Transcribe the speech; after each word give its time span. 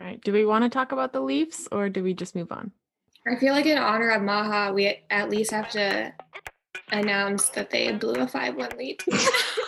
All 0.00 0.06
right. 0.06 0.20
Do 0.22 0.32
we 0.32 0.46
want 0.46 0.64
to 0.64 0.70
talk 0.70 0.92
about 0.92 1.12
the 1.12 1.20
Leafs 1.20 1.68
or 1.70 1.88
do 1.88 2.02
we 2.02 2.14
just 2.14 2.34
move 2.34 2.50
on? 2.50 2.72
I 3.30 3.36
feel 3.36 3.52
like 3.52 3.66
in 3.66 3.76
honor 3.76 4.10
of 4.10 4.22
Maha, 4.22 4.72
we 4.72 5.02
at 5.10 5.28
least 5.28 5.50
have 5.50 5.70
to 5.70 6.12
announce 6.90 7.50
that 7.50 7.70
they 7.70 7.92
blew 7.92 8.14
a 8.14 8.26
5 8.26 8.56
1 8.56 8.70
lead. 8.78 9.02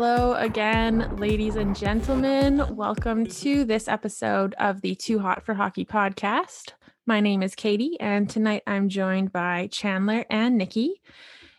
Hello 0.00 0.34
again, 0.34 1.16
ladies 1.16 1.56
and 1.56 1.74
gentlemen. 1.74 2.76
Welcome 2.76 3.26
to 3.26 3.64
this 3.64 3.88
episode 3.88 4.54
of 4.60 4.80
the 4.80 4.94
Too 4.94 5.18
Hot 5.18 5.44
for 5.44 5.54
Hockey 5.54 5.84
podcast. 5.84 6.74
My 7.04 7.18
name 7.18 7.42
is 7.42 7.56
Katie, 7.56 7.98
and 7.98 8.30
tonight 8.30 8.62
I'm 8.64 8.88
joined 8.88 9.32
by 9.32 9.66
Chandler 9.72 10.24
and 10.30 10.56
Nikki. 10.56 11.02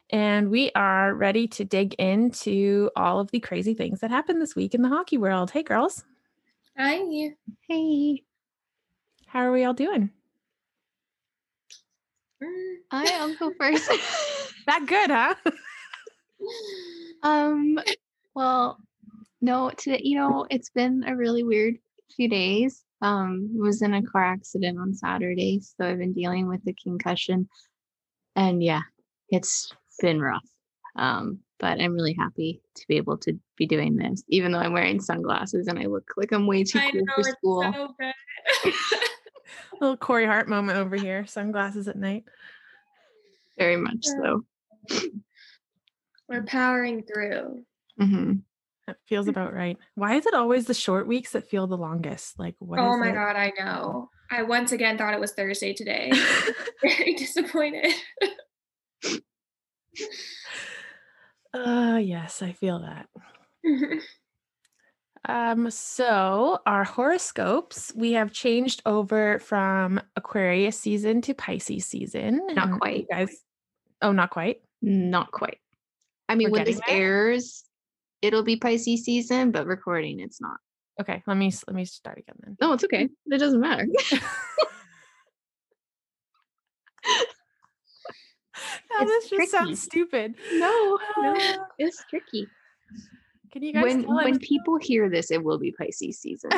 And 0.09 0.49
we 0.49 0.71
are 0.73 1.13
ready 1.13 1.49
to 1.49 1.66
dig 1.66 1.95
into 1.95 2.89
all 2.95 3.20
of 3.20 3.30
the 3.31 3.41
crazy 3.41 3.73
things 3.73 3.99
that 3.99 4.09
happened 4.09 4.41
this 4.41 4.55
week 4.55 4.73
in 4.73 4.83
the 4.83 4.88
hockey 4.88 5.17
world. 5.17 5.52
Hey, 5.52 5.63
girls. 5.63 6.05
Hi. 6.77 7.02
Hey, 7.67 8.23
How 9.27 9.41
are 9.41 9.52
we 9.52 9.66
all 9.66 9.73
doing? 9.73 10.11
I 12.89 13.11
I'll 13.19 13.35
go 13.35 13.52
first. 13.59 13.91
That 14.66 14.85
good, 14.85 15.09
huh? 15.11 15.35
um, 17.23 17.77
well, 18.35 18.77
no, 19.41 19.71
today, 19.71 20.01
you 20.03 20.17
know, 20.17 20.45
it's 20.49 20.69
been 20.69 21.03
a 21.07 21.15
really 21.15 21.43
weird 21.43 21.75
few 22.15 22.29
days. 22.29 22.83
Um, 23.02 23.52
was 23.53 23.81
in 23.81 23.93
a 23.93 24.03
car 24.03 24.25
accident 24.25 24.77
on 24.77 24.94
Saturday, 24.94 25.61
so 25.61 25.85
I've 25.85 25.99
been 25.99 26.13
dealing 26.13 26.47
with 26.47 26.63
the 26.66 26.73
concussion, 26.73 27.47
and 28.35 28.61
yeah, 28.61 28.81
it's 29.30 29.72
been 30.02 30.22
rough. 30.22 30.44
Um, 30.97 31.39
but 31.59 31.80
I'm 31.80 31.94
really 31.94 32.16
happy 32.17 32.61
to 32.75 32.85
be 32.88 32.97
able 32.97 33.17
to 33.19 33.39
be 33.57 33.67
doing 33.67 33.95
this, 33.95 34.23
even 34.27 34.52
though 34.52 34.59
I'm 34.59 34.73
wearing 34.73 35.00
sunglasses 35.00 35.67
and 35.67 35.80
I 35.80 35.85
look 35.85 36.11
like 36.17 36.31
I'm 36.31 36.47
way 36.47 36.63
too 36.63 36.80
I 36.80 36.91
cool 36.91 37.05
know, 37.05 37.13
for 37.16 37.19
it's 37.22 37.38
school. 37.38 37.73
so 37.73 37.95
good. 38.00 38.73
little 39.81 39.97
Corey 39.97 40.25
Hart 40.25 40.50
moment 40.50 40.77
over 40.77 40.95
here. 40.95 41.25
Sunglasses 41.25 41.88
at 41.88 41.97
night. 41.97 42.23
Very 43.57 43.77
much 43.77 44.05
so. 44.05 44.45
We're 46.27 46.44
powering 46.44 47.03
through. 47.03 47.63
Hmm 48.00 48.33
That 48.88 48.97
feels 49.08 49.28
about 49.28 49.53
right. 49.53 49.78
Why 49.95 50.16
is 50.16 50.25
it 50.25 50.33
always 50.33 50.66
the 50.66 50.73
short 50.73 51.08
weeks 51.08 51.31
that 51.33 51.50
feel 51.50 51.67
the 51.67 51.78
longest? 51.78 52.39
Like, 52.39 52.56
what? 52.59 52.80
oh 52.80 52.97
my 52.97 53.09
it? 53.09 53.14
God, 53.14 53.36
I 53.36 53.52
know. 53.58 54.09
I 54.31 54.44
once 54.44 54.72
again 54.72 54.97
thought 54.97 55.14
it 55.14 55.19
was 55.19 55.33
Thursday 55.33 55.73
today. 55.73 56.11
Very 56.81 57.16
disappointed. 57.16 57.94
Uh, 61.53 62.00
yes, 62.02 62.41
I 62.41 62.52
feel 62.53 62.80
that. 62.80 63.08
Um, 65.28 65.69
so 65.69 66.59
our 66.66 66.84
horoscopes, 66.84 67.91
we 67.95 68.13
have 68.13 68.31
changed 68.31 68.81
over 68.86 69.39
from 69.39 70.00
Aquarius 70.16 70.80
season 70.80 71.22
to 71.23 71.34
Pisces 71.34 71.86
season. 71.86 72.41
Not 72.52 72.80
quite. 72.80 73.08
guys. 73.09 73.44
Oh, 74.02 74.11
not 74.11 74.30
quite. 74.30 74.61
Not 74.81 75.31
quite. 75.31 75.59
I 76.30 76.36
mean, 76.36 76.50
We're 76.50 76.59
when 76.59 76.66
this 76.66 76.80
there? 76.88 76.97
airs, 76.97 77.66
it'll 78.22 78.44
be 78.44 78.56
Pisces 78.58 79.03
season, 79.06 79.52
but 79.52 79.66
recording, 79.67 80.20
it's 80.20 80.42
not. 80.42 80.58
Okay, 81.00 81.23
let 81.28 81.38
me 81.38 81.52
let 81.67 81.75
me 81.75 81.86
start 81.86 82.17
again 82.20 82.36
then. 82.42 82.58
No, 82.59 82.73
it's 82.73 82.84
okay. 82.84 83.08
It 83.28 83.38
doesn't 83.38 83.59
matter. 83.62 83.88
Now, 88.91 89.06
this 89.06 89.25
It's 89.25 89.29
just 89.29 89.52
sounds 89.52 89.81
stupid. 89.81 90.35
no, 90.53 91.00
no, 91.18 91.34
Uh, 91.35 91.58
it's 91.78 92.03
tricky. 92.09 92.47
Can 93.53 93.63
you 93.63 93.72
guys 93.74 93.84
When 93.84 94.03
tell 94.03 94.18
I'm 94.19 94.25
when 94.25 94.40
people 94.52 94.78
hear 94.78 95.09
this, 95.09 95.31
it 95.31 95.41
will 95.44 95.58
be 95.59 95.72
Pisces 95.72 96.19
season. 96.19 96.50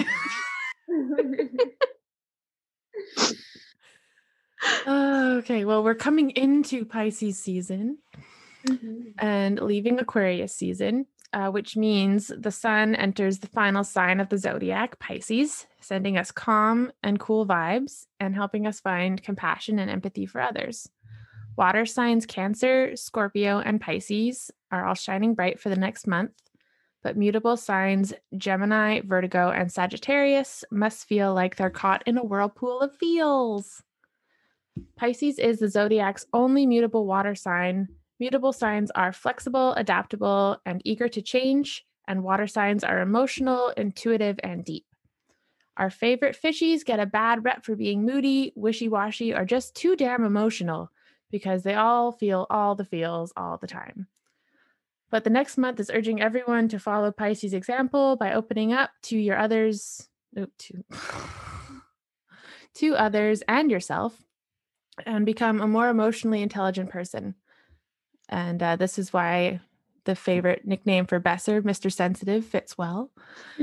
Okay, 4.87 5.65
well, 5.65 5.83
we're 5.83 5.95
coming 5.95 6.31
into 6.31 6.85
Pisces 6.85 7.39
season 7.39 7.97
Mhm. 8.67 9.13
and 9.17 9.59
leaving 9.59 9.99
Aquarius 9.99 10.55
season, 10.55 11.07
uh, 11.33 11.49
which 11.49 11.77
means 11.77 12.31
the 12.37 12.51
sun 12.51 12.95
enters 12.95 13.39
the 13.39 13.47
final 13.47 13.83
sign 13.83 14.19
of 14.19 14.29
the 14.29 14.37
zodiac, 14.37 14.99
Pisces, 14.99 15.65
sending 15.79 16.17
us 16.17 16.31
calm 16.31 16.91
and 17.03 17.19
cool 17.19 17.45
vibes 17.45 18.05
and 18.19 18.35
helping 18.35 18.67
us 18.67 18.79
find 18.79 19.23
compassion 19.23 19.79
and 19.79 19.89
empathy 19.89 20.25
for 20.25 20.41
others. 20.41 20.89
Water 21.57 21.85
signs 21.85 22.25
Cancer, 22.25 22.95
Scorpio, 22.95 23.59
and 23.59 23.79
Pisces 23.79 24.51
are 24.71 24.85
all 24.85 24.95
shining 24.95 25.33
bright 25.33 25.59
for 25.59 25.69
the 25.69 25.75
next 25.75 26.07
month, 26.07 26.31
but 27.03 27.17
mutable 27.17 27.57
signs 27.57 28.13
Gemini, 28.37 29.01
Virgo, 29.01 29.49
and 29.49 29.71
Sagittarius 29.71 30.63
must 30.71 31.07
feel 31.07 31.33
like 31.33 31.55
they're 31.55 31.69
caught 31.69 32.03
in 32.05 32.17
a 32.17 32.23
whirlpool 32.23 32.79
of 32.79 32.95
feels. 32.95 33.83
Pisces 34.95 35.39
is 35.39 35.59
the 35.59 35.69
zodiac's 35.69 36.25
only 36.33 36.65
mutable 36.65 37.05
water 37.05 37.35
sign. 37.35 37.89
Mutable 38.21 38.53
signs 38.53 38.91
are 38.91 39.11
flexible, 39.11 39.73
adaptable, 39.73 40.61
and 40.63 40.79
eager 40.85 41.07
to 41.07 41.23
change, 41.23 41.87
and 42.07 42.21
water 42.21 42.45
signs 42.45 42.83
are 42.83 43.01
emotional, 43.01 43.69
intuitive, 43.69 44.39
and 44.43 44.63
deep. 44.63 44.85
Our 45.75 45.89
favorite 45.89 46.37
fishies 46.39 46.85
get 46.85 46.99
a 46.99 47.07
bad 47.07 47.43
rep 47.43 47.65
for 47.65 47.75
being 47.75 48.05
moody, 48.05 48.53
wishy 48.55 48.87
washy, 48.87 49.33
or 49.33 49.43
just 49.43 49.73
too 49.73 49.95
damn 49.95 50.23
emotional 50.23 50.91
because 51.31 51.63
they 51.63 51.73
all 51.73 52.11
feel 52.11 52.45
all 52.51 52.75
the 52.75 52.85
feels 52.85 53.33
all 53.35 53.57
the 53.57 53.65
time. 53.65 54.05
But 55.09 55.23
the 55.23 55.31
next 55.31 55.57
month 55.57 55.79
is 55.79 55.89
urging 55.91 56.21
everyone 56.21 56.67
to 56.67 56.77
follow 56.77 57.11
Pisces' 57.11 57.55
example 57.55 58.17
by 58.17 58.33
opening 58.33 58.71
up 58.71 58.91
to 59.05 59.17
your 59.17 59.39
others, 59.39 60.07
oh, 60.37 60.45
to, 60.59 60.83
to 62.75 62.95
others 62.95 63.41
and 63.47 63.71
yourself 63.71 64.23
and 65.07 65.25
become 65.25 65.59
a 65.59 65.67
more 65.67 65.89
emotionally 65.89 66.43
intelligent 66.43 66.91
person. 66.91 67.33
And 68.31 68.63
uh, 68.63 68.75
this 68.77 68.97
is 68.97 69.11
why 69.13 69.59
the 70.05 70.15
favorite 70.15 70.65
nickname 70.65 71.05
for 71.05 71.19
Boeser, 71.19 71.61
Mr. 71.61 71.91
Sensitive, 71.91 72.45
fits 72.45 72.77
well. 72.77 73.11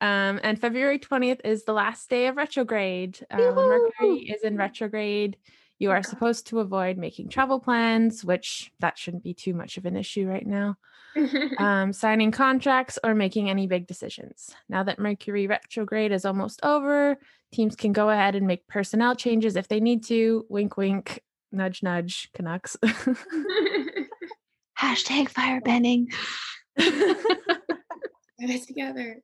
um, 0.00 0.40
and 0.42 0.60
February 0.60 0.98
20th 0.98 1.40
is 1.44 1.64
the 1.64 1.72
last 1.72 2.08
day 2.10 2.26
of 2.26 2.36
retrograde. 2.36 3.18
Uh, 3.30 3.38
when 3.38 3.68
Mercury 3.68 4.18
is 4.30 4.42
in 4.42 4.56
retrograde, 4.56 5.36
you 5.78 5.90
are 5.90 6.02
supposed 6.02 6.48
to 6.48 6.60
avoid 6.60 6.98
making 6.98 7.28
travel 7.28 7.60
plans, 7.60 8.24
which 8.24 8.72
that 8.80 8.98
shouldn't 8.98 9.24
be 9.24 9.34
too 9.34 9.54
much 9.54 9.76
of 9.76 9.86
an 9.86 9.96
issue 9.96 10.28
right 10.28 10.46
now 10.46 10.76
um, 11.58 11.92
signing 11.92 12.30
contracts 12.30 12.98
or 13.02 13.14
making 13.14 13.48
any 13.48 13.66
big 13.66 13.86
decisions. 13.86 14.54
Now 14.68 14.82
that 14.84 14.98
Mercury 14.98 15.46
retrograde 15.46 16.12
is 16.12 16.24
almost 16.24 16.60
over, 16.62 17.16
teams 17.52 17.76
can 17.76 17.92
go 17.92 18.10
ahead 18.10 18.34
and 18.34 18.46
make 18.46 18.66
personnel 18.66 19.14
changes 19.14 19.56
if 19.56 19.68
they 19.68 19.80
need 19.80 20.04
to. 20.04 20.44
Wink, 20.48 20.76
wink, 20.76 21.22
nudge, 21.52 21.82
nudge, 21.82 22.30
Canucks. 22.34 22.76
Hashtag 24.80 25.30
FireBenning. 25.32 26.12
Get 26.78 27.06
it 28.38 28.66
together. 28.66 29.16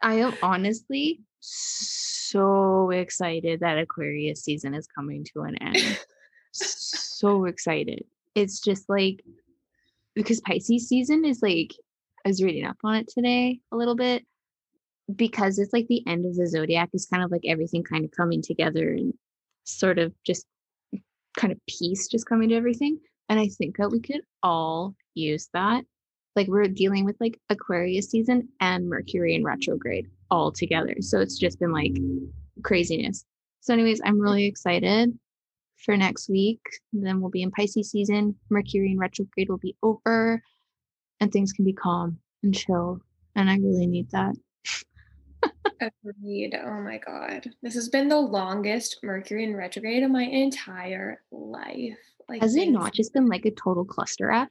I 0.00 0.14
am 0.14 0.34
honestly 0.42 1.20
so 1.40 2.90
excited 2.90 3.60
that 3.60 3.78
Aquarius 3.78 4.42
season 4.42 4.74
is 4.74 4.86
coming 4.86 5.26
to 5.32 5.42
an 5.42 5.56
end. 5.60 6.00
so 6.52 7.44
excited. 7.44 8.04
It's 8.34 8.60
just 8.60 8.88
like 8.88 9.22
because 10.14 10.40
Pisces 10.40 10.88
season 10.88 11.24
is 11.24 11.42
like 11.42 11.74
I 12.24 12.28
was 12.28 12.42
reading 12.42 12.64
up 12.64 12.78
on 12.84 12.96
it 12.96 13.08
today 13.08 13.60
a 13.72 13.76
little 13.76 13.94
bit 13.94 14.24
because 15.14 15.58
it's 15.58 15.72
like 15.72 15.86
the 15.88 16.06
end 16.06 16.26
of 16.26 16.36
the 16.36 16.46
zodiac 16.46 16.90
is 16.92 17.06
kind 17.06 17.22
of 17.22 17.30
like 17.30 17.44
everything 17.46 17.82
kind 17.82 18.04
of 18.04 18.10
coming 18.10 18.42
together 18.42 18.90
and 18.90 19.14
sort 19.64 19.98
of 19.98 20.12
just 20.24 20.46
kind 21.38 21.52
of 21.52 21.58
peace 21.66 22.08
just 22.08 22.26
coming 22.26 22.50
to 22.50 22.56
everything. 22.56 22.98
And 23.28 23.38
I 23.38 23.48
think 23.48 23.76
that 23.78 23.90
we 23.90 24.00
could 24.00 24.20
all 24.42 24.94
use 25.14 25.48
that. 25.54 25.84
Like 26.36 26.48
we're 26.48 26.64
dealing 26.64 27.04
with 27.04 27.16
like 27.20 27.40
Aquarius 27.48 28.10
season 28.10 28.48
and 28.60 28.88
Mercury 28.88 29.34
in 29.34 29.44
retrograde 29.44 30.06
all 30.30 30.52
together. 30.52 30.94
So 31.00 31.20
it's 31.20 31.38
just 31.38 31.58
been 31.58 31.72
like 31.72 31.96
craziness. 32.62 33.24
So, 33.60 33.72
anyways, 33.72 34.00
I'm 34.04 34.20
really 34.20 34.44
excited 34.44 35.16
for 35.76 35.96
next 35.96 36.28
week. 36.28 36.60
Then 36.92 37.20
we'll 37.20 37.30
be 37.30 37.42
in 37.42 37.50
Pisces 37.50 37.90
season. 37.90 38.36
Mercury 38.50 38.92
in 38.92 38.98
retrograde 38.98 39.48
will 39.48 39.58
be 39.58 39.76
over 39.82 40.42
and 41.20 41.32
things 41.32 41.52
can 41.52 41.64
be 41.64 41.72
calm 41.72 42.18
and 42.42 42.54
chill. 42.54 43.00
And 43.34 43.50
I 43.50 43.56
really 43.56 43.86
need 43.86 44.10
that. 44.10 44.34
Agreed. 45.80 46.54
Oh 46.60 46.80
my 46.80 46.98
god. 46.98 47.48
This 47.62 47.74
has 47.74 47.88
been 47.88 48.08
the 48.08 48.18
longest 48.20 48.98
Mercury 49.02 49.44
in 49.44 49.54
retrograde 49.54 50.02
of 50.02 50.10
my 50.10 50.24
entire 50.24 51.22
life. 51.30 51.98
Like 52.28 52.42
Has 52.42 52.56
it 52.56 52.70
not 52.70 52.92
just 52.92 53.12
been 53.12 53.26
like 53.26 53.46
a 53.46 53.50
total 53.50 53.84
cluster 53.84 54.30
F? 54.30 54.48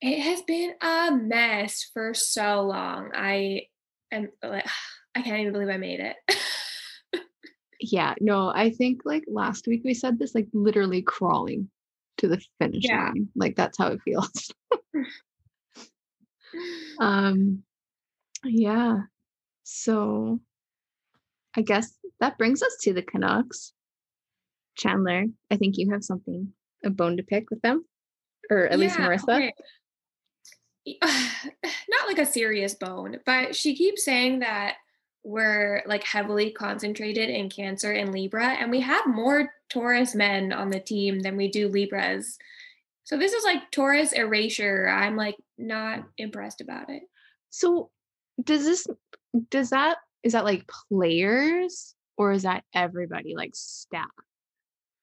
It 0.00 0.20
has 0.20 0.42
been 0.42 0.74
a 0.80 1.10
mess 1.12 1.90
for 1.92 2.14
so 2.14 2.62
long. 2.62 3.10
I 3.14 3.62
am 4.10 4.28
like, 4.42 4.66
I 5.14 5.22
can't 5.22 5.40
even 5.40 5.52
believe 5.52 5.68
I 5.68 5.78
made 5.78 6.00
it. 6.00 6.16
Yeah, 7.80 8.14
no, 8.20 8.48
I 8.48 8.70
think 8.70 9.02
like 9.04 9.24
last 9.28 9.66
week 9.66 9.82
we 9.84 9.92
said 9.94 10.18
this, 10.18 10.34
like 10.34 10.48
literally 10.54 11.02
crawling 11.02 11.70
to 12.18 12.28
the 12.28 12.40
finish 12.58 12.84
Yeah. 12.84 13.08
line. 13.08 13.28
Like 13.36 13.56
that's 13.56 13.76
how 13.76 13.88
it 13.88 14.00
feels. 14.02 14.50
um, 16.98 17.62
yeah. 18.44 19.00
So 19.68 20.38
I 21.56 21.62
guess 21.62 21.92
that 22.20 22.38
brings 22.38 22.62
us 22.62 22.76
to 22.82 22.92
the 22.92 23.02
Canucks. 23.02 23.72
Chandler, 24.76 25.24
I 25.50 25.56
think 25.56 25.76
you 25.76 25.90
have 25.90 26.04
something, 26.04 26.52
a 26.84 26.90
bone 26.90 27.16
to 27.16 27.24
pick 27.24 27.50
with 27.50 27.62
them, 27.62 27.84
or 28.48 28.66
at 28.68 28.78
least 28.78 28.96
Marissa. 28.96 29.50
okay. 30.86 30.98
Not 31.02 32.06
like 32.06 32.20
a 32.20 32.26
serious 32.26 32.74
bone, 32.74 33.18
but 33.26 33.56
she 33.56 33.74
keeps 33.74 34.04
saying 34.04 34.38
that 34.38 34.76
we're 35.24 35.82
like 35.86 36.04
heavily 36.04 36.52
concentrated 36.52 37.28
in 37.28 37.50
Cancer 37.50 37.90
and 37.90 38.12
Libra, 38.12 38.50
and 38.50 38.70
we 38.70 38.82
have 38.82 39.08
more 39.08 39.50
Taurus 39.68 40.14
men 40.14 40.52
on 40.52 40.70
the 40.70 40.78
team 40.78 41.22
than 41.22 41.36
we 41.36 41.48
do 41.48 41.66
Libras. 41.66 42.38
So 43.02 43.18
this 43.18 43.32
is 43.32 43.42
like 43.42 43.72
Taurus 43.72 44.12
erasure. 44.12 44.88
I'm 44.88 45.16
like 45.16 45.36
not 45.58 46.04
impressed 46.18 46.60
about 46.60 46.88
it. 46.88 47.02
So 47.50 47.90
does 48.44 48.64
this 48.64 48.86
does 49.50 49.70
that 49.70 49.98
is 50.22 50.32
that 50.32 50.44
like 50.44 50.68
players 50.90 51.94
or 52.16 52.32
is 52.32 52.42
that 52.42 52.64
everybody 52.74 53.34
like 53.36 53.52
staff? 53.54 54.06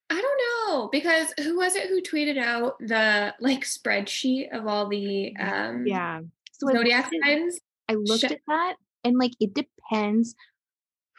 I 0.10 0.20
don't 0.22 0.42
know 0.72 0.90
because 0.92 1.34
who 1.40 1.58
was 1.58 1.76
it 1.76 1.88
who 1.88 2.02
tweeted 2.02 2.38
out 2.38 2.78
the 2.80 3.34
like 3.40 3.62
spreadsheet 3.62 4.56
of 4.56 4.68
all 4.68 4.88
the 4.88 5.36
um 5.38 5.86
Yeah. 5.88 6.22
So 6.52 6.70
I 6.70 6.74
zodiac 6.74 7.10
signs? 7.24 7.60
I 7.90 7.94
looked 7.96 8.22
Sh- 8.22 8.32
at 8.32 8.40
that 8.48 8.76
and 9.04 9.18
like 9.18 9.34
it 9.40 9.54
depends 9.54 10.36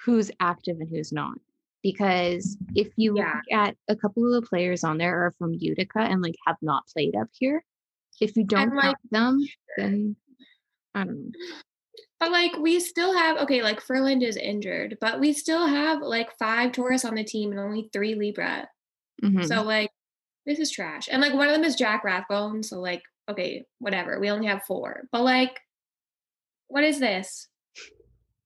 who's 0.04 0.30
active 0.40 0.78
and 0.80 0.88
who's 0.88 1.12
not. 1.12 1.34
Because 1.82 2.56
if 2.74 2.88
you 2.96 3.16
Yeah. 3.16 3.34
look 3.34 3.58
at 3.58 3.76
a 3.88 3.96
couple 3.96 4.26
of 4.26 4.42
the 4.42 4.48
players 4.48 4.84
on 4.84 4.98
there 4.98 5.26
are 5.26 5.32
from 5.38 5.54
Utica 5.54 6.00
and 6.00 6.22
like 6.22 6.36
have 6.46 6.56
not 6.62 6.86
played 6.88 7.14
up 7.14 7.28
here, 7.38 7.64
if 8.20 8.36
you 8.36 8.44
don't 8.44 8.74
like, 8.74 8.96
them, 9.10 9.40
then 9.76 10.16
I 10.94 11.04
don't 11.04 11.24
know. 11.24 11.30
But 12.20 12.32
like 12.32 12.56
we 12.56 12.80
still 12.80 13.16
have 13.16 13.38
okay, 13.38 13.62
like 13.62 13.80
Ferland 13.80 14.22
is 14.22 14.36
injured, 14.36 14.98
but 15.00 15.20
we 15.20 15.32
still 15.32 15.66
have 15.66 16.00
like 16.00 16.30
five 16.38 16.72
Taurus 16.72 17.04
on 17.04 17.14
the 17.16 17.24
team 17.24 17.50
and 17.50 17.60
only 17.60 17.90
three 17.92 18.14
Libra. 18.14 18.68
Mhm. 19.22 19.46
So 19.46 19.62
like 19.62 19.90
this 20.46 20.58
is 20.58 20.70
trash. 20.70 21.08
And 21.10 21.20
like 21.22 21.34
one 21.34 21.48
of 21.48 21.54
them 21.54 21.64
is 21.64 21.74
Jack 21.74 22.04
Rathbone. 22.04 22.62
So 22.62 22.80
like, 22.80 23.02
okay, 23.28 23.64
whatever. 23.78 24.20
We 24.20 24.30
only 24.30 24.46
have 24.46 24.62
four. 24.64 25.04
But 25.10 25.22
like, 25.22 25.58
what 26.68 26.84
is 26.84 27.00
this? 27.00 27.48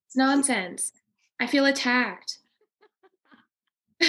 It's 0.07 0.17
nonsense. 0.17 0.93
I 1.41 1.47
feel 1.47 1.67
attacked. 1.67 2.39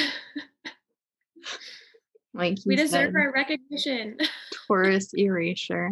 like 2.34 2.58
we 2.66 2.76
deserve 2.76 3.12
said, 3.12 3.16
our 3.16 3.32
recognition. 3.32 4.18
Taurus 4.68 5.14
erasure. 5.14 5.92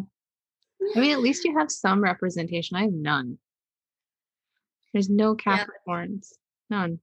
I 0.95 0.99
mean, 0.99 1.11
at 1.11 1.19
least 1.19 1.43
you 1.43 1.57
have 1.57 1.71
some 1.71 2.03
representation. 2.03 2.77
I 2.77 2.83
have 2.83 2.93
none. 2.93 3.37
There's 4.93 5.09
no 5.09 5.35
Yeah. 5.45 5.65
Capricorns. 5.65 6.33
None. 6.69 6.99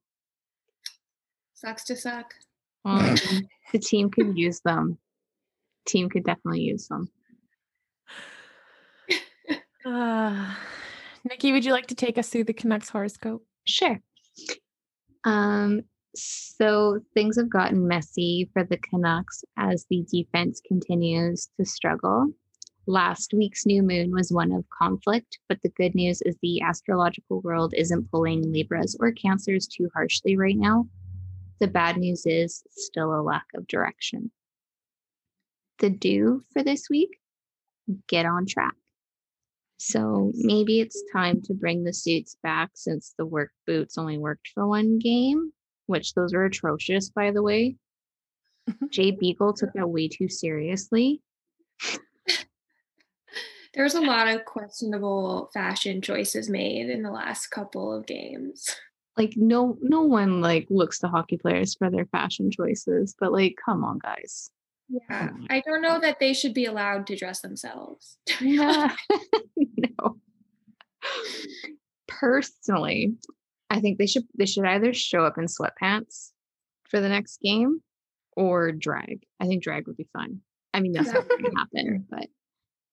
Sucks 1.55 1.85
to 1.85 1.97
suck. 1.97 2.35
Well, 2.85 2.99
the 3.73 3.79
team 3.79 4.11
could 4.11 4.37
use 4.37 4.61
them. 4.61 4.99
Team 5.87 6.09
could 6.09 6.25
definitely 6.25 6.61
use 6.63 6.89
them. 6.89 7.09
Uh, 9.85 10.55
Nikki, 11.25 11.53
would 11.53 11.65
you 11.65 11.73
like 11.73 11.87
to 11.89 11.95
take 11.95 12.19
us 12.19 12.29
through 12.29 12.45
the 12.45 12.53
Canucks 12.53 12.89
horoscope? 12.89 13.45
Sure. 13.65 13.99
Um, 15.25 15.83
so 16.15 17.01
things 17.15 17.37
have 17.37 17.49
gotten 17.51 17.89
messy 17.89 18.51
for 18.53 18.65
the 18.65 18.77
Canucks 18.79 19.43
as 19.57 19.87
the 19.89 20.05
defense 20.11 20.61
continues 20.67 21.49
to 21.59 21.65
struggle. 21.65 22.29
Last 22.87 23.33
week's 23.33 23.65
new 23.65 23.83
moon 23.83 24.13
was 24.13 24.31
one 24.31 24.53
of 24.53 24.69
conflict, 24.69 25.39
but 25.49 25.59
the 25.63 25.71
good 25.71 25.95
news 25.95 26.21
is 26.23 26.37
the 26.43 26.61
astrological 26.61 27.41
world 27.41 27.73
isn't 27.75 28.11
pulling 28.11 28.53
Libras 28.53 28.95
or 29.01 29.13
Cancers 29.13 29.67
too 29.67 29.89
harshly 29.95 30.37
right 30.37 30.57
now. 30.57 30.87
The 31.61 31.67
bad 31.67 31.97
news 31.97 32.27
is 32.27 32.63
still 32.71 33.19
a 33.19 33.23
lack 33.23 33.47
of 33.55 33.67
direction. 33.67 34.31
The 35.79 35.89
do 35.89 36.43
for 36.53 36.63
this 36.63 36.91
week 36.91 37.19
get 38.07 38.27
on 38.27 38.47
track. 38.47 38.75
So 39.79 40.33
maybe 40.35 40.81
it's 40.81 41.03
time 41.13 41.41
to 41.43 41.55
bring 41.55 41.85
the 41.85 41.93
suits 41.93 42.37
back 42.43 42.71
since 42.75 43.15
the 43.17 43.27
work 43.27 43.51
boots 43.67 43.99
only 43.99 44.19
worked 44.19 44.49
for 44.55 44.67
one 44.67 44.99
game, 44.99 45.53
which 45.87 46.15
those 46.15 46.35
were 46.35 46.45
atrocious, 46.45 47.11
by 47.11 47.31
the 47.31 47.43
way. 47.43 47.77
Mm-hmm. 48.69 48.87
Jay 48.91 49.11
Beagle 49.11 49.53
took 49.55 49.73
that 49.75 49.89
way 49.89 50.09
too 50.09 50.29
seriously. 50.29 51.21
There's 53.75 53.94
a 53.94 54.00
lot 54.00 54.29
of 54.29 54.44
questionable 54.44 55.50
fashion 55.53 56.00
choices 56.00 56.49
made 56.49 56.88
in 56.88 57.03
the 57.03 57.11
last 57.11 57.49
couple 57.49 57.93
of 57.93 58.06
games. 58.06 58.65
Like 59.17 59.35
no 59.37 59.76
no 59.81 60.03
one 60.03 60.41
like 60.41 60.67
looks 60.71 60.99
to 61.00 61.09
hockey 61.09 61.37
players 61.37 61.75
for 61.75 61.91
their 61.91 62.06
fashion 62.06 62.50
choices, 62.50 63.15
but 63.19 63.32
like 63.32 63.56
come 63.65 63.85
on 63.85 63.99
guys. 63.99 64.50
Yeah. 64.88 65.31
Oh 65.32 65.47
I 65.50 65.62
don't 65.65 65.82
know 65.82 66.00
that 66.00 66.19
they 66.21 66.35
should 66.35 66.55
be 66.55 66.67
allowed 66.67 67.06
to 67.09 67.17
dress 67.17 67.41
themselves. 67.41 68.19
Yeah. 68.41 68.94
no. 69.56 70.17
Personally, 72.09 73.15
I 73.70 73.81
think 73.81 73.99
they 73.99 74.06
should 74.06 74.25
they 74.38 74.47
should 74.47 74.65
either 74.65 74.93
show 74.93 75.25
up 75.25 75.38
in 75.38 75.47
sweatpants 75.47 76.31
for 76.88 77.00
the 77.00 77.09
next 77.09 77.41
game 77.41 77.81
or 78.37 78.73
drag. 78.73 79.25
I 79.41 79.47
think 79.47 79.62
drag 79.62 79.87
would 79.87 79.97
be 79.97 80.09
fun. 80.12 80.41
I 80.73 80.81
mean, 80.81 80.93
that's 80.93 81.12
not 81.12 81.29
going 81.29 81.44
to 81.44 81.53
happen, 81.56 82.06
but 82.11 82.27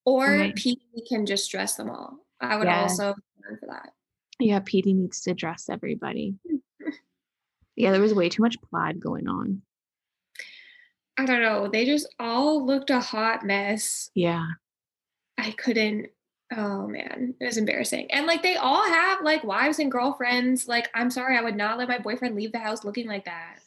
Or 0.04 0.26
Right. 0.26 0.54
P 0.54 0.78
can 1.08 1.26
just 1.26 1.50
dress 1.50 1.74
them 1.76 1.90
all. 1.90 2.18
I 2.40 2.56
would 2.56 2.66
Yeah. 2.66 2.82
also 2.82 3.14
for 3.60 3.66
that. 3.68 3.92
yeah, 4.38 4.60
Petey 4.64 4.92
needs 4.94 5.20
to 5.22 5.34
dress 5.34 5.68
everybody. 5.68 6.34
Yeah, 7.74 7.90
there 7.92 8.02
was 8.02 8.12
way 8.12 8.28
too 8.28 8.42
much 8.42 8.60
plaid 8.60 9.00
going 9.00 9.26
on. 9.28 9.62
I 11.16 11.24
don't 11.24 11.40
know. 11.40 11.68
They 11.68 11.86
just 11.86 12.06
all 12.20 12.66
looked 12.66 12.90
a 12.90 13.00
hot 13.00 13.46
mess. 13.46 14.10
Yeah. 14.14 14.44
I 15.38 15.52
couldn't. 15.52 16.08
Oh 16.54 16.86
man, 16.86 17.34
it 17.40 17.44
was 17.46 17.56
embarrassing. 17.56 18.10
And 18.12 18.26
like 18.26 18.42
they 18.42 18.56
all 18.56 18.84
have 18.86 19.22
like 19.22 19.42
wives 19.42 19.78
and 19.78 19.90
girlfriends. 19.90 20.68
Like, 20.68 20.90
I'm 20.92 21.10
sorry, 21.10 21.38
I 21.38 21.40
would 21.40 21.56
not 21.56 21.78
let 21.78 21.88
my 21.88 21.96
boyfriend 21.98 22.36
leave 22.36 22.52
the 22.52 22.58
house 22.58 22.84
looking 22.84 23.06
like 23.08 23.24
that. 23.24 23.60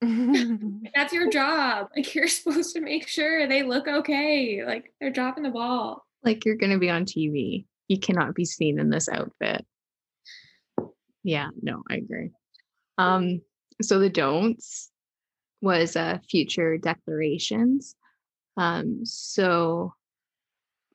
That's 0.00 1.12
your 1.12 1.30
job. 1.32 1.88
Like 1.96 2.14
you're 2.14 2.28
supposed 2.28 2.74
to 2.74 2.80
make 2.80 3.08
sure 3.08 3.46
they 3.48 3.62
look 3.62 3.88
okay. 3.88 4.64
Like 4.64 4.92
they're 5.00 5.10
dropping 5.10 5.42
the 5.42 5.50
ball. 5.50 6.04
Like 6.24 6.44
you're 6.44 6.56
going 6.56 6.72
to 6.72 6.78
be 6.78 6.90
on 6.90 7.04
TV. 7.04 7.64
You 7.88 7.98
cannot 7.98 8.34
be 8.34 8.44
seen 8.44 8.78
in 8.78 8.90
this 8.90 9.08
outfit. 9.08 9.64
Yeah, 11.24 11.48
no, 11.60 11.82
I 11.90 11.96
agree. 11.96 12.30
Um 12.96 13.42
so 13.80 13.98
the 13.98 14.10
don'ts 14.10 14.90
was 15.60 15.96
uh 15.96 16.18
future 16.28 16.78
declarations. 16.78 17.94
Um 18.56 19.04
so 19.04 19.94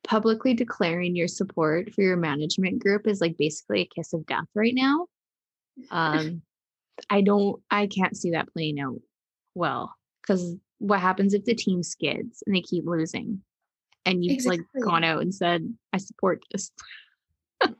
publicly 0.02 0.54
declaring 0.54 1.16
your 1.16 1.28
support 1.28 1.94
for 1.94 2.02
your 2.02 2.16
management 2.16 2.78
group 2.78 3.06
is 3.06 3.20
like 3.20 3.36
basically 3.38 3.82
a 3.82 3.86
kiss 3.86 4.12
of 4.12 4.26
death 4.26 4.48
right 4.54 4.74
now. 4.74 5.06
Um 5.90 6.42
I 7.10 7.20
don't 7.20 7.60
I 7.70 7.86
can't 7.86 8.16
see 8.16 8.30
that 8.30 8.52
playing 8.52 8.80
out 8.80 9.00
well 9.54 9.94
cuz 10.26 10.56
what 10.78 11.00
happens 11.00 11.34
if 11.34 11.44
the 11.44 11.54
team 11.54 11.82
skids 11.82 12.42
and 12.46 12.54
they 12.54 12.60
keep 12.60 12.84
losing? 12.86 13.42
And 14.06 14.24
you've 14.24 14.44
like 14.44 14.60
gone 14.82 15.04
out 15.04 15.22
and 15.22 15.34
said 15.34 15.74
I 15.92 15.98
support 15.98 16.42
this. 16.50 16.70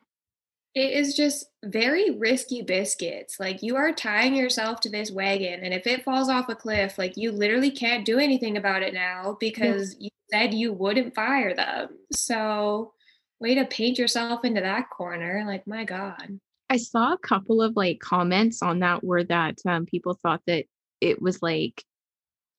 It 0.77 0.93
is 0.93 1.15
just 1.15 1.47
very 1.65 2.11
risky 2.11 2.61
biscuits. 2.61 3.39
Like 3.39 3.63
you 3.63 3.77
are 3.77 3.93
tying 3.93 4.35
yourself 4.35 4.81
to 4.81 4.91
this 4.91 5.13
wagon, 5.13 5.61
and 5.63 5.73
if 5.73 5.87
it 5.87 6.03
falls 6.03 6.29
off 6.29 6.49
a 6.49 6.57
cliff, 6.57 6.99
like 6.99 7.17
you 7.17 7.31
literally 7.31 7.71
can't 7.71 8.05
do 8.05 8.19
anything 8.19 8.57
about 8.57 8.83
it 8.83 8.93
now 8.93 9.37
because 9.39 9.95
you 10.01 10.11
said 10.33 10.53
you 10.53 10.73
wouldn't 10.73 11.15
fire 11.15 11.55
them. 11.55 11.91
So, 12.13 12.93
way 13.41 13.55
to 13.55 13.65
paint 13.67 13.99
yourself 13.99 14.45
into 14.45 14.61
that 14.61 14.91
corner. 14.91 15.45
Like, 15.47 15.67
my 15.67 15.85
God. 15.85 16.41
I 16.75 16.77
saw 16.77 17.13
a 17.13 17.19
couple 17.19 17.63
of 17.63 17.77
like 17.77 18.01
comments 18.01 18.61
on 18.61 18.81
that 18.81 19.05
were 19.05 19.23
that 19.23 19.61
um, 19.65 19.87
people 19.87 20.15
thought 20.15 20.43
that 20.49 20.65
it 21.01 21.23
was 21.23 21.41
like 21.41 21.85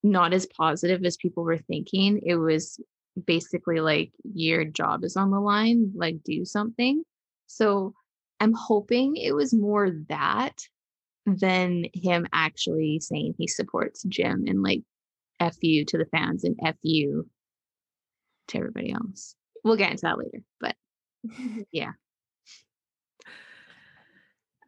not 0.04 0.32
as 0.32 0.46
positive 0.46 1.04
as 1.04 1.18
people 1.18 1.44
were 1.44 1.58
thinking. 1.58 2.22
It 2.26 2.36
was 2.36 2.80
basically 3.26 3.82
like 3.82 4.14
your 4.24 4.64
job 4.64 5.04
is 5.04 5.18
on 5.18 5.32
the 5.32 5.42
line, 5.42 5.92
like 5.96 6.24
do 6.24 6.46
something. 6.46 7.04
So 7.48 7.94
I'm 8.40 8.54
hoping 8.54 9.18
it 9.18 9.36
was 9.36 9.54
more 9.54 9.92
that 10.08 10.62
than 11.26 11.84
him 11.94 12.26
actually 12.32 13.02
saying 13.02 13.36
he 13.38 13.50
supports 13.50 14.04
Jim 14.04 14.46
and 14.48 14.64
like 14.64 14.84
F 15.42 15.58
you 15.60 15.84
to 15.84 15.98
the 15.98 16.06
fans 16.06 16.46
and 16.46 16.58
F 16.64 16.78
you 16.84 17.30
to 18.48 18.60
everybody 18.60 18.94
else. 18.94 19.36
We'll 19.66 19.76
get 19.76 19.92
into 19.92 20.04
that 20.04 20.18
later, 20.18 20.42
but 20.62 20.76
yeah. 21.74 21.92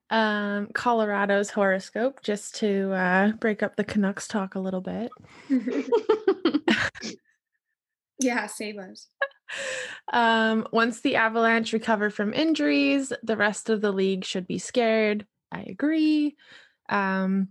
Um, 0.10 0.68
Colorado's 0.74 1.50
horoscope, 1.50 2.22
just 2.24 2.56
to 2.56 2.94
uh, 2.94 3.32
break 3.34 3.62
up 3.62 3.76
the 3.76 3.84
Canucks 3.84 4.28
talk 4.28 4.56
a 4.56 4.60
little 4.60 4.82
bit. 4.82 5.12
yeah, 8.20 8.48
save 8.48 8.78
us. 8.78 9.08
Um, 10.14 10.66
once 10.72 11.02
the 11.02 11.18
Avalanche 11.18 11.74
recover 11.74 12.10
from 12.10 12.34
injuries, 12.34 13.12
the 13.24 13.38
rest 13.38 13.70
of 13.70 13.82
the 13.82 13.92
league 13.92 14.24
should 14.24 14.48
be 14.48 14.60
scared. 14.60 15.26
I 15.52 15.62
agree. 15.62 16.36
Um, 16.90 17.50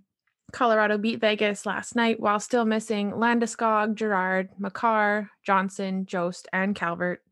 Colorado 0.53 0.97
beat 0.97 1.21
Vegas 1.21 1.67
last 1.67 1.97
night 1.97 2.21
while 2.21 2.41
still 2.41 2.65
missing 2.65 3.13
Landeskog, 3.13 3.95
Girard, 3.95 4.51
Makar, 4.59 5.31
Johnson, 5.45 6.07
Jost, 6.07 6.49
and 6.53 6.75
Calvert. 6.75 7.23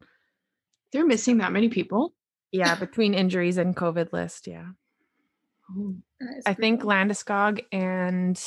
They're 0.93 1.07
missing 1.07 1.39
that 1.39 1.53
many 1.53 1.69
people. 1.69 2.13
Yeah, 2.53 2.75
between 2.79 3.15
injuries 3.15 3.57
and 3.57 3.77
COVID 3.77 4.13
list. 4.13 4.47
Yeah. 4.47 4.67
Oh. 5.71 5.97
I 6.47 6.55
think 6.55 6.83
Landeskog 6.83 7.65
and 7.73 8.41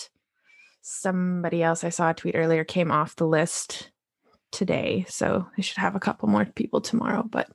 somebody 0.81 1.61
else 1.61 1.83
I 1.83 1.89
saw 1.89 2.11
a 2.11 2.13
tweet 2.13 2.35
earlier 2.35 2.63
came 2.63 2.91
off 2.91 3.15
the 3.15 3.27
list 3.27 3.91
today. 4.51 5.05
So 5.09 5.47
they 5.55 5.63
should 5.63 5.77
have 5.77 5.95
a 5.95 5.99
couple 5.99 6.29
more 6.29 6.45
people 6.45 6.81
tomorrow. 6.81 7.23
But 7.23 7.49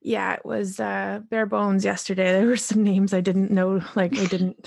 yeah, 0.00 0.34
it 0.34 0.44
was 0.44 0.80
uh 0.80 1.20
bare 1.30 1.46
bones 1.46 1.84
yesterday. 1.84 2.32
There 2.32 2.46
were 2.46 2.56
some 2.56 2.82
names 2.82 3.14
I 3.14 3.20
didn't 3.20 3.50
know, 3.50 3.80
like 3.94 4.18
I 4.18 4.26
didn't 4.26 4.66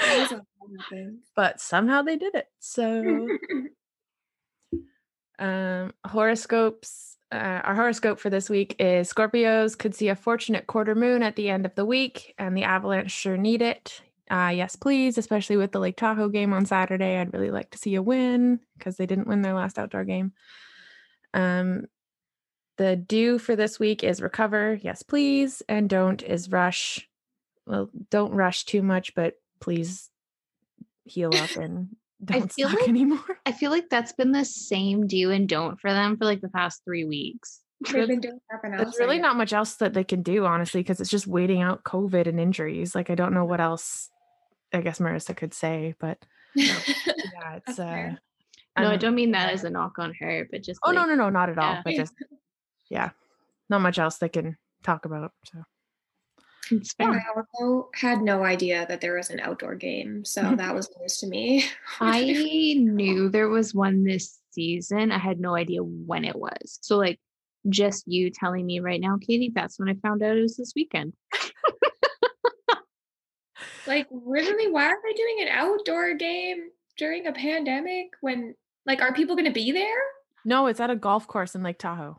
but 1.36 1.60
somehow 1.60 2.02
they 2.02 2.16
did 2.16 2.34
it. 2.34 2.48
So 2.58 3.28
um 5.38 5.92
horoscopes 6.06 7.11
uh, 7.32 7.62
our 7.64 7.74
horoscope 7.74 8.20
for 8.20 8.28
this 8.28 8.50
week 8.50 8.76
is 8.78 9.12
Scorpios 9.12 9.76
could 9.76 9.94
see 9.94 10.08
a 10.08 10.16
fortunate 10.16 10.66
quarter 10.66 10.94
moon 10.94 11.22
at 11.22 11.36
the 11.36 11.48
end 11.48 11.64
of 11.64 11.74
the 11.74 11.84
week, 11.84 12.34
and 12.38 12.56
the 12.56 12.64
Avalanche 12.64 13.10
sure 13.10 13.36
need 13.36 13.62
it. 13.62 14.02
Uh, 14.30 14.52
yes, 14.54 14.76
please, 14.76 15.18
especially 15.18 15.56
with 15.56 15.72
the 15.72 15.78
Lake 15.78 15.96
Tahoe 15.96 16.28
game 16.28 16.52
on 16.52 16.66
Saturday. 16.66 17.18
I'd 17.18 17.32
really 17.32 17.50
like 17.50 17.70
to 17.70 17.78
see 17.78 17.94
a 17.94 18.02
win 18.02 18.60
because 18.76 18.96
they 18.96 19.06
didn't 19.06 19.26
win 19.26 19.42
their 19.42 19.54
last 19.54 19.78
outdoor 19.78 20.04
game. 20.04 20.32
Um, 21.34 21.86
the 22.76 22.96
do 22.96 23.38
for 23.38 23.56
this 23.56 23.78
week 23.78 24.04
is 24.04 24.20
recover, 24.20 24.78
yes, 24.82 25.02
please, 25.02 25.62
and 25.68 25.88
don't 25.88 26.22
is 26.22 26.50
rush. 26.50 27.08
Well, 27.66 27.90
don't 28.10 28.32
rush 28.32 28.64
too 28.64 28.82
much, 28.82 29.14
but 29.14 29.34
please 29.60 30.10
heal 31.04 31.30
up 31.34 31.56
and 31.56 31.96
don't 32.24 32.52
feel 32.52 32.68
suck 32.68 32.80
like- 32.80 32.88
anymore. 32.88 33.38
I 33.46 33.52
feel 33.52 33.70
like 33.70 33.88
that's 33.90 34.12
been 34.12 34.32
the 34.32 34.44
same 34.44 35.06
do 35.06 35.30
and 35.30 35.48
don't 35.48 35.80
for 35.80 35.92
them 35.92 36.16
for 36.16 36.24
like 36.24 36.40
the 36.40 36.48
past 36.48 36.82
three 36.84 37.04
weeks. 37.04 37.60
They've 37.90 38.06
been 38.06 38.20
doing 38.20 38.38
nothing 38.52 38.74
else. 38.74 38.82
There's 38.82 38.98
really 39.00 39.18
not 39.18 39.36
much 39.36 39.52
else 39.52 39.74
that 39.76 39.92
they 39.92 40.04
can 40.04 40.22
do, 40.22 40.46
honestly, 40.46 40.80
because 40.80 41.00
it's 41.00 41.10
just 41.10 41.26
waiting 41.26 41.62
out 41.62 41.82
COVID 41.82 42.28
and 42.28 42.38
injuries. 42.38 42.94
Like 42.94 43.10
I 43.10 43.16
don't 43.16 43.34
know 43.34 43.44
what 43.44 43.60
else. 43.60 44.08
I 44.72 44.80
guess 44.82 45.00
Marissa 45.00 45.36
could 45.36 45.52
say, 45.52 45.94
but 45.98 46.18
yeah, 46.54 46.78
it's 47.66 47.78
uh. 47.78 48.12
No, 48.78 48.88
I 48.88 48.96
don't 48.96 49.14
mean 49.14 49.32
that 49.32 49.52
as 49.52 49.64
a 49.64 49.70
knock 49.70 49.98
on 49.98 50.14
her, 50.20 50.48
but 50.50 50.62
just 50.62 50.80
Oh 50.82 50.92
no, 50.92 51.00
like, 51.00 51.08
no, 51.10 51.14
no, 51.16 51.30
not 51.30 51.50
at 51.50 51.58
all. 51.58 51.72
Yeah. 51.74 51.82
But 51.84 51.94
just 51.94 52.14
yeah, 52.88 53.10
not 53.68 53.80
much 53.82 53.98
else 53.98 54.16
they 54.18 54.28
can 54.30 54.56
talk 54.82 55.04
about. 55.04 55.32
So 55.44 55.62
it's 56.80 56.94
I 56.98 57.20
also 57.36 57.88
had 57.94 58.22
no 58.22 58.44
idea 58.44 58.86
that 58.88 59.00
there 59.00 59.16
was 59.16 59.30
an 59.30 59.40
outdoor 59.40 59.74
game, 59.74 60.24
so 60.24 60.42
mm-hmm. 60.42 60.56
that 60.56 60.74
was 60.74 60.90
news 61.00 61.18
to 61.18 61.26
me. 61.26 61.64
I 62.00 62.22
knew 62.78 63.28
there 63.28 63.48
was 63.48 63.74
one 63.74 64.04
this 64.04 64.38
season. 64.52 65.12
I 65.12 65.18
had 65.18 65.40
no 65.40 65.54
idea 65.54 65.82
when 65.82 66.24
it 66.24 66.36
was. 66.36 66.78
So 66.82 66.96
like 66.96 67.18
just 67.68 68.04
you 68.06 68.30
telling 68.30 68.66
me 68.66 68.80
right 68.80 69.00
now, 69.00 69.18
Katie, 69.20 69.52
that's 69.54 69.78
when 69.78 69.88
I 69.88 69.94
found 69.94 70.22
out 70.22 70.36
it 70.36 70.42
was 70.42 70.56
this 70.56 70.72
weekend. 70.74 71.14
like 73.86 74.08
literally, 74.10 74.70
why 74.70 74.86
are 74.86 74.98
they 75.06 75.14
doing 75.14 75.38
an 75.42 75.48
outdoor 75.48 76.14
game 76.14 76.68
during 76.98 77.26
a 77.26 77.32
pandemic? 77.32 78.12
When 78.20 78.54
like, 78.84 79.00
are 79.00 79.12
people 79.12 79.36
going 79.36 79.46
to 79.46 79.52
be 79.52 79.72
there? 79.72 80.02
no, 80.44 80.66
it's 80.66 80.80
at 80.80 80.90
a 80.90 80.96
golf 80.96 81.26
course 81.26 81.54
in 81.54 81.62
Lake 81.62 81.78
Tahoe. 81.78 82.18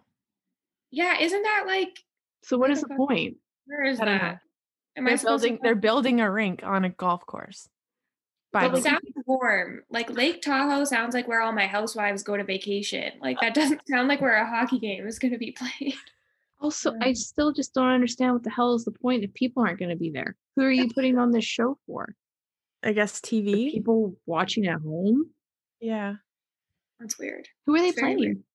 Yeah, 0.92 1.20
isn't 1.20 1.42
that 1.42 1.64
like 1.68 2.00
So 2.44 2.58
what 2.58 2.70
What 2.70 2.72
is 2.72 2.82
the 2.82 2.88
the 2.88 2.96
point? 2.96 3.38
Where 3.66 3.84
is 3.86 4.00
I 4.00 4.06
that? 4.06 4.40
Am 4.98 5.08
I 5.08 5.12
They're 5.12 5.18
to 5.18 5.26
building. 5.26 5.60
They're 5.64 5.76
building 5.76 6.22
a 6.22 6.30
rink 6.32 6.62
on 6.64 6.86
a 6.86 6.90
golf 6.90 7.26
course. 7.26 7.68
By 8.52 8.68
But 8.68 8.78
it 8.80 8.84
sounds 8.84 9.02
warm. 9.26 9.82
Like 9.90 10.12
Lake 10.12 10.42
Tahoe 10.44 10.84
sounds 10.84 11.16
like 11.16 11.28
where 11.28 11.42
all 11.42 11.52
my 11.54 11.66
housewives 11.66 12.22
go 12.22 12.38
to 12.38 12.44
vacation. 12.44 13.14
Like 13.20 13.40
that 13.42 13.56
doesn't 13.56 13.82
sound 13.90 14.08
like 14.08 14.22
where 14.22 14.36
a 14.36 14.46
hockey 14.48 14.78
game 14.78 15.08
is 15.08 15.18
going 15.20 15.32
to 15.34 15.40
be 15.40 15.52
played. 15.52 15.96
Also, 16.62 16.94
I 17.02 17.12
still 17.12 17.52
just 17.52 17.74
don't 17.74 17.90
understand 17.90 18.32
what 18.32 18.44
the 18.44 18.50
hell 18.50 18.74
is 18.74 18.86
the 18.86 18.92
point 18.92 19.26
if 19.26 19.34
people 19.34 19.62
aren't 19.64 19.80
going 19.80 19.90
to 19.90 19.98
be 19.98 20.12
there. 20.12 20.38
Who 20.56 20.62
are 20.62 20.72
you 20.72 20.88
putting 20.94 21.18
on 21.18 21.30
this 21.32 21.44
show 21.44 21.78
for? 21.86 22.16
I 22.82 22.94
guess 22.94 23.20
The 23.20 23.42
TV. 23.44 23.72
people 23.74 24.16
watching 24.26 24.66
at 24.68 24.80
home? 24.80 25.30
Yeah, 25.82 26.14
That's 27.02 27.20
weird. 27.20 27.50
Who 27.66 27.76
are 27.76 27.80
they 27.82 27.90
It's 27.90 28.00
playing? 28.00 28.46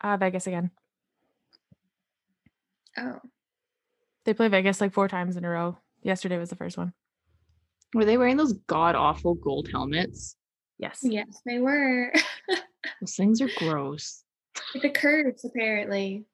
uh, 0.00 0.16
Vegas 0.16 0.48
again. 0.48 0.72
Oh, 2.98 3.20
They 4.24 4.34
play 4.34 4.48
Vegas 4.48 4.80
like 4.80 4.92
four 4.92 5.08
times 5.08 5.36
in 5.36 5.44
a 5.44 5.48
row. 5.48 5.78
Yesterday 6.02 6.38
was 6.38 6.50
the 6.50 6.56
first 6.56 6.76
one. 6.78 6.92
Were 7.94 8.04
they 8.04 8.16
wearing 8.16 8.36
those 8.36 8.54
god 8.66 8.94
awful 8.94 9.34
gold 9.34 9.68
helmets? 9.70 10.36
Yes. 10.78 11.00
yes, 11.02 11.40
they 11.46 11.58
were. 11.58 12.12
Those 13.00 13.14
things 13.14 13.40
are 13.40 13.50
gross. 13.56 14.24
it's 14.74 14.84
a 14.84 14.90
curse, 14.90 15.44
apparently. 15.44 16.24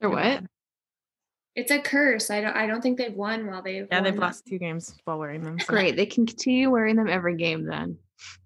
Or 0.00 0.10
what? 0.10 0.42
It's 1.54 1.70
a 1.70 1.78
curse. 1.80 2.30
I 2.30 2.40
don't. 2.40 2.56
I 2.56 2.66
don't 2.66 2.80
think 2.82 2.98
they've 2.98 3.14
won 3.14 3.46
while 3.46 3.62
they've. 3.62 3.86
Yeah, 3.90 4.00
they've 4.00 4.12
won. 4.14 4.22
lost 4.22 4.46
two 4.46 4.58
games 4.58 4.94
while 5.04 5.18
wearing 5.18 5.42
them. 5.42 5.60
so- 5.60 5.66
Great. 5.66 5.94
They 5.96 6.06
can 6.06 6.26
continue 6.26 6.68
wearing 6.70 6.96
them 6.96 7.08
every 7.08 7.36
game 7.36 7.64
then. 7.64 7.98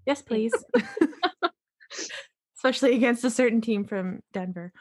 Yes, 0.04 0.20
please. 0.20 0.52
Especially 2.56 2.94
against 2.94 3.24
a 3.24 3.30
certain 3.30 3.62
team 3.62 3.84
from 3.86 4.20
Denver. 4.34 4.72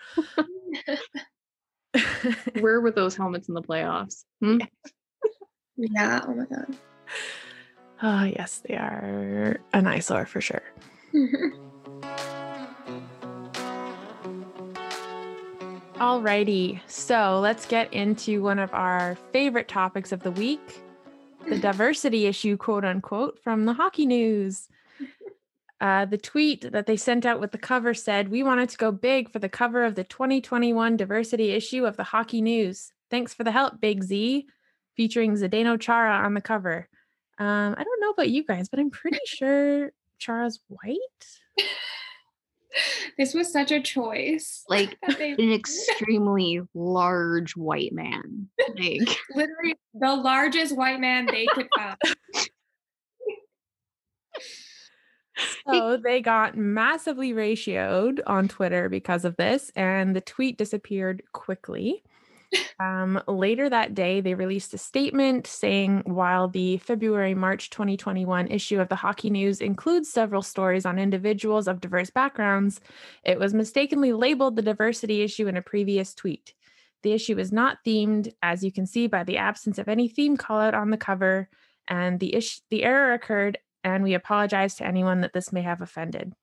Where 2.59 2.81
were 2.81 2.91
those 2.91 3.15
helmets 3.15 3.47
in 3.47 3.53
the 3.53 3.61
playoffs? 3.61 4.23
Hmm? 4.41 4.59
Yeah. 5.81 6.25
Oh 6.27 6.33
my 6.33 6.43
god. 6.43 6.75
oh, 8.03 8.23
yes, 8.25 8.61
they 8.67 8.75
are 8.75 9.61
an 9.71 9.87
eyesore 9.87 10.25
for 10.25 10.41
sure. 10.41 10.61
Alrighty, 15.95 16.81
so 16.85 17.39
let's 17.39 17.65
get 17.65 17.93
into 17.93 18.41
one 18.41 18.59
of 18.59 18.73
our 18.73 19.15
favorite 19.31 19.69
topics 19.69 20.11
of 20.11 20.21
the 20.23 20.31
week 20.31 20.81
the 21.47 21.57
diversity 21.57 22.27
issue, 22.27 22.57
quote 22.57 22.85
unquote, 22.85 23.39
from 23.39 23.65
the 23.65 23.73
hockey 23.73 24.05
news. 24.05 24.67
Uh, 25.81 26.05
the 26.05 26.17
tweet 26.17 26.71
that 26.73 26.85
they 26.87 26.97
sent 26.97 27.25
out 27.25 27.39
with 27.39 27.51
the 27.51 27.57
cover 27.57 27.93
said, 27.93 28.29
We 28.29 28.43
wanted 28.43 28.69
to 28.69 28.77
go 28.77 28.91
big 28.91 29.31
for 29.31 29.39
the 29.39 29.47
cover 29.49 29.83
of 29.85 29.95
the 29.95 30.03
2021 30.03 30.97
diversity 30.97 31.51
issue 31.51 31.85
of 31.85 31.95
the 31.95 32.03
hockey 32.03 32.41
news. 32.41 32.91
Thanks 33.09 33.33
for 33.33 33.43
the 33.43 33.51
help, 33.51 33.79
Big 33.79 34.03
Z, 34.03 34.45
featuring 34.97 35.33
Zdeno 35.33 35.79
Chara 35.79 36.17
on 36.25 36.33
the 36.33 36.41
cover. 36.41 36.89
Um, 37.37 37.75
I 37.77 37.83
don't 37.83 38.01
know 38.01 38.09
about 38.09 38.29
you 38.29 38.43
guys, 38.43 38.67
but 38.67 38.79
I'm 38.79 38.89
pretty 38.91 39.19
sure 39.25 39.91
Chara's 40.17 40.59
white. 40.67 40.97
this 43.17 43.33
was 43.33 43.51
such 43.51 43.71
a 43.71 43.81
choice. 43.81 44.63
Like 44.67 44.97
they- 45.17 45.31
an 45.31 45.53
extremely 45.53 46.61
large 46.73 47.55
white 47.55 47.93
man. 47.93 48.49
Like 48.77 49.17
literally 49.35 49.75
the 49.93 50.15
largest 50.15 50.77
white 50.77 50.99
man 51.01 51.25
they 51.25 51.47
could 51.47 51.67
find. 51.75 51.97
So 55.71 55.97
they 55.97 56.21
got 56.21 56.57
massively 56.57 57.33
ratioed 57.33 58.19
on 58.25 58.47
Twitter 58.47 58.89
because 58.89 59.25
of 59.25 59.35
this, 59.37 59.71
and 59.75 60.15
the 60.15 60.21
tweet 60.21 60.57
disappeared 60.57 61.23
quickly. 61.31 62.03
Um, 62.79 63.21
later 63.27 63.69
that 63.69 63.93
day, 63.93 64.21
they 64.21 64.33
released 64.33 64.73
a 64.73 64.77
statement 64.77 65.45
saying 65.45 66.03
while 66.05 66.47
the 66.47 66.77
February 66.77 67.35
March 67.35 67.69
2021 67.69 68.47
issue 68.47 68.79
of 68.79 68.89
the 68.89 68.95
Hockey 68.95 69.29
News 69.29 69.61
includes 69.61 70.09
several 70.09 70.41
stories 70.41 70.85
on 70.85 70.97
individuals 70.97 71.67
of 71.67 71.81
diverse 71.81 72.09
backgrounds, 72.09 72.79
it 73.23 73.37
was 73.37 73.53
mistakenly 73.53 74.13
labeled 74.13 74.55
the 74.55 74.61
diversity 74.61 75.21
issue 75.21 75.47
in 75.47 75.57
a 75.57 75.61
previous 75.61 76.13
tweet. 76.15 76.53
The 77.03 77.13
issue 77.13 77.37
is 77.37 77.51
not 77.51 77.79
themed, 77.85 78.33
as 78.41 78.63
you 78.63 78.71
can 78.71 78.85
see 78.85 79.07
by 79.07 79.23
the 79.23 79.37
absence 79.37 79.77
of 79.77 79.87
any 79.87 80.07
theme 80.07 80.35
call 80.35 80.59
out 80.59 80.73
on 80.73 80.89
the 80.89 80.97
cover, 80.97 81.49
and 81.87 82.19
the 82.19 82.35
ish- 82.35 82.61
the 82.69 82.83
error 82.83 83.13
occurred 83.13 83.57
and 83.83 84.03
we 84.03 84.13
apologize 84.13 84.75
to 84.75 84.85
anyone 84.85 85.21
that 85.21 85.33
this 85.33 85.51
may 85.51 85.61
have 85.61 85.81
offended. 85.81 86.33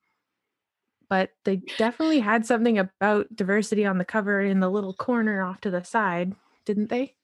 But 1.09 1.31
they 1.45 1.63
definitely 1.79 2.21
had 2.21 2.47
something 2.47 2.79
about 2.79 3.35
diversity 3.35 3.87
on 3.87 3.99
the 3.99 4.05
cover 4.05 4.41
in 4.41 4.61
the 4.61 4.71
little 4.71 4.95
corner 4.95 5.43
off 5.43 5.61
to 5.61 5.71
the 5.71 5.85
side, 5.85 6.35
didn't 6.65 6.91
they? 6.91 7.15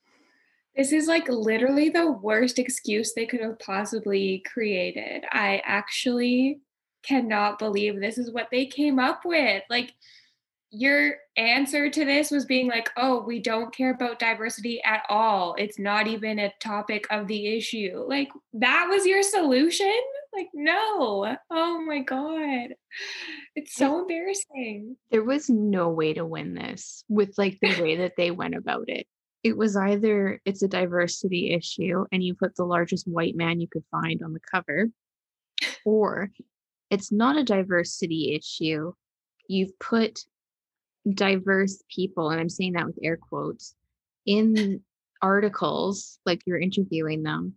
This 0.77 0.93
is 0.93 1.07
like 1.07 1.29
literally 1.29 1.91
the 1.91 2.11
worst 2.11 2.59
excuse 2.59 3.13
they 3.13 3.27
could 3.27 3.41
have 3.41 3.59
possibly 3.59 4.43
created. 4.51 5.25
I 5.31 5.61
actually 5.65 6.61
cannot 7.03 7.59
believe 7.59 8.01
this 8.01 8.19
is 8.19 8.31
what 8.31 8.49
they 8.51 8.67
came 8.67 8.99
up 8.99 9.25
with. 9.25 9.65
Like, 9.69 9.93
your 10.73 11.17
answer 11.37 11.91
to 11.91 12.05
this 12.05 12.31
was 12.31 12.47
being 12.47 12.67
like, 12.67 12.89
oh, 12.97 13.23
we 13.23 13.41
don't 13.41 13.75
care 13.75 13.93
about 13.93 14.19
diversity 14.19 14.83
at 14.85 15.03
all. 15.11 15.55
It's 15.59 15.79
not 15.79 16.07
even 16.07 16.39
a 16.39 16.53
topic 16.61 17.07
of 17.11 17.27
the 17.27 17.55
issue. 17.57 18.05
Like, 18.09 18.29
that 18.55 18.87
was 18.89 19.05
your 19.05 19.23
solution? 19.23 19.93
Like, 20.35 20.49
no. 20.55 21.37
Oh 21.51 21.85
my 21.87 21.99
God. 22.01 22.71
It's 23.55 23.75
so 23.75 24.01
embarrassing. 24.01 24.97
There 25.11 25.23
was 25.23 25.51
no 25.51 25.91
way 25.91 26.15
to 26.15 26.25
win 26.25 26.55
this 26.55 27.05
with 27.07 27.35
like 27.37 27.59
the 27.61 27.79
way 27.81 27.97
that 27.97 28.15
they 28.17 28.31
went 28.31 28.55
about 28.55 28.89
it. 28.89 29.07
It 29.43 29.59
was 29.59 29.77
either 29.77 30.41
it's 30.47 30.63
a 30.63 30.69
diversity 30.69 31.53
issue 31.53 32.07
and 32.13 32.25
you 32.25 32.35
put 32.35 32.57
the 32.57 32.65
largest 32.65 33.07
white 33.07 33.37
man 33.37 33.61
you 33.61 33.69
could 33.71 33.85
find 33.91 34.23
on 34.23 34.33
the 34.33 34.41
cover, 34.41 34.89
or 35.85 36.31
it's 36.89 37.13
not 37.13 37.37
a 37.37 37.45
diversity 37.45 38.35
issue. 38.35 38.95
You've 39.49 39.79
put 39.79 40.25
diverse 41.11 41.83
people, 41.95 42.31
and 42.31 42.41
I'm 42.41 42.49
saying 42.49 42.75
that 42.75 42.87
with 42.87 42.99
air 43.03 43.17
quotes, 43.17 43.75
in 44.27 44.83
articles, 45.21 46.19
like 46.27 46.43
you're 46.47 46.61
interviewing 46.61 47.23
them, 47.23 47.55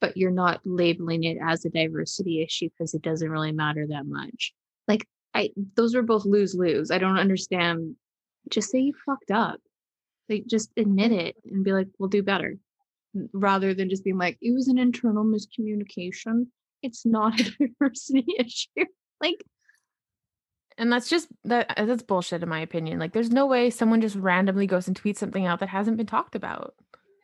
but 0.00 0.16
you're 0.16 0.30
not 0.30 0.60
labeling 0.64 1.24
it 1.24 1.38
as 1.42 1.64
a 1.64 1.70
diversity 1.70 2.42
issue 2.42 2.68
because 2.70 2.94
it 2.94 3.02
doesn't 3.02 3.30
really 3.30 3.52
matter 3.52 3.86
that 3.88 4.06
much. 4.06 4.52
Like 4.88 5.06
I 5.34 5.50
those 5.76 5.94
were 5.94 6.02
both 6.02 6.24
lose 6.24 6.54
lose. 6.54 6.90
I 6.90 6.98
don't 6.98 7.18
understand. 7.18 7.96
Just 8.48 8.70
say 8.70 8.78
you 8.78 8.94
fucked 9.06 9.30
up. 9.30 9.60
Like 10.28 10.46
just 10.46 10.70
admit 10.76 11.12
it 11.12 11.36
and 11.44 11.64
be 11.64 11.72
like, 11.72 11.88
we'll 11.98 12.08
do 12.08 12.22
better. 12.22 12.56
Rather 13.32 13.74
than 13.74 13.90
just 13.90 14.04
being 14.04 14.18
like, 14.18 14.38
it 14.40 14.52
was 14.52 14.68
an 14.68 14.78
internal 14.78 15.24
miscommunication. 15.24 16.46
It's 16.82 17.04
not 17.04 17.40
a 17.40 17.44
diversity 17.58 18.24
issue. 18.38 18.86
Like 19.20 19.44
and 20.78 20.92
that's 20.92 21.08
just 21.08 21.28
that 21.44 21.72
uh, 21.76 21.84
that's 21.84 22.02
bullshit 22.02 22.42
in 22.42 22.48
my 22.48 22.60
opinion. 22.60 22.98
Like 22.98 23.12
there's 23.12 23.30
no 23.30 23.46
way 23.46 23.70
someone 23.70 24.00
just 24.00 24.16
randomly 24.16 24.66
goes 24.66 24.88
and 24.88 25.00
tweets 25.00 25.18
something 25.18 25.46
out 25.46 25.60
that 25.60 25.68
hasn't 25.68 25.96
been 25.96 26.06
talked 26.06 26.34
about. 26.34 26.74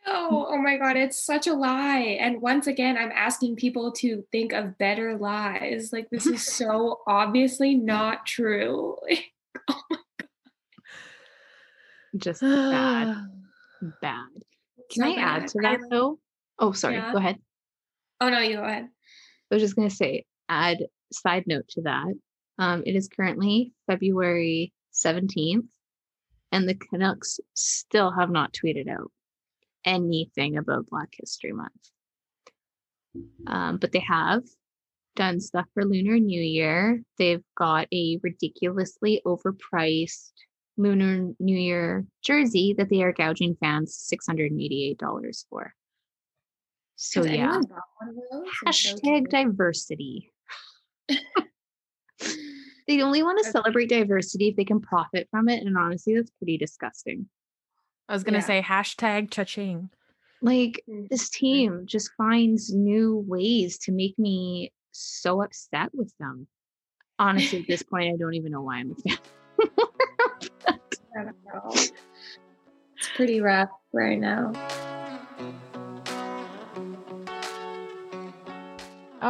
No, 0.07 0.47
oh 0.49 0.57
my 0.57 0.77
God, 0.77 0.95
it's 0.95 1.21
such 1.21 1.47
a 1.47 1.53
lie. 1.53 2.17
And 2.21 2.41
once 2.41 2.67
again, 2.67 2.97
I'm 2.97 3.11
asking 3.13 3.57
people 3.57 3.91
to 3.93 4.23
think 4.31 4.53
of 4.53 4.77
better 4.77 5.17
lies. 5.17 5.91
Like, 5.91 6.09
this 6.09 6.25
is 6.25 6.45
so 6.55 7.01
obviously 7.07 7.75
not 7.75 8.25
true. 8.25 8.95
oh 9.69 9.81
my 9.89 9.97
God. 10.17 10.29
Just 12.17 12.41
bad. 12.41 13.27
bad. 14.01 14.27
Can 14.91 15.03
so 15.03 15.09
I 15.09 15.15
bad. 15.15 15.43
add 15.43 15.47
to 15.49 15.59
that 15.63 15.79
though? 15.89 16.19
Oh, 16.57 16.71
sorry. 16.71 16.95
Yeah. 16.95 17.11
Go 17.11 17.17
ahead. 17.17 17.39
Oh, 18.21 18.29
no, 18.29 18.39
you 18.39 18.55
go 18.55 18.63
ahead. 18.63 18.87
I 19.51 19.55
was 19.55 19.61
just 19.61 19.75
going 19.75 19.89
to 19.89 19.95
say, 19.95 20.25
add 20.47 20.77
side 21.11 21.43
note 21.47 21.67
to 21.69 21.81
that. 21.81 22.13
Um, 22.59 22.83
it 22.85 22.95
is 22.95 23.07
currently 23.07 23.73
February 23.87 24.73
17th, 24.93 25.67
and 26.51 26.67
the 26.67 26.75
Canucks 26.75 27.39
still 27.53 28.11
have 28.11 28.29
not 28.29 28.53
tweeted 28.53 28.89
out 28.89 29.11
anything 29.85 30.57
about 30.57 30.87
Black 30.87 31.09
History 31.13 31.53
Month. 31.53 31.71
Um, 33.47 33.77
but 33.77 33.91
they 33.91 34.03
have 34.07 34.43
done 35.15 35.39
stuff 35.39 35.65
for 35.73 35.85
Lunar 35.85 36.19
New 36.19 36.41
Year. 36.41 37.01
They've 37.17 37.43
got 37.57 37.87
a 37.91 38.19
ridiculously 38.21 39.21
overpriced 39.25 40.31
Lunar 40.77 41.33
New 41.39 41.57
Year 41.57 42.05
jersey 42.23 42.75
that 42.77 42.89
they 42.89 43.01
are 43.01 43.11
gouging 43.11 43.57
fans 43.59 44.09
$688 44.13 45.45
for. 45.49 45.73
So 46.95 47.23
yeah. 47.23 47.61
Hashtag 48.65 49.29
diversity. 49.29 50.31
they 52.87 53.01
only 53.01 53.21
want 53.23 53.43
to 53.43 53.51
celebrate 53.51 53.89
diversity 53.89 54.49
if 54.49 54.55
they 54.55 54.63
can 54.63 54.79
profit 54.79 55.27
from 55.29 55.49
it. 55.49 55.65
And 55.65 55.77
honestly, 55.77 56.15
that's 56.15 56.31
pretty 56.31 56.57
disgusting. 56.57 57.27
I 58.09 58.13
was 58.13 58.23
gonna 58.23 58.37
yeah. 58.37 58.43
say 58.43 58.61
hashtag 58.61 59.31
cha-ching. 59.31 59.89
Like 60.41 60.83
mm, 60.89 61.09
this 61.09 61.29
team 61.29 61.83
just 61.85 62.11
finds 62.17 62.73
new 62.73 63.17
ways 63.27 63.77
to 63.79 63.91
make 63.91 64.17
me 64.17 64.71
so 64.91 65.41
upset 65.41 65.89
with 65.93 66.13
them. 66.19 66.47
Honestly, 67.19 67.59
at 67.59 67.67
this 67.67 67.83
point, 67.91 68.13
I 68.13 68.17
don't 68.17 68.35
even 68.35 68.51
know 68.51 68.61
why 68.61 68.77
I'm 68.77 68.91
a 68.91 68.95
fan. 68.95 69.17
I 71.19 71.23
don't 71.23 71.35
know. 71.45 71.71
It's 72.97 73.09
pretty 73.15 73.41
rough 73.41 73.69
right 73.91 74.19
now. 74.19 74.53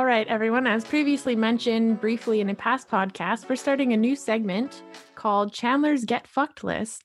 Right, 0.08 0.28
everyone. 0.30 0.66
As 0.66 0.86
previously 0.86 1.36
mentioned 1.36 2.00
briefly 2.00 2.40
in 2.40 2.50
a 2.50 2.56
past 2.56 2.88
podcast, 2.88 3.50
we're 3.50 3.58
starting 3.58 3.92
a 3.92 3.98
new 3.98 4.16
segment 4.16 4.82
called 5.16 5.52
Chandler's 5.52 6.06
Get 6.06 6.26
Fucked 6.28 6.64
List. 6.64 7.04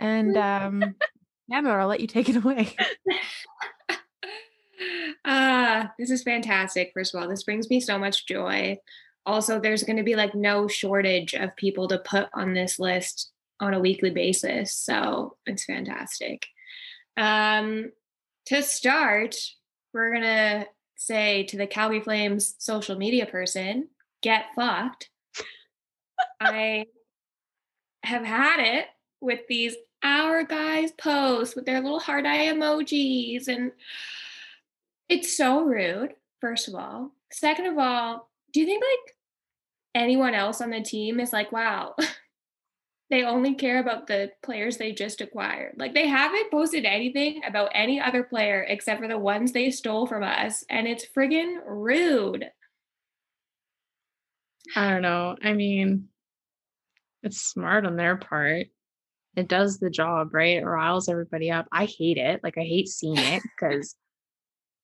And 0.00 0.36
um, 0.36 0.96
Chandler, 1.50 1.78
I'll 1.78 1.86
let 1.86 2.00
you 2.00 2.08
take 2.08 2.28
it 2.28 2.34
away. 2.34 2.74
uh, 5.24 5.86
this 5.98 6.10
is 6.10 6.24
fantastic. 6.24 6.90
First 6.92 7.14
of 7.14 7.22
all, 7.22 7.28
this 7.28 7.44
brings 7.44 7.70
me 7.70 7.78
so 7.78 8.00
much 8.00 8.26
joy. 8.26 8.78
Also, 9.24 9.60
there's 9.60 9.84
going 9.84 9.98
to 9.98 10.02
be 10.02 10.16
like 10.16 10.34
no 10.34 10.66
shortage 10.66 11.34
of 11.34 11.54
people 11.54 11.86
to 11.86 11.98
put 11.98 12.26
on 12.34 12.52
this 12.52 12.80
list 12.80 13.30
on 13.60 13.74
a 13.74 13.80
weekly 13.80 14.10
basis. 14.10 14.72
So 14.72 15.36
it's 15.46 15.66
fantastic. 15.66 16.46
Um, 17.16 17.92
to 18.46 18.60
start, 18.64 19.36
we're 19.94 20.10
going 20.10 20.24
to 20.24 20.66
say 21.00 21.44
to 21.44 21.56
the 21.56 21.66
Calgary 21.66 22.00
Flames 22.00 22.54
social 22.58 22.94
media 22.94 23.24
person, 23.24 23.88
get 24.22 24.46
fucked. 24.54 25.08
I 26.40 26.86
have 28.02 28.22
had 28.22 28.60
it 28.60 28.86
with 29.20 29.40
these 29.48 29.76
our 30.02 30.44
guys 30.44 30.92
post 30.92 31.56
with 31.56 31.64
their 31.66 31.80
little 31.80 32.00
heart 32.00 32.24
eye 32.24 32.46
emojis 32.46 33.48
and 33.48 33.72
it's 35.10 35.36
so 35.36 35.62
rude 35.62 36.14
first 36.40 36.68
of 36.68 36.74
all 36.74 37.10
second 37.30 37.66
of 37.66 37.76
all 37.76 38.30
do 38.54 38.60
you 38.60 38.66
think 38.66 38.82
like 38.82 39.14
anyone 39.94 40.34
else 40.34 40.62
on 40.62 40.70
the 40.70 40.80
team 40.80 41.20
is 41.20 41.34
like 41.34 41.52
wow 41.52 41.94
they 43.10 43.24
only 43.24 43.54
care 43.54 43.80
about 43.80 44.06
the 44.06 44.30
players 44.42 44.76
they 44.76 44.92
just 44.92 45.20
acquired 45.20 45.74
like 45.76 45.94
they 45.94 46.06
haven't 46.06 46.50
posted 46.50 46.84
anything 46.84 47.42
about 47.46 47.70
any 47.74 48.00
other 48.00 48.22
player 48.22 48.64
except 48.68 49.00
for 49.00 49.08
the 49.08 49.18
ones 49.18 49.52
they 49.52 49.70
stole 49.70 50.06
from 50.06 50.22
us 50.22 50.64
and 50.70 50.86
it's 50.86 51.06
friggin 51.16 51.56
rude 51.66 52.46
i 54.76 54.90
don't 54.90 55.02
know 55.02 55.36
i 55.42 55.52
mean 55.52 56.08
it's 57.22 57.40
smart 57.42 57.84
on 57.84 57.96
their 57.96 58.16
part 58.16 58.66
it 59.36 59.48
does 59.48 59.78
the 59.78 59.90
job, 59.90 60.34
right? 60.34 60.58
It 60.58 60.64
riles 60.64 61.08
everybody 61.08 61.50
up. 61.50 61.66
I 61.72 61.86
hate 61.86 62.18
it. 62.18 62.40
Like 62.42 62.58
I 62.58 62.62
hate 62.62 62.88
seeing 62.88 63.16
it 63.16 63.42
because 63.42 63.94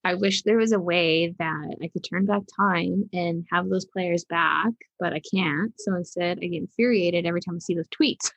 I 0.07 0.14
wish 0.14 0.42
there 0.42 0.57
was 0.57 0.73
a 0.73 0.79
way 0.79 1.35
that 1.38 1.77
I 1.83 1.88
could 1.88 2.05
turn 2.09 2.27
back 2.27 2.42
time 2.57 3.09
and 3.12 3.45
have 3.51 3.69
those 3.69 3.85
players 3.85 4.25
back, 4.25 4.73
but 5.01 5.12
I 5.12 5.21
can't. 5.35 5.73
So 5.79 5.95
instead, 5.95 6.38
I 6.42 6.47
get 6.47 6.62
infuriated 6.62 7.27
every 7.27 7.40
time 7.40 7.57
I 7.57 7.59
see 7.59 7.75
those 7.75 7.88
tweets. 7.88 8.31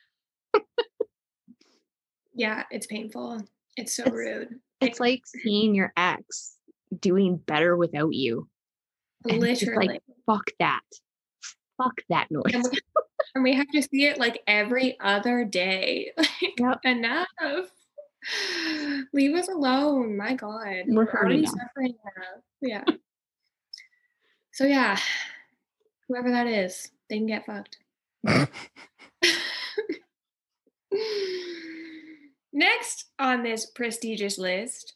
yeah, 2.33 2.63
it's 2.71 2.87
painful. 2.87 3.41
It's 3.77 3.95
so 3.95 4.03
it's, 4.03 4.11
rude. 4.11 4.59
It's 4.81 4.99
like 4.99 5.21
seeing 5.25 5.75
your 5.75 5.93
ex 5.95 6.55
doing 6.99 7.37
better 7.37 7.77
without 7.77 8.13
you. 8.13 8.47
And 9.29 9.39
Literally. 9.39 9.87
like, 9.87 10.01
fuck 10.25 10.51
that. 10.59 10.81
Fuck 11.77 12.01
that 12.09 12.31
noise 12.31 12.69
and 13.35 13.43
we 13.43 13.53
have 13.53 13.67
to 13.69 13.81
see 13.81 14.05
it 14.05 14.17
like 14.17 14.41
every 14.47 14.97
other 14.99 15.45
day. 15.45 16.11
Like, 16.41 16.59
yep. 16.59 16.79
enough. 16.83 17.27
Leave 19.13 19.35
us 19.35 19.47
alone. 19.47 20.17
My 20.17 20.33
God. 20.33 20.83
We're, 20.87 21.05
We're 21.05 21.11
already 21.11 21.41
now. 21.41 21.51
suffering 21.51 21.95
enough. 22.03 22.43
Yeah. 22.61 22.83
so 24.51 24.65
yeah, 24.65 24.97
whoever 26.07 26.29
that 26.31 26.47
is, 26.47 26.91
they 27.09 27.17
can 27.17 27.27
get 27.27 27.45
fucked. 27.45 27.77
Next 32.51 33.05
on 33.19 33.43
this 33.43 33.67
prestigious 33.67 34.37
list, 34.37 34.95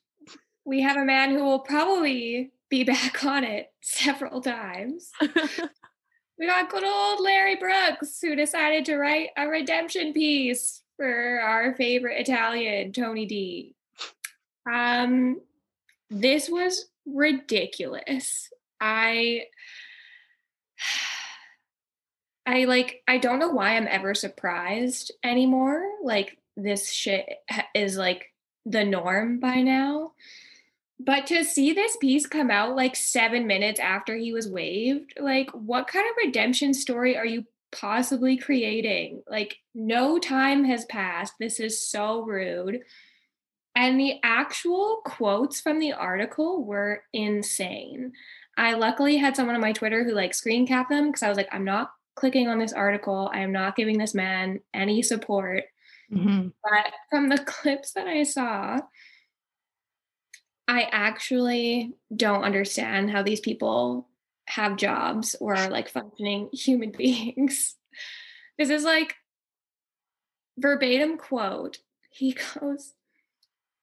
we 0.65 0.81
have 0.81 0.97
a 0.97 1.05
man 1.05 1.31
who 1.31 1.43
will 1.43 1.59
probably 1.59 2.51
be 2.69 2.83
back 2.83 3.23
on 3.23 3.43
it 3.43 3.71
several 3.81 4.41
times. 4.41 5.11
we 6.39 6.47
got 6.47 6.69
good 6.69 6.83
old 6.83 7.19
Larry 7.21 7.55
Brooks, 7.55 8.19
who 8.21 8.35
decided 8.35 8.85
to 8.85 8.97
write 8.97 9.29
a 9.37 9.47
redemption 9.47 10.13
piece 10.13 10.82
for 10.97 11.39
our 11.39 11.73
favorite 11.75 12.19
Italian, 12.19 12.91
Tony 12.93 13.25
D. 13.25 13.75
Um, 14.71 15.41
this 16.09 16.49
was 16.49 16.85
ridiculous. 17.05 18.49
I 18.79 19.43
I 22.45 22.65
like 22.65 23.01
I 23.07 23.17
don't 23.19 23.39
know 23.39 23.51
why 23.51 23.77
I'm 23.77 23.87
ever 23.87 24.13
surprised 24.13 25.11
anymore. 25.23 25.81
Like 26.03 26.37
this 26.57 26.91
shit 26.91 27.27
is 27.73 27.97
like 27.97 28.31
the 28.65 28.83
norm 28.83 29.39
by 29.39 29.61
now. 29.61 30.11
But 30.99 31.27
to 31.27 31.43
see 31.43 31.73
this 31.73 31.97
piece 31.97 32.27
come 32.27 32.51
out 32.51 32.75
like 32.75 32.95
seven 32.95 33.47
minutes 33.47 33.79
after 33.79 34.15
he 34.15 34.31
was 34.31 34.47
waived, 34.47 35.13
like 35.19 35.49
what 35.51 35.87
kind 35.87 36.05
of 36.05 36.15
redemption 36.25 36.73
story 36.73 37.17
are 37.17 37.25
you 37.25 37.45
possibly 37.73 38.37
creating? 38.37 39.23
Like, 39.27 39.57
no 39.75 40.19
time 40.19 40.63
has 40.65 40.85
passed. 40.85 41.33
This 41.39 41.59
is 41.59 41.85
so 41.85 42.21
rude. 42.21 42.81
And 43.75 43.99
the 43.99 44.19
actual 44.23 45.01
quotes 45.03 45.59
from 45.59 45.79
the 45.79 45.93
article 45.93 46.63
were 46.63 47.03
insane. 47.11 48.13
I 48.55 48.73
luckily 48.75 49.17
had 49.17 49.35
someone 49.35 49.55
on 49.55 49.61
my 49.61 49.73
Twitter 49.73 50.03
who 50.03 50.11
like 50.11 50.33
screen 50.33 50.67
cap 50.67 50.89
them 50.89 51.07
because 51.07 51.23
I 51.23 51.29
was 51.29 51.37
like, 51.37 51.49
I'm 51.51 51.65
not 51.65 51.91
clicking 52.15 52.47
on 52.47 52.59
this 52.59 52.73
article. 52.73 53.31
I 53.33 53.39
am 53.39 53.51
not 53.51 53.75
giving 53.75 53.97
this 53.97 54.13
man 54.13 54.59
any 54.73 55.01
support. 55.01 55.63
Mm-hmm. 56.11 56.49
But 56.63 56.93
from 57.09 57.29
the 57.29 57.37
clips 57.45 57.93
that 57.93 58.07
I 58.07 58.23
saw, 58.23 58.79
I 60.67 60.87
actually 60.91 61.93
don't 62.15 62.43
understand 62.43 63.09
how 63.09 63.23
these 63.23 63.39
people 63.39 64.07
have 64.47 64.77
jobs 64.77 65.35
or 65.39 65.55
are 65.55 65.69
like 65.69 65.89
functioning 65.89 66.49
human 66.51 66.91
beings. 66.97 67.75
This 68.57 68.69
is 68.69 68.83
like 68.83 69.15
verbatim 70.57 71.17
quote. 71.17 71.79
He 72.11 72.35
goes, 72.59 72.93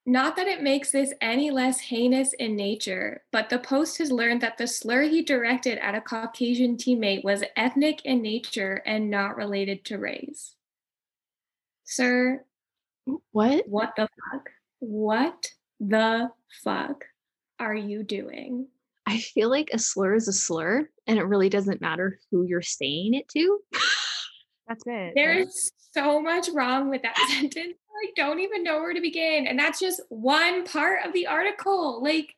not 0.07 0.37
that 0.37 0.47
it 0.47 0.63
makes 0.63 0.91
this 0.91 1.13
any 1.21 1.51
less 1.51 1.79
heinous 1.79 2.33
in 2.33 2.57
nature, 2.57 3.23
but 3.33 3.51
the 3.51 3.59
Post 3.59 3.99
has 3.99 4.11
learned 4.11 4.41
that 4.41 4.57
the 4.57 4.67
slur 4.67 5.03
he 5.03 5.23
directed 5.23 5.79
at 5.79 5.95
a 5.95 6.01
Caucasian 6.01 6.77
teammate 6.77 7.23
was 7.23 7.45
ethnic 7.57 8.05
in 8.05 8.23
nature 8.23 8.83
and 8.87 9.11
not 9.11 9.37
related 9.37 9.85
to 9.85 9.99
race. 9.99 10.55
Sir, 11.85 12.45
what? 13.33 13.69
What 13.69 13.93
the 13.97 14.09
fuck? 14.33 14.51
What 14.79 15.53
the 15.81 16.31
fuck 16.65 17.05
are 17.59 17.75
you 17.75 18.03
doing? 18.03 18.69
I 19.11 19.19
feel 19.19 19.51
like 19.51 19.71
a 19.73 19.79
slur 19.79 20.15
is 20.15 20.29
a 20.29 20.33
slur 20.33 20.89
and 21.07 21.19
it 21.19 21.25
really 21.25 21.49
doesn't 21.49 21.81
matter 21.81 22.21
who 22.31 22.45
you're 22.45 22.63
saying 22.63 23.15
it 23.15 23.29
to. 23.31 23.59
That's 24.69 24.85
it. 24.87 25.15
There's 25.17 25.73
so 25.93 26.23
much 26.23 26.49
wrong 26.55 26.91
with 26.91 27.03
that 27.03 27.17
sentence. 27.29 27.75
I 27.75 28.13
don't 28.15 28.39
even 28.39 28.63
know 28.63 28.79
where 28.79 28.95
to 28.95 29.01
begin. 29.01 29.49
And 29.49 29.59
that's 29.59 29.81
just 29.81 30.01
one 30.11 30.65
part 30.65 31.01
of 31.05 31.13
the 31.13 31.27
article. 31.27 32.01
Like, 32.03 32.33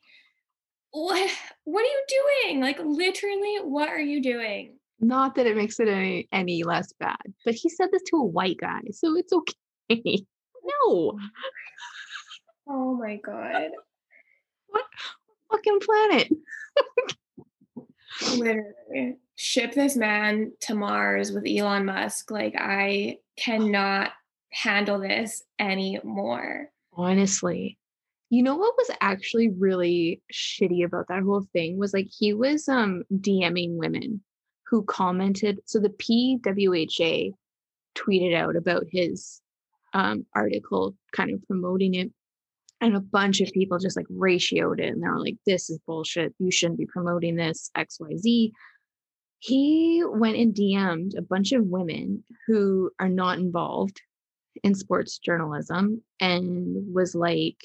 what 0.93 1.31
what 1.65 1.83
are 1.83 1.85
you 1.85 2.05
doing? 2.47 2.61
Like 2.61 2.79
literally, 2.79 3.59
what 3.63 3.89
are 3.89 4.01
you 4.01 4.23
doing? 4.23 4.79
Not 4.99 5.35
that 5.35 5.47
it 5.47 5.57
makes 5.57 5.79
it 5.79 5.89
any 5.89 6.27
any 6.33 6.63
less 6.63 6.93
bad, 6.99 7.21
but 7.45 7.55
he 7.55 7.69
said 7.69 7.91
this 7.93 8.03
to 8.11 8.17
a 8.17 8.25
white 8.25 8.59
guy, 8.59 8.81
so 8.93 9.17
it's 9.17 9.33
okay. 9.33 10.25
no. 10.65 11.19
Oh 12.69 12.95
my 12.95 13.17
god. 13.17 13.71
What 14.69 14.85
fucking 15.53 15.81
planet? 15.81 16.29
Literally. 18.39 19.17
Ship 19.37 19.73
this 19.73 19.97
man 19.97 20.53
to 20.61 20.75
Mars 20.75 21.33
with 21.33 21.45
Elon 21.47 21.87
Musk. 21.87 22.31
Like 22.31 22.55
I 22.57 23.19
cannot 23.37 24.13
handle 24.51 25.01
this 25.01 25.43
anymore. 25.59 26.71
Honestly. 26.93 27.79
You 28.31 28.43
know 28.43 28.57
what 28.57 28.75
was 28.79 28.91
actually 29.01 29.51
really 29.51 30.23
shitty 30.33 30.85
about 30.85 31.09
that 31.09 31.23
whole 31.23 31.47
thing 31.53 31.79
was 31.79 31.93
like 31.93 32.07
he 32.11 32.33
was 32.33 32.69
um 32.69 33.03
DMing 33.13 33.77
women 33.77 34.23
who 34.73 34.83
commented. 34.85 35.61
So 35.67 35.79
the 35.79 35.91
PWHA 35.91 37.33
tweeted 37.95 38.35
out 38.35 38.57
about 38.57 38.85
his 38.91 39.43
um, 39.93 40.25
article, 40.35 40.97
kind 41.13 41.31
of 41.31 41.47
promoting 41.47 41.95
it. 41.95 42.11
And 42.83 42.97
a 42.97 43.01
bunch 43.01 43.41
of 43.41 43.53
people 43.53 43.79
just 43.79 43.97
like 43.97 44.09
ratioed 44.09 44.81
it 44.81 44.89
and 44.89 45.01
they 45.01 45.07
were 45.07 45.21
like, 45.21 45.37
this 45.47 45.71
is 45.71 45.79
bullshit. 45.87 46.35
You 46.41 46.51
shouldn't 46.51 46.81
be 46.81 46.87
promoting 46.87 47.37
this, 47.37 47.71
XYZ. 47.77 48.51
He 49.39 50.03
went 50.05 50.37
and 50.37 50.53
DM'd 50.53 51.15
a 51.17 51.23
bunch 51.23 51.53
of 51.53 51.65
women 51.65 52.25
who 52.47 52.91
are 52.99 53.09
not 53.09 53.39
involved 53.39 54.03
in 54.65 54.75
sports 54.75 55.19
journalism 55.19 56.03
and 56.21 56.93
was 56.93 57.15
like 57.15 57.57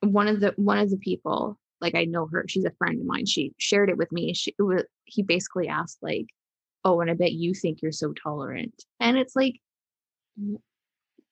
one 0.00 0.28
of 0.28 0.40
the 0.40 0.52
one 0.56 0.78
of 0.78 0.90
the 0.90 0.98
people 0.98 1.58
like 1.80 1.94
I 1.94 2.04
know 2.04 2.26
her 2.26 2.44
she's 2.46 2.64
a 2.64 2.70
friend 2.72 3.00
of 3.00 3.06
mine 3.06 3.26
she 3.26 3.52
shared 3.58 3.90
it 3.90 3.96
with 3.96 4.12
me 4.12 4.32
she 4.34 4.54
was, 4.58 4.84
he 5.04 5.22
basically 5.22 5.68
asked 5.68 5.98
like 6.02 6.26
oh 6.84 7.00
and 7.00 7.10
I 7.10 7.14
bet 7.14 7.32
you 7.32 7.54
think 7.54 7.82
you're 7.82 7.92
so 7.92 8.12
tolerant 8.12 8.84
and 9.00 9.18
it's 9.18 9.34
like 9.34 9.60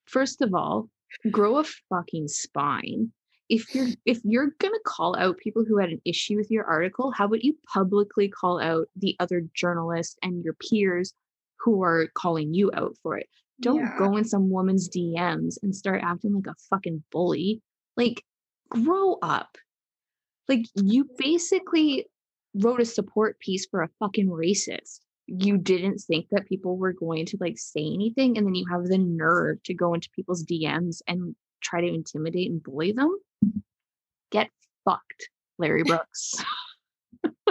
first 0.06 0.42
of 0.42 0.54
all 0.54 0.88
grow 1.30 1.58
a 1.58 1.64
fucking 1.88 2.28
spine 2.28 3.10
if 3.48 3.74
you're 3.74 3.88
if 4.04 4.20
you're 4.24 4.52
going 4.58 4.74
to 4.74 4.80
call 4.84 5.16
out 5.16 5.38
people 5.38 5.64
who 5.66 5.78
had 5.78 5.90
an 5.90 6.00
issue 6.04 6.36
with 6.36 6.50
your 6.50 6.64
article 6.64 7.10
how 7.12 7.26
about 7.26 7.44
you 7.44 7.54
publicly 7.72 8.28
call 8.28 8.60
out 8.60 8.88
the 8.96 9.16
other 9.20 9.42
journalists 9.54 10.16
and 10.22 10.44
your 10.44 10.54
peers 10.54 11.14
who 11.60 11.82
are 11.82 12.08
calling 12.14 12.54
you 12.54 12.70
out 12.74 12.94
for 13.02 13.16
it 13.16 13.28
don't 13.60 13.80
yeah. 13.80 13.98
go 13.98 14.16
in 14.16 14.24
some 14.24 14.50
woman's 14.50 14.88
DMs 14.88 15.56
and 15.62 15.74
start 15.74 16.02
acting 16.04 16.34
like 16.34 16.46
a 16.46 16.54
fucking 16.70 17.02
bully. 17.10 17.60
Like, 17.96 18.22
grow 18.70 19.18
up. 19.20 19.56
Like, 20.48 20.66
you 20.76 21.08
basically 21.18 22.06
wrote 22.54 22.80
a 22.80 22.84
support 22.84 23.38
piece 23.40 23.66
for 23.66 23.82
a 23.82 23.90
fucking 23.98 24.28
racist. 24.28 25.00
You 25.28 25.58
didn't 25.58 25.98
think 25.98 26.26
that 26.30 26.48
people 26.48 26.76
were 26.76 26.92
going 26.92 27.26
to 27.26 27.38
like 27.40 27.58
say 27.58 27.84
anything, 27.84 28.36
and 28.36 28.46
then 28.46 28.54
you 28.54 28.66
have 28.70 28.84
the 28.84 28.98
nerve 28.98 29.62
to 29.64 29.74
go 29.74 29.94
into 29.94 30.08
people's 30.10 30.44
DMs 30.44 31.02
and 31.06 31.36
try 31.60 31.80
to 31.80 31.86
intimidate 31.86 32.50
and 32.50 32.62
bully 32.62 32.92
them. 32.92 33.16
Get 34.30 34.50
fucked, 34.84 35.28
Larry 35.58 35.82
Brooks. 35.86 36.34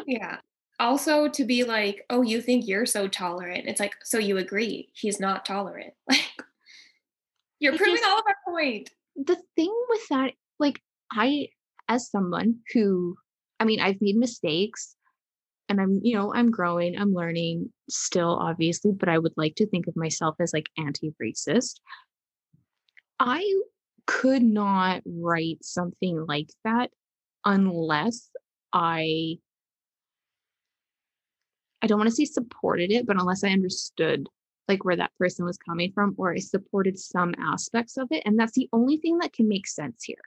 yeah 0.06 0.38
also 0.80 1.28
to 1.28 1.46
be 1.46 1.64
like, 1.64 2.06
oh, 2.10 2.22
you 2.22 2.42
think 2.42 2.68
you're 2.68 2.86
so 2.86 3.08
tolerant. 3.08 3.66
It's 3.68 3.80
like, 3.80 3.96
so 4.04 4.18
you 4.18 4.38
agree 4.38 4.90
he's 4.94 5.20
not 5.20 5.46
tolerant. 5.46 5.94
Like 7.60 7.70
you're 7.72 7.74
I 7.74 7.78
proving 7.78 8.04
all 8.06 8.20
of 8.20 8.26
our 8.28 8.54
point. 8.54 8.92
The 9.16 9.38
thing 9.56 9.74
with 9.90 10.08
that, 10.12 10.34
like 10.60 10.80
I 11.12 11.48
as 11.90 12.08
someone 12.12 12.60
who 12.72 13.16
I 13.60 13.66
mean, 13.66 13.80
I've 13.80 14.00
made 14.00 14.16
mistakes 14.16 14.96
and 15.70 15.82
I'm, 15.82 16.00
you 16.04 16.16
know, 16.16 16.34
I'm 16.34 16.52
growing, 16.52 16.98
I'm 16.98 17.14
learning 17.14 17.72
still, 17.90 18.38
obviously, 18.38 18.92
but 18.92 19.10
I 19.10 19.18
would 19.18 19.34
like 19.38 19.56
to 19.56 19.68
think 19.68 19.88
of 19.88 19.96
myself 19.96 20.36
as 20.40 20.54
like 20.54 20.70
anti-racist. 20.78 21.80
I 23.20 23.62
could 24.06 24.44
not 24.44 25.02
write 25.06 25.64
something 25.64 26.26
like 26.26 26.50
that 26.64 26.92
unless 27.46 28.30
I 28.72 29.40
I 31.82 31.88
don't 31.88 32.00
want 32.00 32.10
to 32.10 32.16
say 32.16 32.26
supported 32.26 32.92
it, 32.92 33.06
but 33.06 33.20
unless 33.20 33.44
I 33.44 33.50
understood 33.50 34.28
like 34.68 34.84
where 34.84 34.96
that 34.96 35.12
person 35.18 35.46
was 35.46 35.58
coming 35.58 35.92
from 35.94 36.16
or 36.18 36.34
I 36.34 36.40
supported 36.40 37.00
some 37.00 37.34
aspects 37.40 37.98
of 37.98 38.08
it. 38.12 38.24
And 38.26 38.38
that's 38.38 38.54
the 38.54 38.68
only 38.74 38.98
thing 38.98 39.20
that 39.20 39.34
can 39.34 39.48
make 39.48 39.68
sense 39.68 40.04
here. 40.04 40.18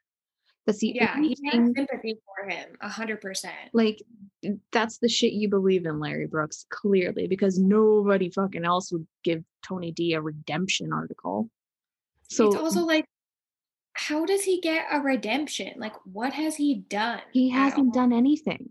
That's 0.66 0.78
the 0.78 0.92
yeah, 0.94 1.14
thing, 1.14 1.34
sympathy 1.74 2.18
for 2.24 2.48
him, 2.48 2.68
a 2.80 2.88
hundred 2.88 3.20
percent. 3.20 3.54
Like 3.72 4.02
that's 4.72 4.98
the 4.98 5.08
shit 5.08 5.32
you 5.32 5.48
believe 5.48 5.86
in, 5.86 5.98
Larry 5.98 6.26
Brooks, 6.26 6.66
clearly, 6.70 7.26
because 7.26 7.58
nobody 7.58 8.30
fucking 8.30 8.64
else 8.64 8.92
would 8.92 9.06
give 9.24 9.42
Tony 9.66 9.90
D 9.90 10.14
a 10.14 10.20
redemption 10.20 10.92
article. 10.92 11.50
So 12.28 12.46
it's 12.46 12.56
also 12.56 12.84
like, 12.84 13.04
how 13.94 14.24
does 14.24 14.44
he 14.44 14.60
get 14.60 14.86
a 14.92 15.00
redemption? 15.00 15.74
Like, 15.78 15.94
what 16.04 16.32
has 16.32 16.56
he 16.56 16.76
done? 16.88 17.20
He 17.32 17.50
hasn't 17.50 17.92
done 17.92 18.12
anything. 18.12 18.68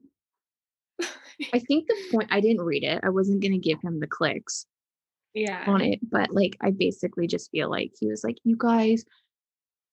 I 1.53 1.59
think 1.59 1.87
the 1.87 1.95
point 2.11 2.29
I 2.31 2.39
didn't 2.39 2.61
read 2.61 2.83
it. 2.83 3.01
I 3.03 3.09
wasn't 3.09 3.41
going 3.41 3.51
to 3.53 3.57
give 3.57 3.81
him 3.81 3.99
the 3.99 4.07
clicks. 4.07 4.65
Yeah. 5.33 5.63
On 5.67 5.81
it, 5.81 5.99
but 6.01 6.31
like 6.31 6.57
I 6.59 6.71
basically 6.71 7.27
just 7.27 7.51
feel 7.51 7.69
like 7.69 7.91
he 7.99 8.07
was 8.07 8.23
like, 8.23 8.37
"You 8.43 8.55
guys, 8.57 9.05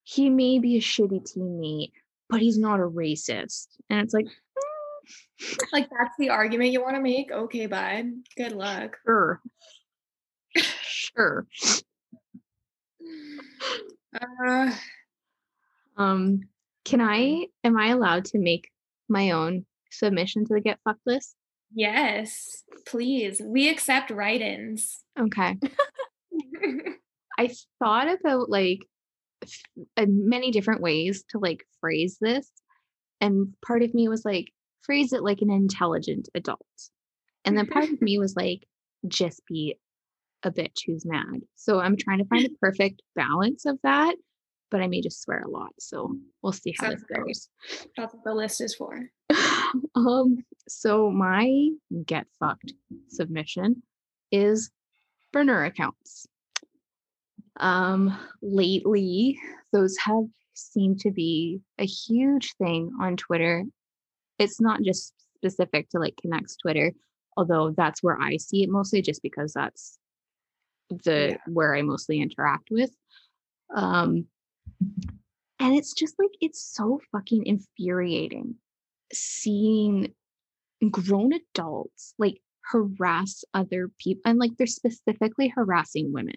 he 0.06 0.30
may 0.30 0.60
be 0.60 0.76
a 0.76 0.80
shitty 0.80 1.20
teammate, 1.26 1.90
but 2.30 2.40
he's 2.40 2.56
not 2.56 2.78
a 2.78 2.84
racist." 2.84 3.66
And 3.90 4.00
it's 4.00 4.14
like, 4.14 4.26
mm. 4.26 5.58
like 5.72 5.88
that's 5.90 6.14
the 6.16 6.30
argument 6.30 6.70
you 6.70 6.80
want 6.80 6.94
to 6.94 7.02
make. 7.02 7.32
Okay, 7.32 7.66
bud. 7.66 8.12
Good 8.36 8.52
luck. 8.52 8.96
Sure. 9.04 9.40
sure. 10.82 11.46
Uh, 14.14 14.70
um, 15.96 16.40
can 16.84 17.00
I? 17.00 17.46
Am 17.64 17.76
I 17.76 17.88
allowed 17.88 18.26
to 18.26 18.38
make 18.38 18.70
my 19.08 19.32
own 19.32 19.66
submission 19.90 20.44
to 20.46 20.54
the 20.54 20.60
get 20.60 20.78
fucked 20.84 21.04
list? 21.04 21.34
Yes, 21.74 22.62
please. 22.86 23.42
We 23.44 23.68
accept 23.68 24.10
write 24.10 24.40
ins. 24.40 25.02
Okay. 25.18 25.58
I 27.38 27.50
thought 27.78 28.08
about 28.08 28.48
like 28.48 28.80
many 29.98 30.50
different 30.50 30.80
ways 30.82 31.24
to 31.30 31.38
like 31.38 31.64
phrase 31.80 32.18
this. 32.20 32.50
And 33.20 33.54
part 33.66 33.82
of 33.82 33.94
me 33.94 34.08
was 34.08 34.24
like, 34.24 34.46
phrase 34.82 35.12
it 35.12 35.22
like 35.22 35.40
an 35.42 35.50
intelligent 35.50 36.28
adult. 36.34 36.60
And 37.44 37.56
then 37.56 37.66
part 37.66 37.84
of 37.90 38.00
me 38.02 38.18
was 38.18 38.34
like, 38.36 38.60
just 39.08 39.42
be 39.48 39.76
a 40.42 40.50
bitch 40.50 40.80
who's 40.86 41.04
mad. 41.06 41.40
So 41.56 41.80
I'm 41.80 41.96
trying 41.96 42.18
to 42.18 42.26
find 42.26 42.46
a 42.46 42.50
perfect 42.60 43.02
balance 43.14 43.64
of 43.66 43.78
that. 43.82 44.16
but 44.70 44.80
I 44.80 44.88
may 44.88 45.00
just 45.00 45.22
swear 45.22 45.40
a 45.42 45.50
lot. 45.50 45.70
So 45.78 46.14
we'll 46.42 46.52
see 46.52 46.74
how 46.78 46.86
Sounds 46.88 47.02
this 47.02 47.04
great. 47.04 47.26
goes. 47.26 47.48
That's 47.96 48.14
what 48.14 48.24
the 48.24 48.34
list 48.34 48.60
is 48.60 48.74
for. 48.74 49.00
um, 49.94 50.38
so 50.68 51.10
my 51.10 51.68
get 52.04 52.26
fucked 52.38 52.72
submission 53.08 53.82
is 54.32 54.70
burner 55.32 55.64
accounts. 55.64 56.26
Um, 57.58 58.18
lately, 58.42 59.38
those 59.72 59.96
have 59.98 60.24
seemed 60.54 61.00
to 61.00 61.10
be 61.10 61.60
a 61.78 61.86
huge 61.86 62.54
thing 62.56 62.90
on 63.00 63.16
Twitter. 63.16 63.64
It's 64.38 64.60
not 64.60 64.82
just 64.82 65.14
specific 65.36 65.88
to 65.90 65.98
like 65.98 66.16
Canucks 66.20 66.56
Twitter, 66.56 66.92
although 67.36 67.74
that's 67.76 68.02
where 68.02 68.20
I 68.20 68.36
see 68.36 68.62
it 68.62 68.70
mostly, 68.70 69.02
just 69.02 69.22
because 69.22 69.52
that's 69.52 69.98
the 71.04 71.30
Yeah. 71.30 71.36
where 71.46 71.74
I 71.74 71.82
mostly 71.82 72.20
interact 72.20 72.68
with. 72.70 72.90
Um, 73.74 74.26
and 75.58 75.74
it's 75.74 75.92
just 75.94 76.14
like 76.18 76.30
it's 76.40 76.62
so 76.62 77.00
fucking 77.12 77.46
infuriating 77.46 78.56
seeing 79.12 80.12
grown 80.90 81.32
adults 81.32 82.12
like 82.18 82.40
harass 82.64 83.44
other 83.54 83.90
people 83.98 84.22
and 84.24 84.38
like 84.38 84.50
they're 84.56 84.66
specifically 84.66 85.48
harassing 85.48 86.12
women 86.12 86.34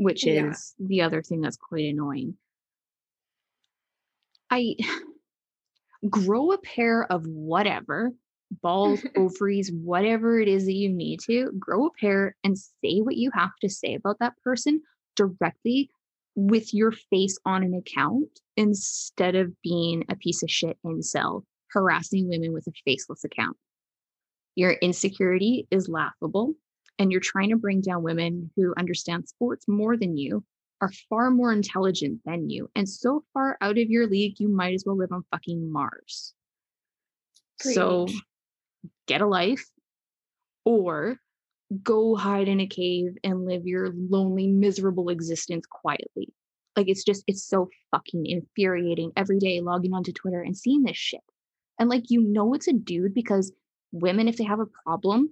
which 0.00 0.26
Yeah. 0.26 0.50
is 0.50 0.74
the 0.78 1.02
other 1.02 1.22
thing 1.22 1.40
that's 1.40 1.56
quite 1.56 1.84
annoying 1.84 2.34
i 4.50 4.74
grow 6.08 6.52
a 6.52 6.58
pair 6.58 7.04
of 7.12 7.26
whatever 7.26 8.12
balls 8.62 9.04
ovaries 9.16 9.70
whatever 9.72 10.40
it 10.40 10.48
is 10.48 10.64
that 10.64 10.72
you 10.72 10.88
need 10.88 11.20
to 11.20 11.52
grow 11.58 11.86
a 11.86 11.90
pair 12.00 12.34
and 12.42 12.58
say 12.58 13.00
what 13.00 13.16
you 13.16 13.30
have 13.34 13.54
to 13.60 13.68
say 13.68 13.94
about 13.94 14.18
that 14.20 14.32
person 14.42 14.80
directly 15.16 15.90
with 16.34 16.72
your 16.72 16.92
face 16.92 17.38
on 17.44 17.62
an 17.62 17.74
account 17.74 18.40
instead 18.56 19.34
of 19.34 19.52
being 19.62 20.04
a 20.08 20.16
piece 20.16 20.42
of 20.42 20.50
shit 20.50 20.78
incel 20.84 21.44
harassing 21.72 22.28
women 22.28 22.52
with 22.52 22.66
a 22.66 22.72
faceless 22.84 23.22
account. 23.22 23.56
Your 24.56 24.72
insecurity 24.72 25.68
is 25.70 25.88
laughable, 25.88 26.54
and 27.00 27.10
you're 27.10 27.20
trying 27.20 27.48
to 27.48 27.56
bring 27.56 27.80
down 27.80 28.04
women 28.04 28.50
who 28.54 28.74
understand 28.78 29.26
sports 29.26 29.66
more 29.66 29.96
than 29.96 30.16
you, 30.16 30.44
are 30.82 30.92
far 31.08 31.30
more 31.30 31.52
intelligent 31.52 32.20
than 32.24 32.48
you, 32.48 32.70
and 32.76 32.88
so 32.88 33.24
far 33.34 33.58
out 33.60 33.78
of 33.78 33.90
your 33.90 34.06
league, 34.06 34.38
you 34.38 34.48
might 34.48 34.74
as 34.74 34.84
well 34.86 34.96
live 34.96 35.10
on 35.10 35.24
fucking 35.30 35.72
Mars. 35.72 36.34
So 37.58 38.06
get 39.06 39.20
a 39.20 39.26
life 39.26 39.66
or 40.64 41.16
go 41.82 42.16
hide 42.16 42.48
in 42.48 42.60
a 42.60 42.66
cave 42.66 43.16
and 43.24 43.44
live 43.44 43.66
your 43.66 43.90
lonely, 43.94 44.46
miserable 44.46 45.08
existence 45.08 45.64
quietly. 45.66 46.32
Like 46.76 46.88
it's 46.88 47.04
just, 47.04 47.24
it's 47.26 47.44
so 47.44 47.68
fucking 47.90 48.26
infuriating 48.26 49.12
every 49.16 49.38
day 49.38 49.60
logging 49.60 49.92
onto 49.92 50.12
Twitter 50.12 50.40
and 50.42 50.56
seeing 50.56 50.82
this 50.82 50.96
shit. 50.96 51.20
And 51.78 51.88
like, 51.88 52.10
you 52.10 52.22
know, 52.22 52.54
it's 52.54 52.68
a 52.68 52.72
dude 52.72 53.14
because 53.14 53.52
women, 53.92 54.28
if 54.28 54.36
they 54.36 54.44
have 54.44 54.60
a 54.60 54.68
problem, 54.84 55.30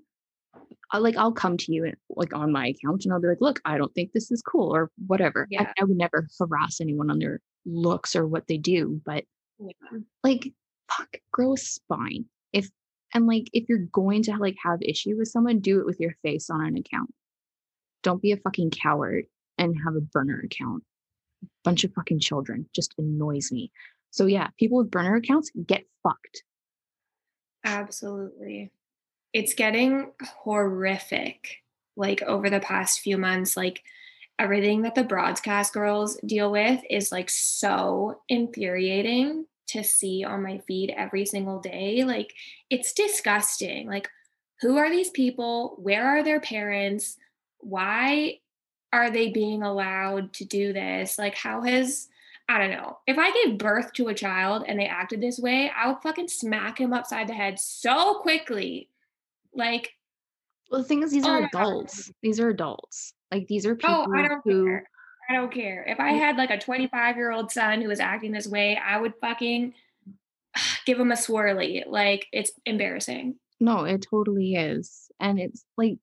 I, 0.91 0.99
like 0.99 1.17
I'll 1.17 1.33
come 1.33 1.57
to 1.59 1.73
you 1.73 1.85
and 1.85 1.97
like 2.09 2.35
on 2.35 2.51
my 2.53 2.69
account 2.69 3.05
and 3.05 3.13
I'll 3.13 3.21
be 3.21 3.29
like, 3.29 3.41
look, 3.41 3.61
I 3.65 3.77
don't 3.79 3.95
think 3.95 4.13
this 4.13 4.31
is 4.31 4.41
cool 4.43 4.75
or 4.75 4.91
whatever. 5.07 5.43
I- 5.45 5.47
Yeah. 5.51 5.73
I, 5.79 5.85
would 5.85 5.97
never 5.97 6.27
harass 6.39 6.81
anyone 6.81 7.11
on 7.11 7.19
their 7.19 7.41
looks 7.67 8.17
or 8.17 8.27
what 8.27 8.47
they 8.49 8.57
do, 8.59 9.01
but 9.05 9.25
Yeah. 9.61 9.99
like 10.25 10.53
fuck 10.91 11.17
grow 11.33 11.53
a 11.53 11.57
spine 11.59 12.25
if 12.55 12.71
and 13.13 13.27
like 13.27 13.51
if 13.53 13.69
you're 13.69 13.87
going 13.93 14.23
to 14.23 14.37
like 14.39 14.57
have 14.65 14.81
issue 14.81 15.17
with 15.19 15.29
someone 15.29 15.59
do 15.61 15.81
it 15.81 15.85
with 15.87 16.01
your 16.01 16.15
face 16.23 16.49
on 16.49 16.65
an 16.65 16.79
account 16.79 17.13
don't 18.03 18.23
be 18.23 18.33
a 18.33 18.39
fucking 18.39 18.71
coward 18.71 19.27
and 19.59 19.77
have 19.85 19.95
a 19.97 20.01
burner 20.01 20.41
account 20.43 20.83
bunch 21.63 21.85
of 21.85 21.93
fucking 21.93 22.19
children 22.21 22.67
just 22.75 22.95
annoys 22.97 23.53
me 23.53 23.71
so 24.11 24.25
yeah 24.25 24.49
people 24.59 24.79
with 24.79 24.91
burner 24.91 25.15
accounts 25.17 25.51
get 25.67 25.85
fucked 26.03 26.43
Absolutely. 27.65 28.71
It's 29.33 29.55
getting 29.55 30.13
horrific 30.23 31.63
like 31.97 32.23
over 32.23 32.49
the 32.49 32.61
past 32.61 33.01
few 33.01 33.19
months 33.19 33.57
like 33.57 33.83
everything 34.39 34.83
that 34.83 34.95
the 34.95 35.03
broadcast 35.03 35.73
girls 35.73 36.17
deal 36.25 36.51
with 36.53 36.81
is 36.89 37.11
like 37.11 37.29
so 37.29 38.21
infuriating 38.29 39.47
to 39.67 39.83
see 39.83 40.25
on 40.25 40.43
my 40.43 40.59
feed 40.67 40.95
every 40.97 41.27
single 41.27 41.61
day. 41.61 42.05
Like 42.05 42.33
it's 42.71 42.93
disgusting. 42.93 43.89
Like 43.89 44.09
who 44.61 44.77
are 44.77 44.91
these 44.91 45.11
people? 45.11 45.77
Where 45.79 46.07
are 46.07 46.23
their 46.23 46.41
parents? 46.41 47.17
Why 47.59 48.39
are 48.93 49.11
they 49.11 49.29
being 49.29 49.63
allowed 49.63 50.33
to 50.35 50.45
do 50.45 50.73
this? 50.73 51.19
Like 51.19 51.35
how 51.35 51.63
has 51.63 52.09
I 52.49 52.57
don't 52.57 52.71
know. 52.71 52.99
If 53.07 53.19
I 53.19 53.31
gave 53.31 53.59
birth 53.59 53.93
to 53.95 54.09
a 54.09 54.15
child 54.15 54.65
and 54.67 54.81
they 54.81 54.87
acted 54.87 55.21
this 55.21 55.39
way, 55.39 55.71
I 55.77 55.89
would 55.89 56.03
fucking 56.03 56.29
smack 56.29 56.81
him 56.81 56.95
upside 56.95 57.29
the 57.29 57.35
head 57.35 57.61
so 57.61 58.21
quickly. 58.21 58.89
Like, 59.59 59.91
well 60.71 60.81
the 60.83 60.89
thing 60.89 61.03
is 61.03 61.11
these 61.13 61.27
Oh 61.27 61.31
are 61.31 61.41
God. 61.41 61.49
adults 61.55 62.11
these 62.23 62.41
are 62.41 62.49
adults 62.49 63.13
like 63.33 63.47
these 63.49 63.67
are 63.67 63.75
people 63.75 64.07
oh, 64.09 64.13
I 64.17 64.29
don't 64.29 64.41
who 64.45 64.65
care. 64.67 64.89
I 65.29 65.35
don't 65.35 65.53
care. 65.53 65.85
If 65.87 66.01
I 66.01 66.13
had 66.13 66.37
like 66.37 66.51
a 66.51 66.59
25 66.59 67.17
year 67.17 67.31
old 67.33 67.53
son 67.53 67.83
who 67.83 67.89
was 67.89 68.01
acting 68.01 68.33
this 68.33 68.47
way, 68.47 68.79
I 68.83 68.99
would 68.99 69.13
fucking 69.21 69.75
give 70.87 70.99
him 70.99 71.13
a 71.13 71.17
swirly. 71.17 71.85
Like, 71.87 72.27
it's 72.33 72.51
embarrassing. 72.65 73.37
No, 73.61 73.85
it 73.85 74.07
totally 74.11 74.55
is. 74.55 75.11
And 75.21 75.39
it's 75.39 75.65
like, 75.77 75.99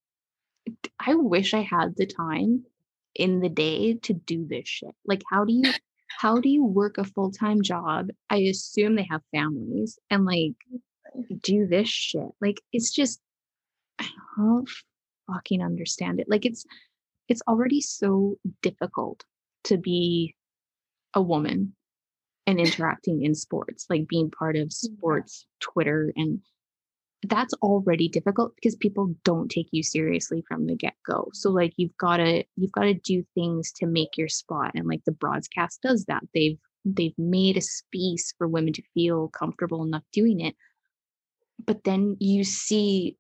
I 1.00 1.16
wish 1.16 1.54
I 1.56 1.62
had 1.62 1.96
the 1.96 2.06
time 2.06 2.66
in 3.16 3.40
the 3.40 3.50
day 3.50 3.96
to 4.04 4.14
do 4.14 4.46
this 4.48 4.68
shit. 4.68 4.94
Like, 5.06 5.24
how 5.32 5.44
do 5.44 5.54
you, 5.54 5.74
how 6.20 6.40
do 6.40 6.50
you 6.50 6.64
work 6.64 7.00
a 7.00 7.04
full 7.04 7.32
time 7.32 7.64
job? 7.64 8.10
I 8.30 8.38
assume 8.38 8.96
they 8.96 9.08
have 9.10 9.22
families 9.34 9.98
and 10.12 10.26
like 10.26 10.54
do 11.42 11.66
this 11.66 11.90
shit. 11.90 12.30
Like, 12.40 12.62
it's 12.72 12.92
just, 12.92 13.20
I 14.00 14.08
don't 14.38 14.70
fucking 15.28 15.64
understand 15.64 16.20
it. 16.20 16.28
Like, 16.30 16.46
it's, 16.46 16.66
it's 17.28 17.42
already 17.48 17.82
so 17.82 18.38
difficult 18.62 19.24
to 19.66 19.78
be 19.78 20.36
a 21.14 21.22
woman 21.22 21.74
and 22.48 22.60
interacting 22.66 23.24
in 23.24 23.36
sports, 23.36 23.86
like 23.90 24.08
being 24.08 24.32
part 24.32 24.56
of 24.56 24.74
sports 24.74 25.48
Twitter 25.60 26.12
and 26.16 26.42
that's 27.28 27.56
already 27.56 28.08
difficult 28.08 28.54
because 28.56 28.76
people 28.76 29.16
don't 29.24 29.50
take 29.50 29.68
you 29.72 29.82
seriously 29.82 30.44
from 30.48 30.68
the 30.68 30.76
get-go. 30.76 31.30
So 31.34 31.50
like 31.50 31.74
you've 31.76 31.98
got 31.98 32.18
to 32.18 32.44
you've 32.56 32.72
got 32.72 32.84
to 32.84 32.94
do 32.94 33.24
things 33.34 33.72
to 33.78 33.88
make 33.88 34.16
your 34.16 34.28
spot 34.28 34.74
and 34.76 34.88
like 34.88 35.04
the 35.06 35.12
broadcast 35.12 35.82
does 35.82 36.06
that. 36.06 36.22
They've 36.36 36.60
they've 36.84 37.18
made 37.18 37.58
a 37.58 37.62
space 37.62 38.32
for 38.38 38.48
women 38.48 38.74
to 38.74 38.84
feel 38.94 39.30
comfortable 39.30 39.84
enough 39.84 40.04
doing 40.14 40.40
it 40.40 40.56
but 41.64 41.84
then 41.84 42.18
you 42.20 42.44
see 42.44 43.18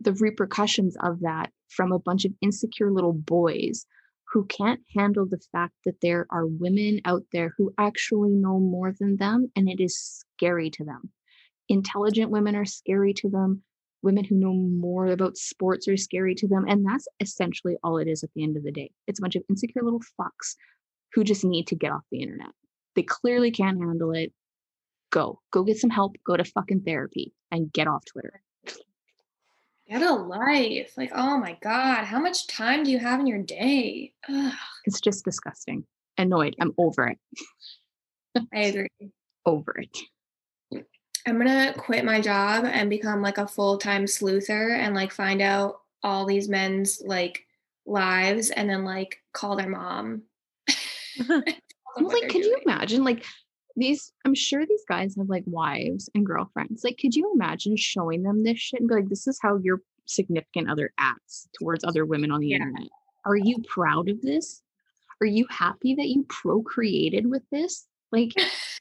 the 0.00 0.12
repercussions 0.14 0.96
of 1.02 1.20
that 1.20 1.50
from 1.68 1.92
a 1.92 1.98
bunch 1.98 2.24
of 2.24 2.32
insecure 2.40 2.90
little 2.90 3.12
boys 3.12 3.86
who 4.32 4.44
can't 4.46 4.80
handle 4.96 5.26
the 5.26 5.40
fact 5.52 5.74
that 5.84 6.00
there 6.02 6.26
are 6.30 6.46
women 6.46 7.00
out 7.04 7.22
there 7.32 7.54
who 7.56 7.72
actually 7.78 8.32
know 8.32 8.58
more 8.58 8.92
than 8.98 9.16
them 9.16 9.50
and 9.54 9.68
it 9.68 9.80
is 9.80 10.24
scary 10.36 10.70
to 10.70 10.84
them. 10.84 11.10
Intelligent 11.68 12.30
women 12.30 12.56
are 12.56 12.64
scary 12.64 13.14
to 13.14 13.28
them. 13.28 13.62
Women 14.02 14.24
who 14.24 14.34
know 14.34 14.52
more 14.52 15.06
about 15.06 15.36
sports 15.36 15.88
are 15.88 15.96
scary 15.96 16.34
to 16.36 16.48
them 16.48 16.64
and 16.68 16.84
that's 16.84 17.06
essentially 17.20 17.76
all 17.82 17.98
it 17.98 18.08
is 18.08 18.22
at 18.22 18.30
the 18.34 18.42
end 18.42 18.56
of 18.56 18.64
the 18.64 18.72
day. 18.72 18.90
It's 19.06 19.20
a 19.20 19.22
bunch 19.22 19.36
of 19.36 19.44
insecure 19.48 19.82
little 19.82 20.02
fucks 20.20 20.56
who 21.12 21.24
just 21.24 21.44
need 21.44 21.68
to 21.68 21.76
get 21.76 21.92
off 21.92 22.02
the 22.10 22.20
internet. 22.20 22.50
They 22.96 23.02
clearly 23.02 23.50
can't 23.50 23.78
handle 23.78 24.12
it. 24.12 24.32
Go. 25.10 25.40
Go 25.52 25.62
get 25.62 25.78
some 25.78 25.90
help. 25.90 26.16
Go 26.26 26.36
to 26.36 26.44
fucking 26.44 26.82
therapy 26.82 27.32
and 27.50 27.72
get 27.72 27.86
off 27.86 28.04
twitter 28.04 28.42
Get 29.88 30.02
a 30.02 30.12
life. 30.12 30.92
Like, 30.96 31.12
oh 31.14 31.38
my 31.38 31.58
God, 31.60 32.04
how 32.04 32.18
much 32.18 32.46
time 32.46 32.84
do 32.84 32.90
you 32.90 32.98
have 32.98 33.20
in 33.20 33.26
your 33.26 33.42
day? 33.42 34.12
Ugh, 34.28 34.52
it's 34.84 35.00
just 35.00 35.24
disgusting 35.24 35.84
annoyed 36.18 36.54
i'm 36.60 36.72
over 36.78 37.08
it 37.08 37.18
I 38.54 38.60
agree. 38.60 38.88
over 39.46 39.76
it 39.78 39.98
I'm 41.26 41.38
gonna 41.38 41.72
quit 41.76 42.04
my 42.04 42.20
job 42.20 42.66
and 42.66 42.90
become 42.90 43.22
like 43.22 43.38
a 43.38 43.46
full 43.48 43.78
time 43.78 44.04
sleuther 44.04 44.76
and 44.76 44.94
like 44.94 45.10
find 45.10 45.40
out 45.40 45.80
all 46.02 46.26
these 46.26 46.48
men's 46.50 47.00
like 47.04 47.46
lives 47.86 48.50
and 48.50 48.68
then 48.68 48.84
like 48.84 49.22
call 49.32 49.56
their 49.56 49.68
mom. 49.68 50.22
Tell 51.16 51.26
them 51.26 51.44
Well, 51.96 52.08
like, 52.08 52.20
they're 52.20 52.28
could 52.30 52.44
you 52.44 52.58
imagine, 52.66 53.04
like, 53.04 53.24
these? 53.76 54.12
I'm 54.24 54.34
sure 54.34 54.64
these 54.66 54.84
guys 54.88 55.16
have 55.16 55.28
like 55.28 55.44
wives 55.46 56.08
and 56.14 56.24
girlfriends. 56.26 56.84
Like, 56.84 56.98
could 56.98 57.14
you 57.14 57.30
imagine 57.34 57.76
showing 57.76 58.22
them 58.22 58.44
this 58.44 58.58
shit 58.58 58.80
and 58.80 58.88
be 58.88 58.94
like, 58.96 59.08
"This 59.08 59.26
is 59.26 59.38
how 59.42 59.56
your 59.58 59.80
significant 60.06 60.70
other 60.70 60.92
acts 60.98 61.48
towards 61.58 61.84
other 61.84 62.04
women 62.04 62.30
on 62.30 62.40
the 62.40 62.48
Yeah. 62.48 62.56
internet"? 62.56 62.88
Are 63.24 63.36
you 63.36 63.56
proud 63.66 64.08
of 64.08 64.20
this? 64.22 64.62
Are 65.20 65.26
you 65.26 65.46
happy 65.50 65.94
that 65.94 66.08
you 66.08 66.24
procreated 66.28 67.26
with 67.30 67.42
this? 67.50 67.86
Like, 68.12 68.32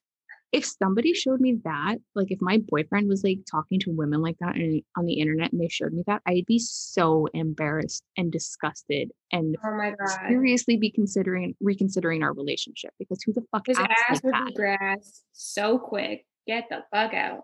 if 0.54 0.64
somebody 0.66 1.14
showed 1.16 1.42
me 1.42 1.58
that, 1.64 1.98
like 2.14 2.32
if 2.32 2.40
my 2.40 2.60
boyfriend 2.70 3.10
was 3.10 3.24
like 3.24 3.40
talking 3.50 3.80
to 3.80 3.92
women 3.92 4.22
like 4.22 4.38
that 4.40 4.56
and, 4.56 4.84
on 4.96 5.06
the 5.06 5.16
internet 5.16 5.52
and 5.52 5.60
they 5.60 5.68
showed 5.68 5.92
me 5.92 6.04
that, 6.06 6.22
I'd 6.28 6.46
be 6.46 6.60
so 6.60 7.28
embarrassed 7.34 8.04
and 8.18 8.32
disgusted 8.32 9.12
and 9.32 9.58
Oh 9.66 9.76
my 9.76 9.90
god. 10.00 10.20
seriously 10.30 10.78
be 10.78 10.92
considering 10.92 11.56
reconsidering 11.60 12.22
our 12.22 12.34
relationship 12.34 12.92
because 13.00 13.22
who 13.24 13.34
the 13.34 13.42
fuck 13.52 13.66
His 13.66 13.80
acts 13.80 14.02
ass 14.08 14.16
like 14.18 14.24
would 14.26 14.34
that? 14.36 14.46
be 14.50 14.54
grass 14.54 15.24
so 15.34 15.80
quick. 15.80 16.26
Get 16.46 16.66
the 16.70 16.84
fuck 16.94 17.14
out. 17.16 17.42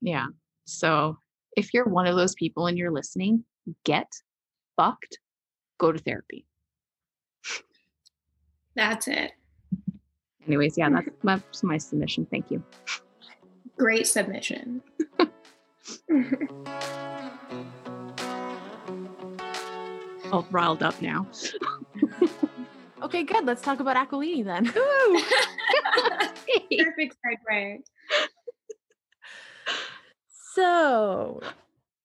Yeah. 0.00 0.26
So 0.64 1.18
if 1.56 1.74
you're 1.74 1.86
one 1.88 2.06
of 2.06 2.16
those 2.16 2.34
people 2.34 2.66
and 2.66 2.78
you're 2.78 2.90
listening, 2.92 3.44
get 3.84 4.10
fucked, 4.76 5.18
go 5.78 5.92
to 5.92 5.98
therapy. 5.98 6.46
That's 8.74 9.08
it. 9.08 9.32
Anyways, 10.50 10.76
yeah, 10.76 10.90
that's, 10.90 11.08
that's 11.22 11.62
my 11.62 11.78
submission. 11.78 12.26
Thank 12.28 12.50
you. 12.50 12.60
Great 13.78 14.08
submission. 14.08 14.82
All 20.32 20.44
riled 20.50 20.82
up 20.82 21.00
now. 21.00 21.28
Okay, 23.02 23.22
good. 23.22 23.46
Let's 23.46 23.62
talk 23.62 23.80
about 23.80 23.96
Aquilini 23.96 24.44
then. 24.44 24.66
Perfect 26.78 27.16
segue. 27.24 27.78
So, 30.52 31.40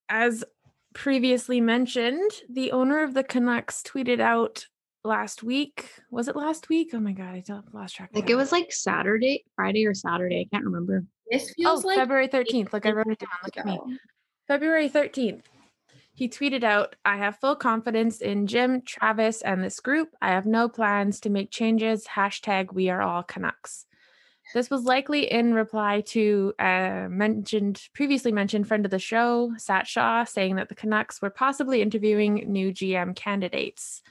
as 0.07 0.45
previously 0.93 1.59
mentioned, 1.59 2.31
the 2.49 2.71
owner 2.71 3.03
of 3.03 3.13
the 3.13 3.25
Canucks 3.25 3.83
tweeted 3.83 4.21
out 4.21 4.67
last 5.05 5.43
week. 5.43 5.89
Was 6.11 6.27
it 6.27 6.35
last 6.35 6.69
week? 6.69 6.91
Oh 6.93 6.99
my 6.99 7.13
god, 7.13 7.35
I 7.35 7.43
don't 7.45 7.73
lost 7.73 7.95
track. 7.95 8.09
like 8.13 8.29
it 8.29 8.35
was 8.35 8.51
like 8.51 8.71
Saturday, 8.73 9.45
Friday 9.55 9.85
or 9.85 9.93
Saturday. 9.93 10.41
I 10.41 10.55
can't 10.55 10.65
remember. 10.65 11.03
This 11.31 11.49
oh 11.49 11.53
feels 11.55 11.85
like 11.85 11.97
February 11.97 12.27
thirteenth. 12.27 12.73
Like 12.73 12.85
I 12.85 12.91
wrote 12.91 13.07
it 13.07 13.19
down. 13.19 13.29
Look 13.43 13.57
at 13.57 13.65
me. 13.65 13.79
February 14.47 14.89
13th. 14.89 15.41
He 16.13 16.29
tweeted 16.29 16.63
out, 16.63 16.95
I 17.03 17.17
have 17.17 17.39
full 17.39 17.55
confidence 17.55 18.21
in 18.21 18.47
Jim, 18.47 18.81
Travis, 18.83 19.41
and 19.41 19.63
this 19.63 19.79
group. 19.79 20.09
I 20.21 20.29
have 20.29 20.45
no 20.45 20.69
plans 20.69 21.19
to 21.21 21.29
make 21.29 21.51
changes. 21.51 22.05
Hashtag 22.05 22.71
we 22.73 22.89
are 22.89 23.01
all 23.01 23.23
Canucks. 23.23 23.85
This 24.53 24.69
was 24.69 24.83
likely 24.83 25.29
in 25.29 25.55
reply 25.55 26.01
to 26.07 26.53
uh, 26.59 27.07
mentioned 27.09 27.81
previously 27.93 28.31
mentioned 28.31 28.67
friend 28.67 28.85
of 28.85 28.91
the 28.91 28.99
show, 28.99 29.53
Sat 29.57 29.87
Shaw, 29.87 30.23
saying 30.23 30.55
that 30.57 30.69
the 30.69 30.75
Canucks 30.75 31.21
were 31.21 31.31
possibly 31.31 31.81
interviewing 31.81 32.45
new 32.47 32.71
GM 32.71 33.15
candidates. 33.15 34.03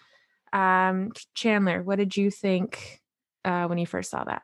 Um, 0.55 1.11
Chandler, 1.35 1.83
what 1.83 1.99
did 1.99 2.17
you 2.17 2.31
think 2.31 3.03
uh, 3.45 3.67
when 3.67 3.77
you 3.77 3.87
first 3.87 4.11
saw 4.11 4.25
that? 4.25 4.43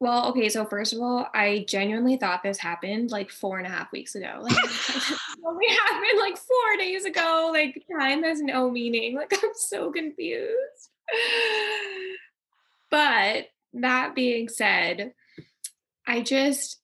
Well, 0.00 0.28
okay, 0.28 0.48
so 0.48 0.64
first 0.64 0.92
of 0.92 1.00
all, 1.00 1.26
I 1.34 1.66
genuinely 1.68 2.16
thought 2.16 2.42
this 2.42 2.58
happened 2.58 3.10
like 3.10 3.30
four 3.30 3.58
and 3.58 3.66
a 3.66 3.70
half 3.70 3.92
weeks 3.92 4.14
ago. 4.14 4.38
Like 4.40 4.56
only 5.46 5.66
happened 5.68 6.18
like 6.20 6.36
four 6.36 6.76
days 6.78 7.04
ago. 7.04 7.50
Like 7.52 7.84
time 8.00 8.22
has 8.22 8.40
no 8.40 8.70
meaning. 8.70 9.16
Like 9.16 9.32
I'm 9.32 9.50
so 9.54 9.92
confused. 9.92 10.90
But 12.90 13.48
that 13.74 14.14
being 14.14 14.48
said, 14.48 15.12
I 16.06 16.22
just 16.22 16.80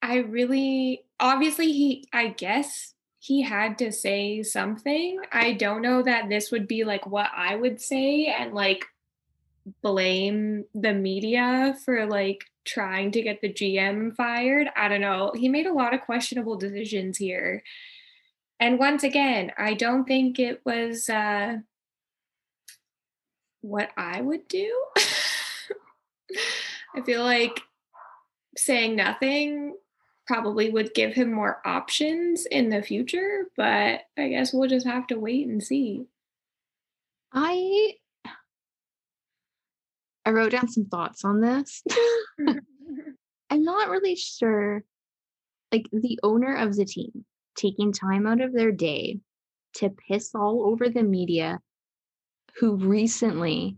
I 0.00 0.18
really 0.18 1.02
obviously 1.18 1.72
he 1.72 2.04
I 2.12 2.28
guess 2.28 2.94
he 3.18 3.42
had 3.42 3.78
to 3.78 3.90
say 3.90 4.42
something. 4.42 5.20
I 5.32 5.52
don't 5.52 5.82
know 5.82 6.02
that 6.02 6.28
this 6.28 6.50
would 6.52 6.68
be 6.68 6.84
like 6.84 7.06
what 7.06 7.30
I 7.34 7.56
would 7.56 7.80
say 7.80 8.26
and 8.26 8.54
like 8.54 8.84
blame 9.82 10.64
the 10.74 10.94
media 10.94 11.76
for 11.84 12.06
like 12.06 12.44
trying 12.64 13.10
to 13.12 13.22
get 13.22 13.40
the 13.40 13.52
GM 13.52 14.14
fired. 14.14 14.68
I 14.76 14.88
don't 14.88 15.00
know. 15.00 15.32
He 15.34 15.48
made 15.48 15.66
a 15.66 15.72
lot 15.72 15.94
of 15.94 16.02
questionable 16.02 16.56
decisions 16.56 17.18
here. 17.18 17.62
And 18.60 18.78
once 18.78 19.02
again, 19.02 19.52
I 19.56 19.74
don't 19.74 20.04
think 20.04 20.38
it 20.38 20.60
was 20.64 21.08
uh 21.08 21.58
what 23.60 23.90
I 23.96 24.20
would 24.20 24.46
do. 24.48 24.72
I 26.94 27.02
feel 27.04 27.24
like 27.24 27.60
saying 28.56 28.96
nothing 28.96 29.74
probably 30.28 30.70
would 30.70 30.92
give 30.94 31.14
him 31.14 31.32
more 31.32 31.60
options 31.64 32.46
in 32.46 32.68
the 32.68 32.82
future, 32.82 33.46
but 33.56 34.02
I 34.16 34.28
guess 34.28 34.52
we'll 34.52 34.68
just 34.68 34.86
have 34.86 35.06
to 35.08 35.18
wait 35.18 35.48
and 35.48 35.62
see. 35.62 36.04
I 37.32 37.94
I 40.26 40.30
wrote 40.30 40.52
down 40.52 40.68
some 40.68 40.84
thoughts 40.84 41.24
on 41.24 41.40
this. 41.40 41.82
I'm 43.50 43.62
not 43.62 43.88
really 43.88 44.14
sure. 44.14 44.84
Like 45.72 45.86
the 45.90 46.20
owner 46.22 46.56
of 46.56 46.76
the 46.76 46.84
team 46.84 47.24
taking 47.56 47.92
time 47.92 48.26
out 48.26 48.42
of 48.42 48.52
their 48.52 48.70
day 48.70 49.18
to 49.76 49.90
piss 50.08 50.34
all 50.34 50.66
over 50.66 50.90
the 50.90 51.02
media 51.02 51.58
who 52.58 52.76
recently 52.76 53.76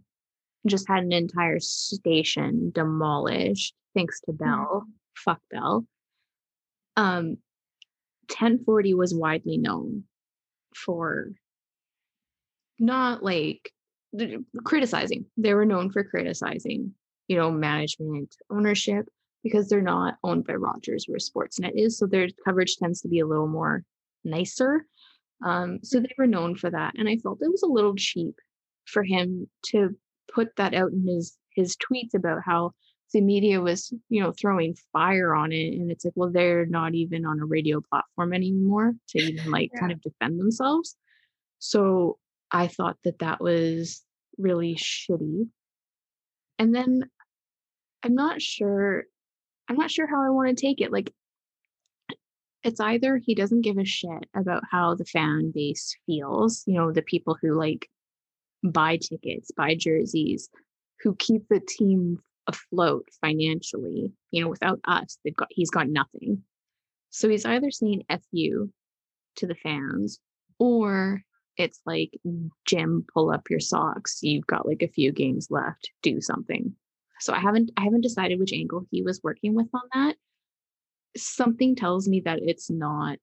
just 0.66 0.88
had 0.88 1.04
an 1.04 1.12
entire 1.12 1.60
station 1.60 2.72
demolished 2.74 3.74
thanks 3.94 4.20
to 4.22 4.32
Bell. 4.32 4.82
Mm-hmm. 4.82 4.90
Fuck 5.14 5.40
Bell. 5.50 5.86
Um 6.96 7.38
1040 8.28 8.94
was 8.94 9.14
widely 9.14 9.58
known 9.58 10.04
for 10.74 11.32
not 12.78 13.22
like 13.22 13.72
criticizing. 14.64 15.26
They 15.36 15.54
were 15.54 15.66
known 15.66 15.90
for 15.90 16.04
criticizing, 16.04 16.94
you 17.28 17.36
know, 17.36 17.50
management, 17.50 18.34
ownership, 18.50 19.08
because 19.42 19.68
they're 19.68 19.82
not 19.82 20.16
owned 20.24 20.46
by 20.46 20.54
Rogers 20.54 21.06
where 21.06 21.18
Sportsnet 21.18 21.72
is. 21.74 21.98
So 21.98 22.06
their 22.06 22.28
coverage 22.44 22.76
tends 22.76 23.00
to 23.02 23.08
be 23.08 23.20
a 23.20 23.26
little 23.26 23.48
more 23.48 23.84
nicer. 24.24 24.86
Um, 25.44 25.80
so 25.82 26.00
they 26.00 26.14
were 26.18 26.26
known 26.26 26.56
for 26.56 26.70
that. 26.70 26.94
And 26.98 27.08
I 27.08 27.16
felt 27.16 27.42
it 27.42 27.50
was 27.50 27.62
a 27.62 27.66
little 27.66 27.94
cheap 27.94 28.34
for 28.86 29.02
him 29.02 29.48
to 29.66 29.96
put 30.32 30.54
that 30.56 30.74
out 30.74 30.92
in 30.92 31.06
his 31.06 31.36
his 31.54 31.76
tweets 31.76 32.14
about 32.14 32.42
how 32.44 32.72
the 33.12 33.20
media 33.20 33.60
was, 33.60 33.92
you 34.08 34.22
know, 34.22 34.32
throwing 34.32 34.76
fire 34.92 35.34
on 35.34 35.52
it. 35.52 35.74
And 35.74 35.90
it's 35.90 36.04
like, 36.04 36.14
well, 36.16 36.30
they're 36.30 36.66
not 36.66 36.94
even 36.94 37.24
on 37.24 37.40
a 37.40 37.44
radio 37.44 37.80
platform 37.80 38.32
anymore 38.32 38.94
to 39.08 39.18
even 39.18 39.50
like 39.50 39.70
kind 39.78 39.92
of 39.92 40.00
defend 40.00 40.38
themselves. 40.38 40.96
So 41.58 42.18
I 42.50 42.68
thought 42.68 42.96
that 43.04 43.18
that 43.18 43.40
was 43.40 44.04
really 44.38 44.74
shitty. 44.76 45.48
And 46.58 46.74
then 46.74 47.04
I'm 48.02 48.14
not 48.14 48.40
sure, 48.40 49.04
I'm 49.68 49.76
not 49.76 49.90
sure 49.90 50.06
how 50.06 50.24
I 50.24 50.30
want 50.30 50.56
to 50.56 50.60
take 50.60 50.80
it. 50.80 50.92
Like, 50.92 51.12
it's 52.62 52.80
either 52.80 53.16
he 53.16 53.34
doesn't 53.34 53.62
give 53.62 53.78
a 53.78 53.84
shit 53.84 54.26
about 54.36 54.62
how 54.70 54.94
the 54.94 55.04
fan 55.04 55.50
base 55.54 55.96
feels, 56.06 56.62
you 56.66 56.74
know, 56.74 56.92
the 56.92 57.02
people 57.02 57.36
who 57.40 57.58
like 57.58 57.88
buy 58.62 58.98
tickets, 58.98 59.50
buy 59.56 59.74
jerseys, 59.74 60.50
who 61.02 61.14
keep 61.16 61.48
the 61.48 61.60
team 61.60 62.18
afloat 62.46 63.08
financially. 63.20 64.12
You 64.30 64.42
know, 64.42 64.48
without 64.48 64.80
us, 64.84 65.18
they've 65.24 65.36
got 65.36 65.48
he's 65.50 65.70
got 65.70 65.88
nothing. 65.88 66.42
So 67.10 67.28
he's 67.28 67.44
either 67.44 67.70
saying 67.70 68.04
F 68.08 68.22
you 68.32 68.72
to 69.36 69.46
the 69.46 69.54
fans, 69.54 70.20
or 70.58 71.22
it's 71.56 71.80
like 71.84 72.10
Jim, 72.64 73.04
pull 73.12 73.30
up 73.30 73.50
your 73.50 73.60
socks. 73.60 74.20
You've 74.22 74.46
got 74.46 74.66
like 74.66 74.82
a 74.82 74.88
few 74.88 75.12
games 75.12 75.48
left. 75.50 75.90
Do 76.02 76.20
something. 76.20 76.74
So 77.20 77.34
I 77.34 77.38
haven't 77.38 77.70
I 77.76 77.84
haven't 77.84 78.00
decided 78.02 78.40
which 78.40 78.52
angle 78.52 78.86
he 78.90 79.02
was 79.02 79.20
working 79.22 79.54
with 79.54 79.68
on 79.74 79.82
that. 79.94 80.16
Something 81.16 81.76
tells 81.76 82.08
me 82.08 82.20
that 82.24 82.40
it's 82.42 82.70
not 82.70 83.18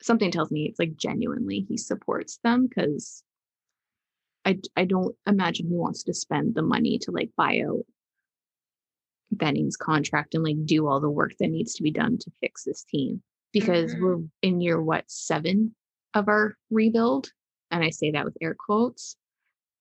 something 0.00 0.30
tells 0.30 0.50
me 0.50 0.66
it's 0.66 0.78
like 0.78 0.96
genuinely 0.96 1.66
he 1.68 1.76
supports 1.76 2.38
them 2.42 2.66
because 2.66 3.22
I 4.44 4.60
I 4.76 4.84
don't 4.84 5.14
imagine 5.26 5.68
he 5.68 5.76
wants 5.76 6.04
to 6.04 6.14
spend 6.14 6.54
the 6.54 6.62
money 6.62 6.98
to 7.00 7.10
like 7.10 7.30
buy 7.36 7.62
out 7.68 7.84
Benning's 9.30 9.76
contract 9.76 10.34
and 10.34 10.42
like 10.44 10.64
do 10.64 10.86
all 10.86 11.00
the 11.00 11.10
work 11.10 11.32
that 11.38 11.48
needs 11.48 11.74
to 11.74 11.82
be 11.82 11.90
done 11.90 12.18
to 12.18 12.30
fix 12.40 12.64
this 12.64 12.84
team 12.84 13.22
because 13.52 13.94
Mhm. 13.94 14.00
we're 14.00 14.18
in 14.42 14.60
year 14.60 14.82
what 14.82 15.10
seven 15.10 15.74
of 16.14 16.28
our 16.28 16.56
rebuild 16.70 17.32
and 17.70 17.84
I 17.84 17.90
say 17.90 18.10
that 18.12 18.24
with 18.24 18.36
air 18.40 18.54
quotes. 18.58 19.16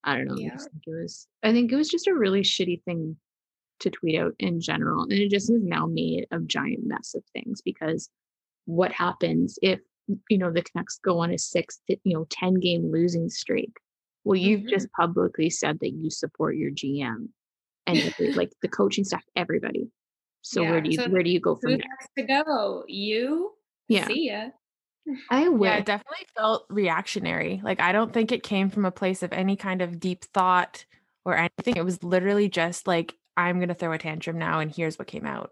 I 0.04 0.16
don't 0.18 0.26
know. 0.26 0.34
I 0.36 0.40
Yeah. 0.40 0.54
just 0.54 0.70
think 0.72 0.84
it 0.88 0.92
was 1.02 1.28
I 1.44 1.52
think 1.54 1.72
it 1.72 1.76
was 1.78 1.90
just 1.90 2.08
a 2.08 2.14
really 2.14 2.42
shitty 2.42 2.84
thing 2.84 3.18
to 3.80 3.90
tweet 3.90 4.20
out 4.20 4.36
in 4.40 4.60
general. 4.60 5.04
And 5.04 5.14
it 5.14 5.30
just 5.30 5.50
has 5.52 5.62
now 5.62 5.86
made 5.86 6.28
a 6.32 6.40
giant 6.40 6.86
mess 6.86 7.14
of 7.16 7.24
things 7.34 7.62
because 7.62 8.10
what 8.66 8.92
happens 8.92 9.58
if 9.62 9.80
you 10.30 10.38
know 10.38 10.52
the 10.52 10.62
Canucks 10.64 11.00
go 11.00 11.20
on 11.20 11.32
a 11.32 11.38
six, 11.38 11.82
you 11.88 11.98
know, 12.06 12.26
10 12.30 12.56
game 12.56 12.92
losing 12.92 13.30
streak? 13.30 13.78
Well, 14.24 14.36
you've 14.36 14.62
Mhm. 14.62 14.70
just 14.70 14.92
publicly 14.92 15.50
said 15.50 15.80
that 15.80 15.92
you 15.92 16.10
support 16.10 16.58
your 16.58 16.72
GM 16.72 17.30
and 17.88 18.14
like 18.36 18.52
the 18.62 18.68
coaching 18.68 19.04
staff, 19.04 19.24
everybody. 19.36 19.90
So 20.42 20.62
Yeah, 20.62 20.72
where 20.72 20.82
do 20.82 20.90
you 20.92 20.98
so 20.98 21.10
where 21.10 21.24
do 21.24 21.30
you 21.30 21.40
go 21.40 21.56
from 21.56 21.72
there? 21.72 21.82
to 22.18 22.24
go? 22.24 22.84
You? 22.88 23.52
Yeah. 23.88 24.08
See 24.08 24.30
ya. 24.30 24.50
I 25.30 25.50
wish. 25.50 25.70
Yeah, 25.72 25.78
it 25.78 25.86
definitely 25.86 26.28
felt 26.36 26.66
reactionary. 26.70 27.62
Like 27.64 27.80
I 27.80 27.92
don't 27.92 28.14
think 28.14 28.32
it 28.32 28.44
came 28.44 28.70
from 28.70 28.86
a 28.86 28.92
place 28.92 29.24
of 29.24 29.34
any 29.34 29.56
kind 29.56 29.82
of 29.82 30.00
deep 30.00 30.24
thought 30.34 30.86
or 31.26 31.36
anything. 31.36 31.76
It 31.78 31.86
was 31.86 32.04
literally 32.04 32.50
just 32.50 32.88
like 32.88 33.14
I'm 33.36 33.60
gonna 33.60 33.74
throw 33.76 33.92
a 33.94 33.98
tantrum 33.98 34.38
now, 34.38 34.60
and 34.60 34.74
here's 34.74 34.98
what 35.00 35.08
came 35.08 35.26
out. 35.26 35.52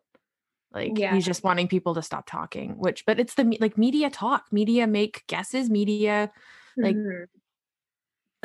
Like 0.74 0.98
Yeah. 0.98 1.14
he's 1.14 1.26
just 1.26 1.44
wanting 1.44 1.68
people 1.68 1.96
to 1.96 2.02
stop 2.02 2.26
talking, 2.26 2.72
which 2.78 3.06
but 3.06 3.20
it's 3.20 3.36
the 3.36 3.58
like 3.62 3.78
media 3.78 4.10
talk, 4.10 4.46
media 4.52 4.88
make 4.88 5.24
guesses, 5.28 5.70
media 5.70 6.32
like 6.78 6.96
Mhm. 6.96 7.26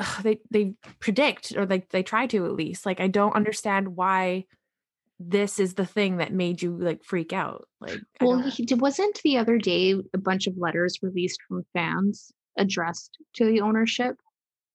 Ugh, 0.00 0.22
they 0.22 0.40
they 0.50 0.74
predict 0.98 1.52
or 1.56 1.66
like 1.66 1.90
they 1.90 2.02
try 2.02 2.26
to 2.28 2.46
at 2.46 2.52
least. 2.52 2.86
Like 2.86 3.00
I 3.00 3.06
don't 3.06 3.36
understand 3.36 3.96
why 3.96 4.46
this 5.18 5.58
is 5.58 5.74
the 5.74 5.86
thing 5.86 6.16
that 6.16 6.32
made 6.32 6.62
you 6.62 6.76
like 6.76 7.04
freak 7.04 7.32
out. 7.32 7.68
Like 7.80 8.00
Well, 8.20 8.38
he, 8.38 8.66
wasn't 8.74 9.20
the 9.22 9.36
other 9.36 9.58
day 9.58 9.94
a 10.14 10.18
bunch 10.18 10.46
of 10.46 10.56
letters 10.56 10.98
released 11.02 11.40
from 11.46 11.64
fans 11.74 12.32
addressed 12.56 13.18
to 13.34 13.44
the 13.44 13.60
ownership, 13.60 14.16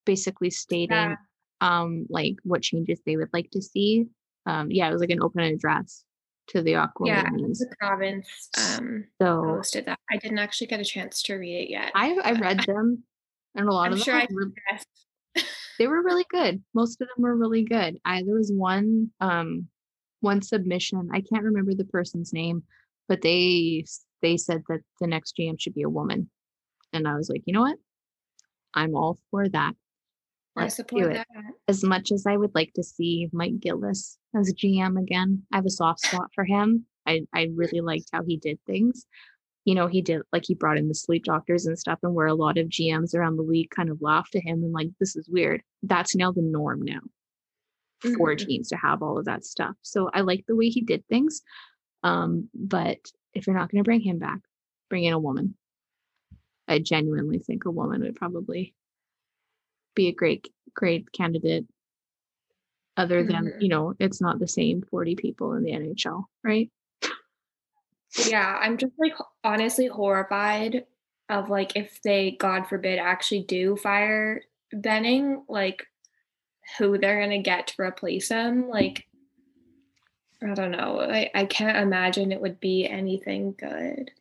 basically 0.06 0.52
stating 0.52 0.96
Yeah. 0.96 1.16
um 1.62 2.06
like 2.10 2.36
what 2.44 2.62
changes 2.62 3.02
they 3.06 3.18
would 3.18 3.34
like 3.34 3.50
to 3.52 3.62
see. 3.62 4.06
Um, 4.46 4.70
yeah, 4.70 4.88
it 4.88 4.94
was 4.94 5.02
like 5.02 5.10
an 5.10 5.24
open 5.24 5.42
address 5.42 6.06
to 6.48 6.62
the 6.62 6.76
Aqua 6.76 7.08
Yeah, 7.08 7.24
the 7.24 7.76
province 7.80 8.50
um, 8.58 9.06
So 9.20 9.42
posted 9.44 9.86
that. 9.88 10.00
I 10.12 10.18
didn't 10.18 10.40
actually 10.40 10.68
get 10.68 10.80
a 10.80 10.86
chance 10.86 11.24
to 11.24 11.36
read 11.36 11.64
it 11.64 11.70
yet. 11.70 11.92
I 11.96 12.16
I 12.24 12.34
read 12.34 12.60
them, 12.60 13.04
and 13.56 13.68
a 13.68 13.72
lot 13.74 13.88
I'm 13.88 13.94
of 13.94 14.00
sure 14.00 14.14
them 14.14 14.28
I 14.30 14.34
were. 14.34 14.52
They 15.78 15.88
were 15.88 16.02
really 16.04 16.26
good. 16.30 16.64
Most 16.74 17.02
of 17.02 17.08
them 17.08 17.24
were 17.24 17.36
really 17.36 17.64
good. 17.64 17.98
I 18.06 18.24
there 18.24 18.36
was 18.36 18.52
one 18.52 19.12
um 19.20 19.68
one 20.22 20.42
submission. 20.42 21.10
I 21.14 21.22
can't 21.22 21.44
remember 21.44 21.74
the 21.74 21.86
person's 21.86 22.34
name, 22.34 22.64
but 23.08 23.22
they 23.22 23.86
they 24.22 24.38
said 24.38 24.64
that 24.70 24.82
the 25.00 25.08
next 25.08 25.36
GM 25.38 25.60
should 25.60 25.76
be 25.76 25.84
a 25.84 25.90
woman, 25.90 26.30
and 26.94 27.08
I 27.08 27.16
was 27.16 27.30
like, 27.30 27.44
you 27.46 27.54
know 27.54 27.62
what? 27.62 27.78
I'm 28.74 28.96
all 28.96 29.18
for 29.32 29.48
that. 29.50 29.74
I 30.58 30.64
Let's 30.64 30.76
do 30.76 30.84
support 30.84 31.12
it. 31.12 31.28
that. 31.34 31.44
As 31.68 31.84
much 31.84 32.12
as 32.12 32.26
I 32.26 32.38
would 32.38 32.56
like 32.56 32.72
to 32.76 32.84
see 32.84 33.30
Mike 33.34 33.60
Gillis 33.60 34.18
as 34.36 34.54
GM 34.54 35.00
again, 35.00 35.44
I 35.52 35.58
have 35.58 35.66
a 35.66 35.70
soft 35.70 36.02
spot 36.02 36.30
for 36.34 36.46
him. 36.46 36.86
I 37.06 37.22
I 37.34 37.50
really 37.54 37.82
liked 37.82 38.10
how 38.14 38.24
he 38.24 38.38
did 38.38 38.60
things. 38.66 39.06
You 39.66 39.76
know, 39.76 39.88
he 39.88 40.02
did 40.02 40.22
like 40.32 40.46
he 40.46 40.54
brought 40.56 40.78
in 40.78 40.88
the 40.88 40.96
sleep 40.96 41.24
doctors 41.26 41.66
and 41.66 41.78
stuff, 41.78 42.00
and 42.04 42.14
where 42.16 42.28
a 42.28 42.36
lot 42.36 42.58
of 42.58 42.70
GMs 42.70 43.16
around 43.16 43.36
the 43.38 43.44
league 43.44 43.72
kind 43.72 43.90
of 43.90 44.02
laughed 44.02 44.36
at 44.36 44.44
him 44.44 44.64
and 44.64 44.72
like, 44.72 44.90
this 45.00 45.16
is 45.16 45.28
weird. 45.30 45.62
That's 45.84 46.16
now 46.16 46.32
the 46.32 46.42
norm 46.42 46.82
now 46.84 47.00
for 48.02 48.36
Mhm. 48.36 48.40
teams 48.40 48.70
to 48.70 48.78
have 48.78 49.02
all 49.02 49.18
of 49.18 49.26
that 49.26 49.46
stuff. 49.46 49.76
So 49.82 50.10
I 50.14 50.22
like 50.22 50.46
the 50.46 50.56
way 50.56 50.70
he 50.70 50.82
did 50.82 51.06
things. 51.08 51.42
Um, 52.04 52.50
but 52.54 53.00
if 53.34 53.48
you're 53.48 53.56
not 53.56 53.72
going 53.72 53.84
to 53.84 53.88
bring 53.88 54.02
him 54.02 54.20
back, 54.20 54.40
bring 54.90 55.04
in 55.06 55.14
a 55.14 55.20
woman. 55.20 55.58
I 56.68 56.80
genuinely 56.80 57.40
think 57.40 57.66
a 57.66 57.72
woman 57.72 58.02
would 58.02 58.16
probably 58.16 58.76
be 59.96 60.08
a 60.08 60.14
great, 60.14 60.50
great 60.74 61.12
candidate. 61.12 61.66
Other 62.98 63.24
than, 63.24 63.46
Mhm. 63.46 63.62
you 63.62 63.70
know, 63.70 63.94
it's 64.00 64.22
not 64.22 64.40
the 64.40 64.48
same 64.48 64.82
40 64.82 65.16
people 65.16 65.54
in 65.54 65.64
the 65.64 65.72
NHL, 65.72 66.30
right? 66.44 66.72
Yeah, 68.28 68.60
I'm 68.62 68.78
just 68.78 68.94
like 68.98 69.14
honestly 69.44 69.88
horrified 69.88 70.86
of 71.30 71.50
like 71.50 71.76
if 71.76 72.02
they, 72.02 72.32
God 72.40 72.68
forbid, 72.68 73.00
actually 73.00 73.44
do 73.44 73.76
fire 73.76 74.42
Benning, 74.74 75.44
like 75.48 75.86
who 76.78 76.98
they're 76.98 77.20
gonna 77.22 77.42
get 77.42 77.68
to 77.68 77.82
replace 77.82 78.30
him. 78.30 78.70
Like, 78.70 79.06
I 80.44 80.54
don't 80.54 80.72
know. 80.72 81.02
I, 81.02 81.30
I 81.34 81.46
can't 81.46 81.78
imagine 81.78 82.32
it 82.32 82.42
would 82.42 82.60
be 82.60 82.88
anything 82.88 83.56
good. 83.58 84.12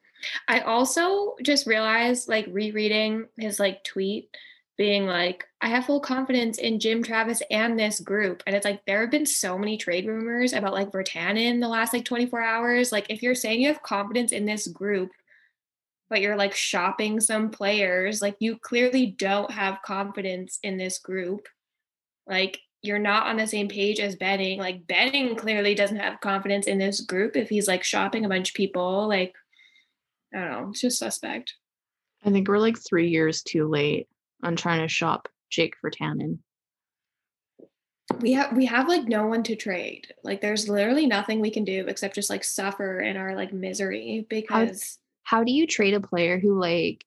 I 0.49 0.61
also 0.61 1.35
just 1.43 1.67
realized, 1.67 2.29
like, 2.29 2.47
rereading 2.51 3.27
his 3.37 3.59
like 3.61 3.85
tweet, 3.85 4.29
being 4.77 5.07
like, 5.07 5.45
I 5.61 5.69
have 5.69 5.87
full 5.87 6.01
confidence 6.01 6.59
in 6.59 6.81
Jim 6.81 7.03
Travis 7.03 7.43
and 7.51 7.79
this 7.79 8.01
group. 8.01 8.43
And 8.47 8.57
it's 8.57 8.65
like 8.65 8.85
there 8.87 9.03
have 9.03 9.11
been 9.11 9.27
so 9.27 9.57
many 9.57 9.77
trade 9.77 10.07
rumors 10.07 10.53
about 10.53 10.73
like 10.73 10.91
Virtanen 10.91 11.61
the 11.61 11.69
last 11.69 11.93
like 11.93 12.05
24 12.05 12.43
hours. 12.43 12.93
Like, 12.93 13.07
if 13.09 13.23
you're 13.23 13.35
saying 13.35 13.61
you 13.61 13.69
have 13.69 13.83
confidence 13.83 14.33
in 14.33 14.47
this 14.47 14.67
group, 14.67 15.11
but 16.11 16.21
you're 16.21 16.37
like 16.37 16.55
shopping 16.55 17.21
some 17.21 17.51
players, 17.51 18.21
like 18.21 18.37
you 18.41 18.59
clearly 18.59 19.07
don't 19.07 19.51
have 19.51 19.83
confidence 19.83 20.59
in 20.63 20.77
this 20.77 20.99
group. 20.99 21.47
Like 22.27 22.61
you're 22.83 22.99
not 22.99 23.27
on 23.27 23.37
the 23.37 23.47
same 23.47 23.69
page 23.69 24.01
as 24.01 24.17
Benning. 24.17 24.59
Like 24.59 24.87
Benning 24.87 25.37
clearly 25.37 25.75
doesn't 25.75 25.97
have 25.97 26.21
confidence 26.21 26.67
in 26.67 26.79
this 26.79 27.01
group 27.01 27.37
if 27.37 27.49
he's 27.49 27.69
like 27.69 27.83
shopping 27.83 28.25
a 28.25 28.29
bunch 28.29 28.51
of 28.51 28.55
people. 28.55 29.09
Like 29.09 29.35
I 30.35 30.41
don't 30.41 30.51
know, 30.51 30.69
it's 30.71 30.81
just 30.81 30.99
suspect. 30.99 31.55
I 32.25 32.31
think 32.31 32.49
we're 32.49 32.59
like 32.59 32.79
three 32.79 33.09
years 33.09 33.43
too 33.43 33.69
late 33.69 34.09
on 34.43 34.57
trying 34.57 34.81
to 34.81 34.89
shop 34.89 35.29
Jake 35.51 35.75
Virtanen. 35.85 36.39
We 38.21 38.33
have 38.33 38.57
we 38.57 38.67
have 38.67 38.89
like 38.89 39.05
no 39.05 39.27
one 39.27 39.43
to 39.45 39.57
trade. 39.57 40.13
Like 40.23 40.41
there's 40.41 40.69
literally 40.69 41.07
nothing 41.07 41.41
we 41.41 41.51
can 41.51 41.65
do 41.65 41.87
except 41.89 42.15
just 42.15 42.31
like 42.31 42.45
suffer 42.45 43.01
in 43.01 43.17
our 43.17 43.35
like 43.35 43.53
misery 43.53 44.27
because 44.29 44.99
How 45.23 45.43
do 45.43 45.53
you 45.53 45.67
trade 45.67 45.95
a 45.95 46.01
player 46.01 46.39
who 46.39 46.61
like 46.61 47.05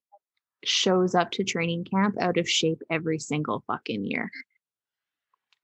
shows 0.66 1.14
up 1.14 1.32
to 1.32 1.44
training 1.44 1.86
camp 1.86 2.16
out 2.20 2.38
of 2.38 2.50
shape 2.50 2.82
every 2.90 3.20
single 3.20 3.64
fucking 3.68 4.04
year 4.06 4.32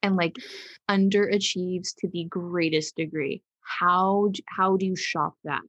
and 0.03 0.15
like 0.15 0.35
underachieves 0.89 1.95
to 1.97 2.07
the 2.09 2.25
greatest 2.25 2.95
degree? 2.95 3.41
How 3.61 4.31
how 4.45 4.77
do 4.77 4.85
you 4.85 4.95
shop 4.95 5.33
that? 5.45 5.61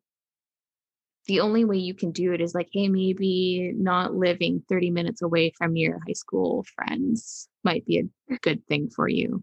The 1.27 1.41
only 1.41 1.64
way 1.64 1.79
you 1.79 1.95
can 1.95 2.11
do 2.11 2.33
it 2.33 2.41
is 2.41 2.55
like, 2.55 2.68
hey, 2.72 2.89
maybe 2.89 3.72
not 3.75 4.14
living 4.14 4.62
30 4.68 4.91
minutes 4.91 5.22
away 5.22 5.53
from 5.57 5.77
your 5.77 5.99
high 6.07 6.12
school 6.12 6.64
friends 6.75 7.49
might 7.62 7.87
be 7.87 7.99
a 8.31 8.37
good 8.39 8.66
thing 8.66 8.91
for 8.91 9.09
you. 9.09 9.43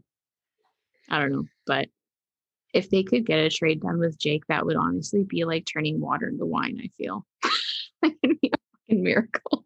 I 1.10 1.20
don't 1.20 1.32
know, 1.32 1.46
but 1.66 1.90
if 2.74 2.90
they 2.90 3.04
could 3.04 3.26
get 3.26 3.40
a 3.40 3.50
trade 3.50 3.82
done 3.82 4.00
with 4.00 4.20
Jake, 4.20 4.46
that 4.48 4.66
would 4.66 4.76
honestly 4.78 5.24
be 5.24 5.44
like 5.44 5.66
turning 5.66 6.00
water 6.00 6.28
into 6.28 6.46
wine, 6.46 6.80
I 6.84 6.88
feel. 6.98 7.26
Like, 8.04 8.16
it'd 8.24 8.42
be 8.42 8.52
a 8.52 8.58
fucking 8.88 9.04
miracle. 9.04 9.64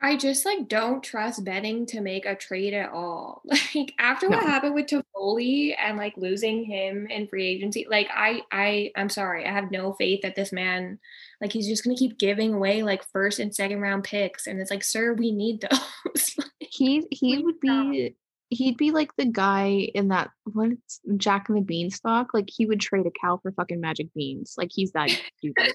I 0.00 0.16
just 0.16 0.44
like 0.44 0.68
don't 0.68 1.02
trust 1.02 1.44
Benning 1.44 1.84
to 1.86 2.00
make 2.00 2.24
a 2.24 2.36
trade 2.36 2.72
at 2.74 2.90
all. 2.90 3.42
Like 3.74 3.94
after 3.98 4.28
what 4.28 4.40
No. 4.40 4.46
happened 4.46 4.74
with 4.74 4.86
Toffoli 4.86 5.74
and 5.78 5.96
like 5.98 6.16
losing 6.16 6.64
him 6.64 7.06
in 7.08 7.26
free 7.26 7.46
agency, 7.48 7.86
like 7.90 8.08
I 8.14 8.42
I 8.52 8.92
I'm 8.96 9.08
sorry, 9.08 9.44
I 9.44 9.50
have 9.52 9.70
no 9.72 9.92
faith 9.94 10.20
that 10.22 10.36
this 10.36 10.52
man 10.52 10.98
like 11.40 11.52
he's 11.52 11.66
just 11.66 11.82
gonna 11.84 11.96
keep 11.96 12.16
giving 12.18 12.54
away 12.54 12.82
like 12.82 13.04
first 13.12 13.38
and 13.40 13.54
second 13.54 13.80
round 13.80 14.04
picks, 14.04 14.46
and 14.46 14.60
it's 14.60 14.70
like, 14.70 14.84
sir, 14.84 15.14
we 15.14 15.32
need 15.32 15.60
those. 16.14 16.36
He 16.60 17.04
he 17.10 17.42
would 17.42 17.58
be 17.60 18.14
he'd 18.50 18.76
be 18.78 18.92
like 18.92 19.14
the 19.16 19.26
guy 19.26 19.90
in 19.94 20.08
that 20.08 20.30
what's 20.44 21.00
Jack 21.16 21.48
and 21.48 21.58
the 21.58 21.62
Beanstalk. 21.62 22.32
Like 22.32 22.48
he 22.48 22.66
would 22.66 22.80
trade 22.80 23.06
a 23.06 23.10
cow 23.20 23.38
for 23.42 23.50
fucking 23.52 23.80
magic 23.80 24.14
beans. 24.14 24.54
Like 24.56 24.70
he's 24.72 24.92
that 24.92 25.10
stupid. 25.38 25.74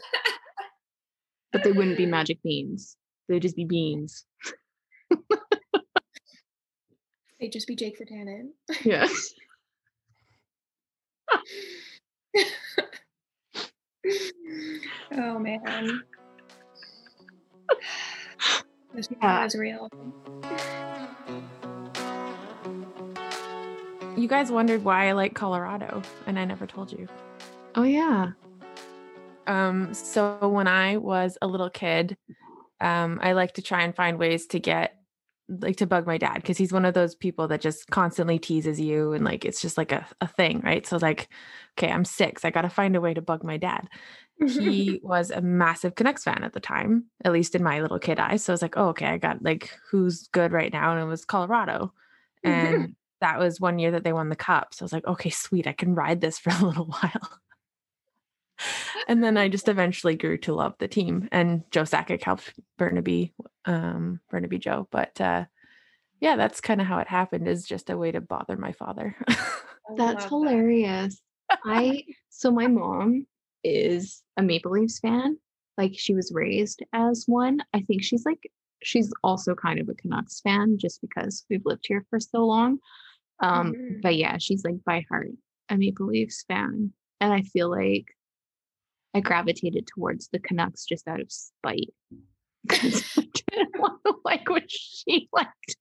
but 1.51 1.63
they 1.63 1.71
wouldn't 1.74 1.97
be 1.97 2.05
magic 2.05 2.41
beans. 2.41 2.95
They'd 3.30 3.41
just 3.41 3.55
be 3.55 3.65
beans. 3.65 4.26
They'd 7.39 7.51
just 7.51 7.67
be 7.67 7.76
Jake 7.76 7.97
Virtanen. 7.99 8.49
Yeah. 8.84 9.07
oh 15.13 15.39
man. 15.39 16.03
This 18.93 19.07
Yeah. 19.09 19.17
man 19.21 19.47
is 19.47 19.55
real. 19.55 19.89
you 24.15 24.28
guys 24.28 24.51
wondered 24.51 24.84
why 24.84 25.09
I 25.09 25.13
like 25.13 25.34
Colorado, 25.34 26.01
and 26.28 26.38
I 26.38 26.45
never 26.45 26.67
told 26.67 26.91
you. 26.91 27.07
Oh 27.76 27.84
yeah. 27.84 28.32
Um, 29.47 29.93
so 29.93 30.38
when 30.47 30.67
I 30.67 30.97
was 30.97 31.38
a 31.41 31.47
little 31.47 31.69
kid, 31.69 32.15
um, 32.84 33.19
I 33.21 33.31
like 33.31 33.53
to 33.53 33.61
try 33.61 33.84
and 33.84 33.95
find 33.95 34.19
ways 34.19 34.45
to 34.47 34.59
get 34.59 34.95
like 35.49 35.75
to 35.77 35.88
bug 35.88 36.07
my 36.07 36.17
dad 36.17 36.36
because 36.36 36.57
he's 36.57 36.71
one 36.71 36.86
of 36.86 36.93
those 36.93 37.15
people 37.15 37.47
that 37.49 37.61
just 37.61 37.89
constantly 37.89 38.39
teases 38.39 38.79
you 38.79 39.13
and 39.13 39.25
like 39.25 39.43
it's 39.43 39.61
just 39.61 39.77
like 39.77 39.91
a, 39.91 40.05
a 40.21 40.27
thing, 40.27 40.61
right? 40.63 40.86
So 40.86 40.97
like, 40.97 41.29
okay, 41.77 41.91
I'm 41.91 42.05
six. 42.05 42.45
I 42.45 42.49
gotta 42.49 42.69
find 42.69 42.95
a 42.95 43.01
way 43.01 43.13
to 43.13 43.21
bug 43.21 43.43
my 43.43 43.57
dad. 43.57 43.88
He 44.47 44.99
was 45.03 45.31
a 45.31 45.41
massive 45.41 45.95
Canucks 45.95 46.23
fan 46.23 46.43
at 46.43 46.53
the 46.53 46.59
time, 46.59 47.05
at 47.23 47.34
least 47.34 47.55
in 47.55 47.63
my 47.63 47.81
little 47.81 47.99
kid 47.99 48.19
eyes. 48.19 48.43
So 48.43 48.53
I 48.53 48.55
was 48.55 48.61
like, 48.61 48.77
oh, 48.77 48.89
okay, 48.89 49.07
I 49.07 49.17
got 49.17 49.43
like 49.43 49.71
who's 49.89 50.27
good 50.27 50.51
right 50.51 50.71
now, 50.71 50.91
and 50.91 51.01
it 51.01 51.05
was 51.05 51.25
Colorado. 51.25 51.93
And 52.45 52.95
that 53.21 53.39
was 53.39 53.61
one 53.61 53.79
year 53.79 53.91
that 53.91 54.03
they 54.03 54.11
won 54.11 54.27
the 54.27 54.36
cup. 54.36 54.73
So 54.73 54.84
I 54.84 54.86
was 54.86 54.91
like, 54.91 55.07
okay, 55.07 55.29
sweet, 55.29 55.65
I 55.65 55.71
can 55.71 55.95
ride 55.95 56.19
this 56.19 56.38
for 56.39 56.49
a 56.49 56.65
little 56.65 56.88
while. 56.88 57.39
And 59.07 59.24
then 59.24 59.38
I 59.38 59.47
just 59.49 59.68
eventually 59.70 60.16
grew 60.16 60.38
to 60.39 60.53
love 60.53 60.76
the 60.80 60.88
team. 60.88 61.28
And 61.32 61.64
Joe 61.72 61.84
Sakic 61.84 62.24
helped 62.24 62.53
Burnaby, 62.78 63.34
um, 63.66 64.20
Burnaby 64.30 64.59
Joe. 64.59 64.88
But 64.91 65.20
uh, 65.22 65.45
yeah, 66.20 66.36
that's 66.36 66.61
kind 66.61 66.82
of 66.82 66.88
how 66.88 66.99
it 66.99 67.07
happened. 67.07 67.47
Is 67.47 67.66
just 67.66 67.89
a 67.89 67.97
way 67.97 68.11
to 68.11 68.22
bother 68.22 68.57
my 68.57 68.72
father. 68.72 69.16
That's 69.97 69.99
love 69.99 70.07
that. 70.07 70.30
hilarious. 70.30 71.22
I 71.66 72.03
so 72.30 72.49
my 72.51 72.68
mom 72.68 73.28
is 73.64 74.24
a 74.38 74.41
Maple 74.41 74.72
Leafs 74.72 74.99
fan. 74.99 75.38
Like 75.78 75.93
she 75.97 76.14
was 76.16 76.32
raised 76.34 76.82
as 76.93 77.26
one. 77.28 77.59
I 77.74 77.82
think 77.82 78.03
she's 78.03 78.26
like 78.26 78.49
she's 78.82 79.11
also 79.24 79.55
kind 79.55 79.80
of 79.80 79.89
a 79.89 79.93
Canucks 79.93 80.39
fan 80.41 80.78
just 80.80 81.01
because 81.01 81.45
we've 81.49 81.66
lived 81.66 81.86
here 81.88 82.05
for 82.09 82.20
so 82.20 82.45
long. 82.45 82.80
Um, 83.41 83.74
Mhm. 83.74 84.01
but 84.01 84.16
yeah, 84.16 84.38
she's 84.39 84.64
like 84.64 84.84
by 84.86 85.05
heart 85.09 85.32
a 85.70 85.78
Maple 85.78 86.07
Leafs 86.07 86.43
fan, 86.47 86.91
and 87.20 87.34
I 87.34 87.41
feel 87.41 87.70
like 87.70 88.05
I 89.14 89.20
gravitated 89.20 89.88
towards 89.88 90.30
the 90.30 90.39
Canucks 90.39 90.86
just 90.86 91.07
out 91.07 91.20
of 91.22 91.32
spite 91.32 91.93
because 92.68 93.03
I 93.18 93.28
didn't 93.51 93.80
want 93.80 94.01
to 94.05 94.16
like 94.26 94.49
what 94.49 94.64
she 94.68 95.30
liked. 95.32 95.78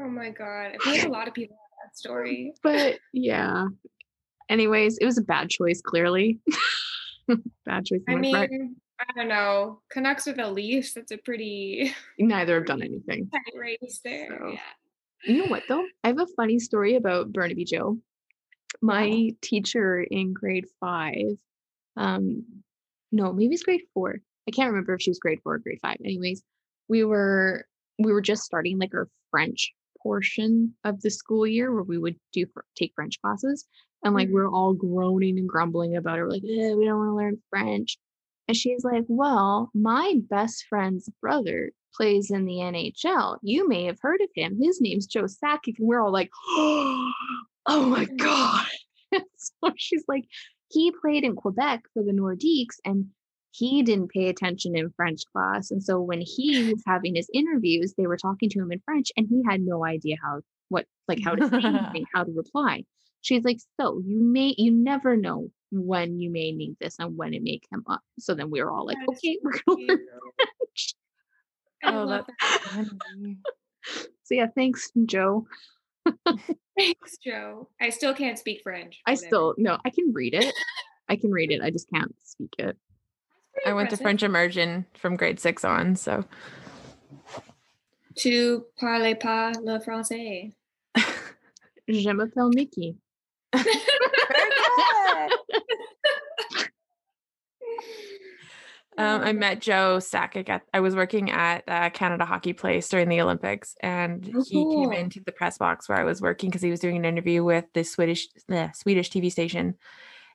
Oh 0.00 0.08
my 0.08 0.30
god. 0.30 0.72
I 0.74 0.78
feel 0.78 0.92
like 0.92 1.06
a 1.06 1.10
lot 1.10 1.28
of 1.28 1.34
people 1.34 1.56
have 1.56 1.88
that 1.90 1.96
story. 1.96 2.54
But 2.62 2.98
yeah. 3.12 3.66
Anyways, 4.48 4.98
it 4.98 5.04
was 5.04 5.18
a 5.18 5.22
bad 5.22 5.50
choice, 5.50 5.82
clearly. 5.82 6.40
bad 7.66 7.84
choice. 7.84 8.00
I 8.08 8.14
my 8.14 8.32
part. 8.32 8.50
mean, 8.50 8.76
I 9.00 9.04
don't 9.14 9.28
know. 9.28 9.80
Canucks 9.90 10.26
with 10.26 10.36
the 10.36 10.50
Leafs, 10.50 10.94
that's 10.94 11.12
a 11.12 11.18
pretty 11.18 11.94
neither 12.18 12.54
have 12.54 12.66
done 12.66 12.82
anything. 12.82 13.28
tight 13.30 13.58
race 13.58 14.00
there. 14.02 14.38
So, 14.40 14.48
yeah. 14.52 14.60
You 15.24 15.42
know 15.42 15.50
what 15.50 15.64
though? 15.68 15.84
I 16.04 16.08
have 16.08 16.20
a 16.20 16.26
funny 16.36 16.58
story 16.58 16.94
about 16.94 17.32
Burnaby 17.32 17.64
Joe. 17.64 17.98
My 18.80 19.30
teacher 19.42 20.00
in 20.00 20.32
grade 20.32 20.66
five, 20.80 21.36
um, 21.98 22.44
no, 23.12 23.32
maybe 23.32 23.54
it's 23.54 23.62
grade 23.62 23.82
four. 23.92 24.16
I 24.46 24.50
can't 24.50 24.70
remember 24.70 24.94
if 24.94 25.02
she 25.02 25.10
was 25.10 25.18
grade 25.18 25.40
four 25.42 25.54
or 25.54 25.58
grade 25.58 25.80
five. 25.82 25.98
Anyways, 26.04 26.42
we 26.88 27.04
were 27.04 27.66
we 27.98 28.12
were 28.12 28.22
just 28.22 28.44
starting 28.44 28.78
like 28.78 28.94
our 28.94 29.08
French 29.30 29.72
portion 30.02 30.74
of 30.84 31.00
the 31.02 31.10
school 31.10 31.46
year 31.46 31.72
where 31.74 31.82
we 31.82 31.98
would 31.98 32.16
do 32.32 32.46
take 32.76 32.92
French 32.94 33.20
classes, 33.20 33.66
and 34.04 34.14
like 34.14 34.28
Mhm. 34.28 34.32
we're 34.32 34.50
all 34.50 34.72
groaning 34.72 35.38
and 35.38 35.48
grumbling 35.48 35.96
about 35.96 36.18
it. 36.18 36.22
We're 36.22 36.30
like, 36.30 36.44
"Eh, 36.44 36.74
we 36.74 36.84
don't 36.84 36.98
want 36.98 37.10
to 37.10 37.14
learn 37.16 37.42
French. 37.50 37.98
And 38.46 38.56
she's 38.56 38.82
like, 38.84 39.04
Well, 39.08 39.70
my 39.74 40.20
best 40.30 40.64
friend's 40.70 41.10
brother 41.20 41.72
plays 41.94 42.30
in 42.30 42.46
the 42.46 42.60
NHL. 42.62 43.38
You 43.42 43.68
may 43.68 43.84
have 43.84 43.98
heard 44.00 44.20
of 44.22 44.30
him. 44.34 44.58
His 44.62 44.80
name's 44.80 45.06
Joe 45.06 45.24
Sakic. 45.24 45.78
And 45.78 45.86
we're 45.88 46.00
all 46.00 46.12
like, 46.12 46.30
Oh 47.70 47.84
my 47.86 48.06
God. 48.06 48.66
so 49.36 49.72
she's 49.76 50.04
like, 50.08 50.24
He 50.70 50.92
played 50.92 51.24
in 51.24 51.36
Quebec 51.36 51.82
for 51.94 52.02
the 52.02 52.12
Nordiques 52.12 52.78
and 52.84 53.06
he 53.50 53.82
didn't 53.82 54.10
pay 54.10 54.28
attention 54.28 54.76
in 54.76 54.90
French 54.90 55.22
class. 55.32 55.70
And 55.70 55.82
so 55.82 56.00
when 56.00 56.20
he 56.20 56.70
was 56.72 56.82
having 56.86 57.14
his 57.14 57.30
interviews, 57.32 57.94
they 57.96 58.06
were 58.06 58.16
talking 58.16 58.50
to 58.50 58.60
him 58.60 58.70
in 58.72 58.80
French 58.84 59.10
and 59.16 59.26
he 59.28 59.42
had 59.48 59.60
no 59.60 59.84
idea 59.84 60.16
how, 60.22 60.40
what, 60.68 60.86
like 61.08 61.20
how 61.24 61.34
to 61.34 61.48
say 61.48 61.56
anything, 61.64 62.04
how 62.14 62.24
to 62.24 62.32
reply. 62.32 62.84
She's 63.20 63.44
like, 63.44 63.58
So 63.80 64.00
you 64.04 64.22
may, 64.22 64.54
you 64.56 64.70
never 64.72 65.16
know 65.16 65.48
when 65.70 66.18
you 66.18 66.30
may 66.30 66.52
need 66.52 66.76
this 66.80 66.96
and 66.98 67.16
when 67.16 67.34
it 67.34 67.42
may 67.42 67.60
come 67.72 67.84
up. 67.88 68.00
So 68.18 68.34
then 68.34 68.50
we 68.50 68.62
were 68.62 68.70
all 68.70 68.86
like, 68.86 68.98
okay, 69.08 69.38
we're 69.42 69.52
gonna 69.66 69.86
learn. 69.86 69.98
French. 70.36 70.94
Oh, 71.84 72.06
that's 72.06 72.90
funny. 73.00 73.38
So 74.24 74.34
yeah, 74.34 74.46
thanks, 74.54 74.90
Joe. 75.06 75.46
Thanks, 76.78 77.18
Joe. 77.18 77.68
I 77.80 77.90
still 77.90 78.14
can't 78.14 78.38
speak 78.38 78.62
French. 78.62 79.00
I 79.06 79.12
whatever. 79.12 79.26
still 79.26 79.54
no, 79.58 79.78
I 79.84 79.90
can 79.90 80.12
read 80.12 80.34
it. 80.34 80.54
I 81.08 81.16
can 81.16 81.32
read 81.32 81.50
it. 81.50 81.60
I 81.60 81.70
just 81.70 81.90
can't 81.90 82.14
speak 82.22 82.54
it. 82.58 82.76
I 83.66 83.72
went 83.72 83.90
to. 83.90 83.96
French 83.96 84.22
immersion 84.22 84.86
from 84.94 85.16
grade 85.16 85.40
six 85.40 85.64
on, 85.64 85.96
so 85.96 86.24
Tu 88.14 88.62
parles 88.80 89.16
pas 89.18 89.52
le 89.62 89.80
français. 89.80 90.52
Je 91.88 92.12
m'appelle 92.12 92.50
Mickey. 92.54 92.96
Um, 98.98 99.22
I 99.22 99.32
met 99.32 99.60
Joe 99.60 99.98
Sakic 99.98 100.48
at 100.48 100.62
I 100.74 100.80
was 100.80 100.96
working 100.96 101.30
at 101.30 101.62
uh, 101.68 101.88
Canada 101.90 102.24
Hockey 102.24 102.52
Place 102.52 102.88
during 102.88 103.08
the 103.08 103.20
Olympics, 103.20 103.76
and 103.80 104.28
Oh, 104.34 104.42
he 104.42 104.64
came 104.64 104.92
into 104.92 105.20
the 105.24 105.30
press 105.30 105.56
box 105.56 105.88
where 105.88 105.98
I 105.98 106.04
was 106.04 106.20
working 106.20 106.50
because 106.50 106.62
he 106.62 106.70
was 106.70 106.80
doing 106.80 106.96
an 106.96 107.04
interview 107.04 107.44
with 107.44 107.64
the 107.74 107.84
Swedish 107.84 108.28
the 108.48 108.72
Swedish 108.74 109.08
TV 109.08 109.30
station, 109.30 109.76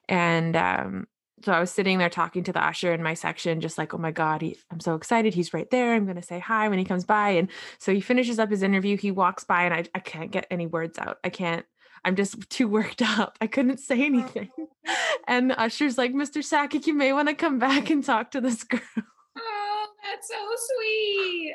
and 0.08 0.56
um, 0.56 1.06
so 1.44 1.52
I 1.52 1.60
was 1.60 1.70
sitting 1.70 1.98
there 1.98 2.08
talking 2.08 2.42
to 2.44 2.52
the 2.52 2.66
usher 2.66 2.94
in 2.94 3.02
my 3.02 3.12
section, 3.12 3.60
just 3.60 3.76
like, 3.76 3.92
oh 3.92 3.98
my 3.98 4.12
god, 4.12 4.40
he, 4.40 4.56
I'm 4.70 4.80
so 4.80 4.94
excited, 4.94 5.34
he's 5.34 5.52
right 5.52 5.68
there. 5.70 5.92
I'm 5.92 6.06
gonna 6.06 6.22
say 6.22 6.38
hi 6.38 6.68
when 6.70 6.78
he 6.78 6.86
comes 6.86 7.04
by, 7.04 7.30
and 7.30 7.50
so 7.78 7.92
he 7.92 8.00
finishes 8.00 8.38
up 8.38 8.50
his 8.50 8.62
interview. 8.62 8.96
He 8.96 9.10
walks 9.10 9.44
by, 9.44 9.64
and 9.64 9.74
I 9.74 9.84
I 9.94 9.98
can't 9.98 10.30
get 10.30 10.46
any 10.50 10.66
words 10.66 10.98
out. 10.98 11.18
I 11.22 11.28
can't. 11.28 11.66
I'm 12.04 12.16
just 12.16 12.48
too 12.50 12.68
worked 12.68 13.02
up. 13.02 13.36
I 13.40 13.46
couldn't 13.46 13.78
say 13.80 14.02
anything. 14.04 14.50
And 15.26 15.50
the 15.50 15.58
usher's 15.58 15.96
like, 15.96 16.12
Mr. 16.12 16.42
Sakic, 16.42 16.86
you 16.86 16.92
may 16.92 17.14
want 17.14 17.28
to 17.28 17.34
come 17.34 17.58
back 17.58 17.88
and 17.88 18.04
talk 18.04 18.32
to 18.32 18.42
this 18.42 18.62
girl. 18.64 18.80
Oh, 19.38 19.86
that's 20.04 20.28
so 20.28 20.34
sweet. 20.76 21.54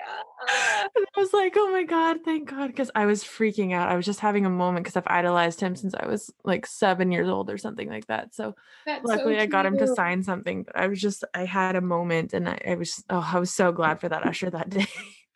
Ah. 0.49 0.87
And 0.95 1.05
I 1.15 1.19
was 1.19 1.31
like, 1.31 1.53
oh 1.55 1.71
my 1.71 1.83
God, 1.83 2.17
thank 2.25 2.49
God. 2.49 2.67
Because 2.67 2.89
I 2.95 3.05
was 3.05 3.23
freaking 3.23 3.71
out. 3.71 3.87
I 3.87 3.95
was 3.95 4.07
just 4.07 4.19
having 4.21 4.47
a 4.47 4.49
moment 4.49 4.83
because 4.83 4.97
I've 4.97 5.05
idolized 5.05 5.61
him 5.61 5.75
since 5.75 5.93
I 5.93 6.07
was 6.07 6.33
like 6.43 6.65
seven 6.65 7.11
years 7.11 7.29
old 7.29 7.51
or 7.51 7.59
something 7.59 7.87
like 7.87 8.07
that. 8.07 8.33
So 8.33 8.55
That's 8.87 9.05
luckily 9.05 9.35
so 9.35 9.41
I 9.41 9.45
got 9.45 9.67
him 9.67 9.77
to 9.77 9.85
sign 9.87 10.23
something. 10.23 10.63
But 10.63 10.75
I 10.75 10.87
was 10.87 10.99
just, 10.99 11.23
I 11.35 11.45
had 11.45 11.75
a 11.75 11.81
moment 11.81 12.33
and 12.33 12.49
I, 12.49 12.59
I 12.67 12.73
was, 12.75 13.03
oh, 13.11 13.29
I 13.33 13.37
was 13.39 13.53
so 13.53 13.71
glad 13.71 13.99
for 14.01 14.09
that 14.09 14.25
usher 14.25 14.49
that 14.49 14.69
day. 14.71 14.87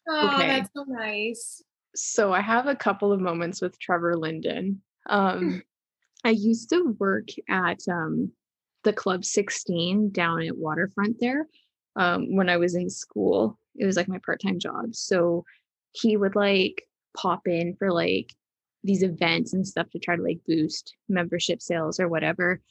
Oh, 0.10 0.32
Okay. 0.34 0.48
that's 0.48 0.70
so 0.76 0.84
nice. 0.86 1.62
So 1.96 2.34
I 2.34 2.42
have 2.42 2.68
a 2.68 2.76
couple 2.76 3.14
of 3.14 3.22
moments 3.22 3.62
with 3.62 3.80
Trevor 3.80 4.18
Linden. 4.18 4.82
Um, 5.08 5.62
I 6.24 6.30
used 6.30 6.70
to 6.70 6.96
work 7.00 7.28
at 7.50 7.80
um, 7.90 8.32
the 8.84 8.94
Club 8.94 9.26
16 9.26 10.12
down 10.12 10.42
at 10.42 10.58
Waterfront 10.58 11.18
there 11.20 11.48
um, 11.96 12.36
when 12.36 12.50
I 12.50 12.58
was 12.58 12.76
in 12.76 12.90
school. 12.90 13.60
It 13.76 13.86
was 13.86 13.98
like 13.98 14.08
my 14.08 14.20
part 14.20 14.42
time 14.42 14.60
job. 14.60 14.96
So 14.96 15.46
he 15.92 16.18
would 16.18 16.36
like 16.36 16.84
pop 17.16 17.48
in 17.48 17.76
for 17.76 17.92
like 17.92 18.34
these 18.84 19.04
events 19.04 19.54
and 19.54 19.68
stuff 19.68 19.90
to 19.92 20.00
try 20.00 20.16
to 20.16 20.22
like 20.22 20.40
boost 20.48 20.96
membership 21.08 21.62
sales 21.62 22.00
or 22.00 22.08
whatever. 22.08 22.62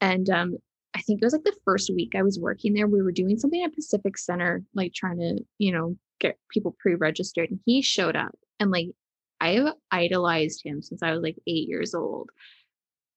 And 0.00 0.28
um, 0.30 0.56
I 0.94 1.00
think 1.02 1.20
it 1.20 1.24
was 1.26 1.32
like 1.32 1.44
the 1.44 1.56
first 1.64 1.90
week 1.94 2.14
I 2.14 2.22
was 2.22 2.38
working 2.38 2.74
there, 2.74 2.86
we 2.86 3.02
were 3.02 3.12
doing 3.12 3.38
something 3.38 3.62
at 3.62 3.74
Pacific 3.74 4.16
Center, 4.16 4.62
like 4.74 4.94
trying 4.94 5.18
to, 5.18 5.44
you 5.58 5.72
know, 5.72 5.96
get 6.20 6.38
people 6.50 6.76
pre 6.78 6.94
registered. 6.94 7.50
And 7.50 7.60
he 7.66 7.82
showed 7.82 8.16
up 8.16 8.36
and 8.58 8.70
like 8.70 8.88
I 9.40 9.52
have 9.54 9.74
idolized 9.90 10.62
him 10.64 10.82
since 10.82 11.02
I 11.02 11.12
was 11.12 11.22
like 11.22 11.36
eight 11.46 11.68
years 11.68 11.94
old. 11.94 12.30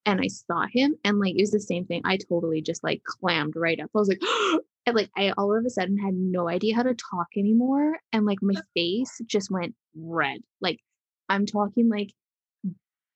And 0.05 0.19
I 0.19 0.27
saw 0.27 0.65
him 0.71 0.95
and 1.03 1.19
like 1.19 1.35
it 1.35 1.41
was 1.41 1.51
the 1.51 1.59
same 1.59 1.85
thing. 1.85 2.01
I 2.05 2.17
totally 2.17 2.61
just 2.61 2.83
like 2.83 3.03
clammed 3.03 3.55
right 3.55 3.79
up. 3.79 3.91
I 3.95 3.99
was 3.99 4.09
like, 4.09 4.21
and 4.85 4.95
like 4.95 5.09
I 5.15 5.31
all 5.37 5.55
of 5.55 5.65
a 5.65 5.69
sudden 5.69 5.97
had 5.97 6.15
no 6.15 6.49
idea 6.49 6.75
how 6.75 6.83
to 6.83 6.95
talk 6.95 7.27
anymore. 7.37 7.97
And 8.11 8.25
like 8.25 8.39
my 8.41 8.55
face 8.73 9.21
just 9.27 9.51
went 9.51 9.75
red. 9.95 10.41
Like 10.59 10.79
I'm 11.29 11.45
talking 11.45 11.87
like 11.87 12.13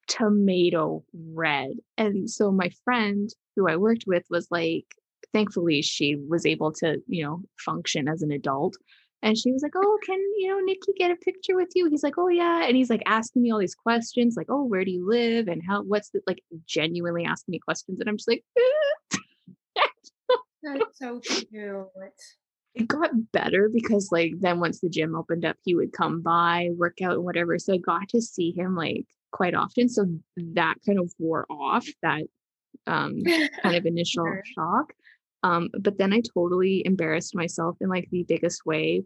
tomato 0.08 1.04
red. 1.14 1.72
And 1.98 2.30
so 2.30 2.52
my 2.52 2.70
friend 2.84 3.30
who 3.56 3.68
I 3.68 3.78
worked 3.78 4.06
with 4.08 4.24
was 4.30 4.48
like, 4.52 4.86
thankfully 5.34 5.82
she 5.82 6.16
was 6.16 6.46
able 6.46 6.72
to, 6.74 7.02
you 7.08 7.24
know, 7.24 7.42
function 7.58 8.08
as 8.08 8.22
an 8.22 8.32
adult. 8.32 8.78
And 9.22 9.38
she 9.38 9.52
was 9.52 9.64
like, 9.64 9.74
Oh, 9.76 9.98
can 10.06 10.20
you 10.38 10.50
know 10.50 10.60
Nikki 10.60 10.94
get 10.98 11.12
a 11.12 11.16
picture 11.16 11.56
with 11.56 11.70
you? 11.76 11.90
He's 11.90 12.04
like, 12.04 12.18
Oh 12.18 12.28
yeah. 12.30 12.66
And 12.66 12.76
he's 12.76 12.90
like 12.90 13.04
asking 13.06 13.42
me 13.42 13.52
all 13.52 13.60
these 13.60 13.76
questions, 13.76 14.36
like, 14.38 14.48
Oh, 14.50 14.64
where 14.64 14.86
do 14.86 14.92
you 14.92 15.08
live? 15.10 15.48
And 15.48 15.62
how 15.68 15.82
what's 15.84 16.10
the 16.10 16.22
like 16.28 16.44
genuinely 16.66 17.26
asking 17.26 17.54
me 17.54 17.60
questions. 17.60 18.00
And 18.00 18.10
I'm 18.10 18.18
just 18.18 18.28
like, 18.30 18.44
That's 20.64 20.98
so 21.00 21.20
cute. 21.20 21.48
it 22.74 22.88
got 22.88 23.12
better 23.32 23.70
because 23.72 24.10
like 24.12 24.34
then 24.40 24.60
once 24.60 24.82
the 24.82 24.90
gym 24.90 25.16
opened 25.16 25.46
up, 25.46 25.58
he 25.64 25.76
would 25.76 25.94
come 25.94 26.22
by, 26.22 26.70
work 26.76 27.02
out 27.04 27.14
and 27.14 27.24
whatever. 27.24 27.58
So 27.60 27.74
I 27.74 27.78
got 27.78 28.10
to 28.10 28.22
see 28.22 28.52
him 28.52 28.76
like 28.76 29.06
quite 29.32 29.54
often. 29.56 29.90
So 29.90 30.06
that 30.38 30.76
kind 30.86 31.00
of 31.00 31.14
wore 31.20 31.46
off 31.50 31.86
that 32.02 32.24
um 32.88 33.22
kind 33.64 33.76
of 33.76 33.86
initial 33.86 34.26
Sure. 34.26 34.44
shock. 34.56 34.94
Um, 35.46 35.70
but 35.80 36.00
then 36.00 36.12
I 36.12 36.22
totally 36.34 36.82
embarrassed 36.86 37.36
myself 37.36 37.78
in 37.80 37.88
like 37.88 38.10
the 38.10 38.24
biggest 38.24 38.66
way. 38.66 39.04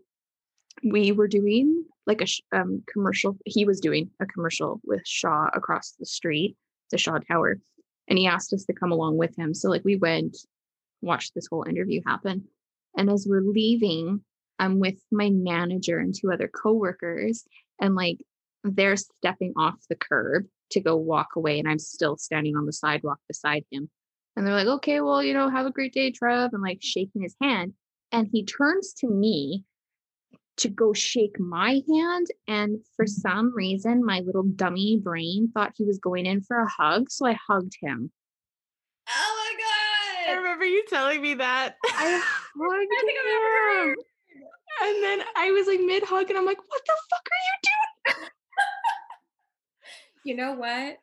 We 0.84 1.12
were 1.12 1.28
doing 1.28 1.84
like 2.08 2.22
a 2.22 2.26
sh- 2.26 2.42
um, 2.54 2.82
commercial. 2.88 3.38
He 3.44 3.66
was 3.66 3.82
doing 3.82 4.10
a 4.22 4.26
commercial 4.26 4.80
with 4.86 5.06
Shaw 5.06 5.50
across 5.54 5.96
the 6.00 6.06
street, 6.06 6.56
the 6.92 6.98
Shaw 6.98 7.18
Tower, 7.18 7.60
and 8.08 8.18
he 8.18 8.26
asked 8.26 8.54
us 8.54 8.64
to 8.66 8.74
come 8.74 8.94
along 8.94 9.18
with 9.18 9.36
him. 9.38 9.54
So 9.54 9.70
like 9.70 9.84
we 9.84 9.98
went, 9.98 10.38
watched 11.02 11.36
this 11.36 11.48
whole 11.48 11.66
interview 11.68 12.02
happen, 12.06 12.46
and 12.96 13.10
as 13.10 13.28
we're 13.30 13.42
leaving, 13.42 14.22
I'm 14.60 14.80
with 14.80 15.04
my 15.12 15.30
manager 15.30 16.00
and 16.00 16.16
two 16.16 16.32
other 16.32 16.48
coworkers, 16.48 17.44
and 17.82 17.96
like 17.96 18.20
they're 18.64 18.96
stepping 18.96 19.52
off 19.58 19.76
the 19.90 19.96
curb 19.98 20.46
to 20.72 20.80
go 20.80 20.96
walk 20.96 21.36
away, 21.36 21.60
and 21.60 21.68
I'm 21.68 21.80
still 21.80 22.16
standing 22.16 22.56
on 22.56 22.66
the 22.66 22.72
sidewalk 22.72 23.20
beside 23.28 23.66
him. 23.72 23.90
And 24.40 24.48
they're 24.48 24.56
like, 24.56 24.68
okay, 24.68 25.02
well, 25.02 25.22
you 25.22 25.34
know, 25.34 25.50
have 25.50 25.66
a 25.66 25.72
great 25.72 25.92
day, 25.92 26.12
Trev, 26.12 26.54
and 26.54 26.64
like 26.64 26.78
shaking 26.82 27.24
his 27.24 27.36
hand. 27.42 27.74
And 28.14 28.26
he 28.32 28.46
turns 28.46 28.94
to 29.00 29.10
me 29.10 29.66
to 30.56 30.70
go 30.70 30.94
shake 30.94 31.38
my 31.38 31.82
hand. 31.90 32.28
And 32.48 32.80
for 32.96 33.04
mm-hmm. 33.04 33.20
some 33.20 33.54
reason, 33.54 34.06
my 34.06 34.22
little 34.22 34.44
dummy 34.44 34.96
brain 34.96 35.52
thought 35.54 35.74
he 35.76 35.84
was 35.84 36.00
going 36.00 36.26
in 36.26 36.40
for 36.40 36.58
a 36.62 36.70
hug. 36.70 37.12
So 37.12 37.26
I 37.26 37.38
hugged 37.50 37.74
him. 37.82 38.14
Oh 39.10 39.52
my 39.52 39.62
god. 39.62 40.32
I 40.32 40.38
remember 40.38 40.64
you 40.64 40.86
telling 40.88 41.22
me 41.22 41.34
that. 41.34 41.76
I 41.84 42.22
hugged 42.58 42.92
I 42.94 43.02
think 43.02 43.20
I've 43.20 43.36
ever 43.36 43.90
him. 43.90 43.96
And 44.84 45.04
then 45.04 45.22
I 45.36 45.52
was 45.52 45.68
like 45.68 45.82
mid 45.82 46.04
hug, 46.04 46.30
and 46.30 46.40
I'm 46.40 46.46
like, 46.46 46.60
what 46.60 46.82
the 46.86 46.94
fuck 47.10 47.28
are 47.28 48.16
you 48.16 48.16
doing? 48.16 48.30
You 50.24 50.36
know 50.38 50.54
what? 50.54 50.70
I 50.70 50.98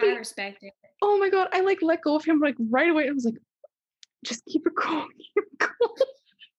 I 0.00 0.16
respect 0.16 0.64
it. 0.64 0.72
Oh 1.02 1.18
my 1.18 1.28
god, 1.30 1.48
I 1.52 1.60
like 1.60 1.82
let 1.82 2.02
go 2.02 2.16
of 2.16 2.24
him 2.24 2.40
like 2.40 2.56
right 2.58 2.90
away. 2.90 3.08
I 3.08 3.12
was 3.12 3.24
like, 3.24 3.38
just 4.24 4.44
keep 4.46 4.66
it 4.66 4.74
cool, 4.78 5.06
keep 5.16 5.32
it 5.36 5.58
cool. 5.58 5.96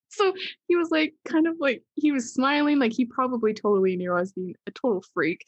so 0.10 0.34
he 0.68 0.76
was 0.76 0.92
like 0.92 1.14
kind 1.28 1.48
of 1.48 1.56
like 1.60 1.84
he 1.96 2.12
was 2.12 2.34
smiling, 2.34 2.80
like 2.80 2.94
he 2.94 3.06
probably 3.06 3.54
totally 3.54 3.96
knew 3.96 4.12
I 4.12 4.20
was 4.20 4.34
being 4.34 4.56
a 4.68 4.72
total 4.72 5.04
freak. 5.14 5.46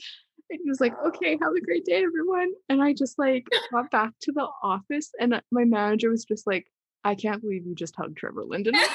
And 0.49 0.59
he 0.63 0.69
was 0.69 0.79
like, 0.79 0.93
okay, 1.05 1.38
have 1.41 1.53
a 1.57 1.61
great 1.61 1.83
day, 1.83 2.03
everyone. 2.03 2.53
And 2.69 2.81
I 2.81 2.93
just 2.93 3.19
like 3.19 3.45
got 3.71 3.91
back 3.91 4.13
to 4.21 4.31
the 4.31 4.47
office 4.63 5.11
and 5.19 5.33
uh, 5.33 5.41
my 5.51 5.65
manager 5.65 6.09
was 6.09 6.23
just 6.23 6.47
like, 6.47 6.67
I 7.03 7.15
can't 7.15 7.41
believe 7.41 7.65
you 7.65 7.75
just 7.75 7.95
hugged 7.97 8.17
Trevor 8.17 8.45
Linden. 8.45 8.73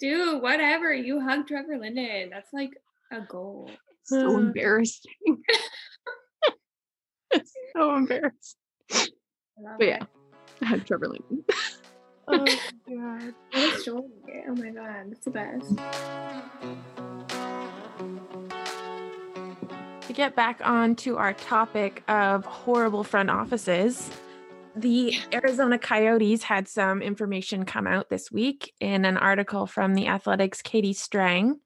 Dude, 0.00 0.42
whatever. 0.42 0.92
You 0.92 1.20
hugged 1.20 1.48
Trevor 1.48 1.78
Linden. 1.78 2.30
That's 2.30 2.52
like 2.52 2.70
a 3.12 3.20
goal. 3.22 3.70
so 4.04 4.36
embarrassing. 4.36 5.12
it's 7.36 7.52
so 7.76 7.94
embarrassed. 7.94 8.56
But 8.88 9.86
yeah. 9.86 10.04
I 10.62 10.64
hugged 10.66 10.86
Trevor 10.86 11.08
Linden. 11.08 11.44
oh 12.28 12.38
my 12.88 12.94
god. 12.94 13.34
What 13.52 13.74
a 13.74 13.78
story. 13.78 14.04
Oh 14.48 14.54
my 14.54 14.70
god, 14.70 15.10
that's 15.10 15.24
the 15.24 15.30
best. 15.30 15.76
To 20.06 20.12
get 20.12 20.36
back 20.36 20.60
on 20.64 20.94
to 20.96 21.18
our 21.18 21.32
topic 21.34 22.02
of 22.08 22.44
horrible 22.44 23.02
front 23.02 23.28
offices, 23.28 24.10
the 24.76 25.14
Arizona 25.32 25.78
Coyotes 25.78 26.44
had 26.44 26.68
some 26.68 27.02
information 27.02 27.64
come 27.64 27.86
out 27.86 28.08
this 28.08 28.30
week 28.30 28.72
in 28.78 29.04
an 29.04 29.16
article 29.16 29.66
from 29.66 29.94
the 29.94 30.06
Athletic's 30.06 30.62
Katie 30.62 30.92
Strang 30.92 31.60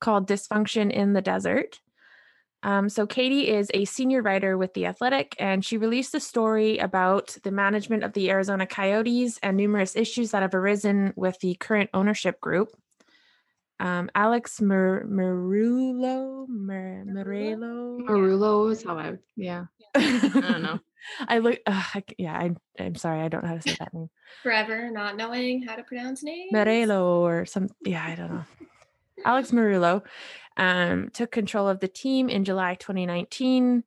called 0.00 0.28
Dysfunction 0.28 0.90
in 0.90 1.12
the 1.12 1.22
Desert. 1.22 1.80
Um, 2.62 2.88
so, 2.88 3.06
Katie 3.06 3.48
is 3.48 3.70
a 3.72 3.84
senior 3.84 4.20
writer 4.20 4.58
with 4.58 4.74
The 4.74 4.86
Athletic, 4.86 5.36
and 5.38 5.64
she 5.64 5.76
released 5.76 6.14
a 6.14 6.20
story 6.20 6.78
about 6.78 7.36
the 7.44 7.52
management 7.52 8.02
of 8.02 8.12
the 8.14 8.30
Arizona 8.30 8.66
Coyotes 8.66 9.38
and 9.42 9.56
numerous 9.56 9.94
issues 9.94 10.32
that 10.32 10.42
have 10.42 10.54
arisen 10.54 11.12
with 11.14 11.38
the 11.38 11.54
current 11.54 11.90
ownership 11.94 12.40
group. 12.40 12.70
Um, 13.80 14.10
Alex 14.14 14.60
Mer- 14.60 15.06
Merulo, 15.06 16.48
Mer- 16.48 17.04
Merelo, 17.06 18.00
Marulo 18.00 18.72
is 18.72 18.82
how 18.82 18.98
I, 18.98 19.18
yeah, 19.36 19.66
I 19.94 20.30
don't 20.34 20.62
know. 20.62 20.80
I 21.28 21.38
look, 21.38 21.60
ugh, 21.64 21.84
I 21.94 22.00
c 22.00 22.14
yeah, 22.18 22.36
I, 22.36 22.56
I'm 22.82 22.96
sorry, 22.96 23.20
I 23.20 23.28
don't 23.28 23.44
know 23.44 23.50
how 23.50 23.56
to 23.56 23.62
say 23.62 23.76
that 23.78 23.94
name. 23.94 24.10
Forever 24.42 24.90
not 24.90 25.16
knowing 25.16 25.62
how 25.62 25.76
to 25.76 25.84
pronounce 25.84 26.24
names. 26.24 26.50
Merelo 26.52 27.20
or 27.20 27.46
some, 27.46 27.68
yeah, 27.84 28.04
I 28.04 28.16
don't 28.16 28.30
know. 28.30 28.44
Alex 29.24 29.52
Merulo 29.52 30.02
um, 30.58 31.08
took 31.12 31.30
control 31.30 31.68
of 31.68 31.80
the 31.80 31.88
team 31.88 32.28
in 32.28 32.44
July 32.44 32.74
2019. 32.74 33.84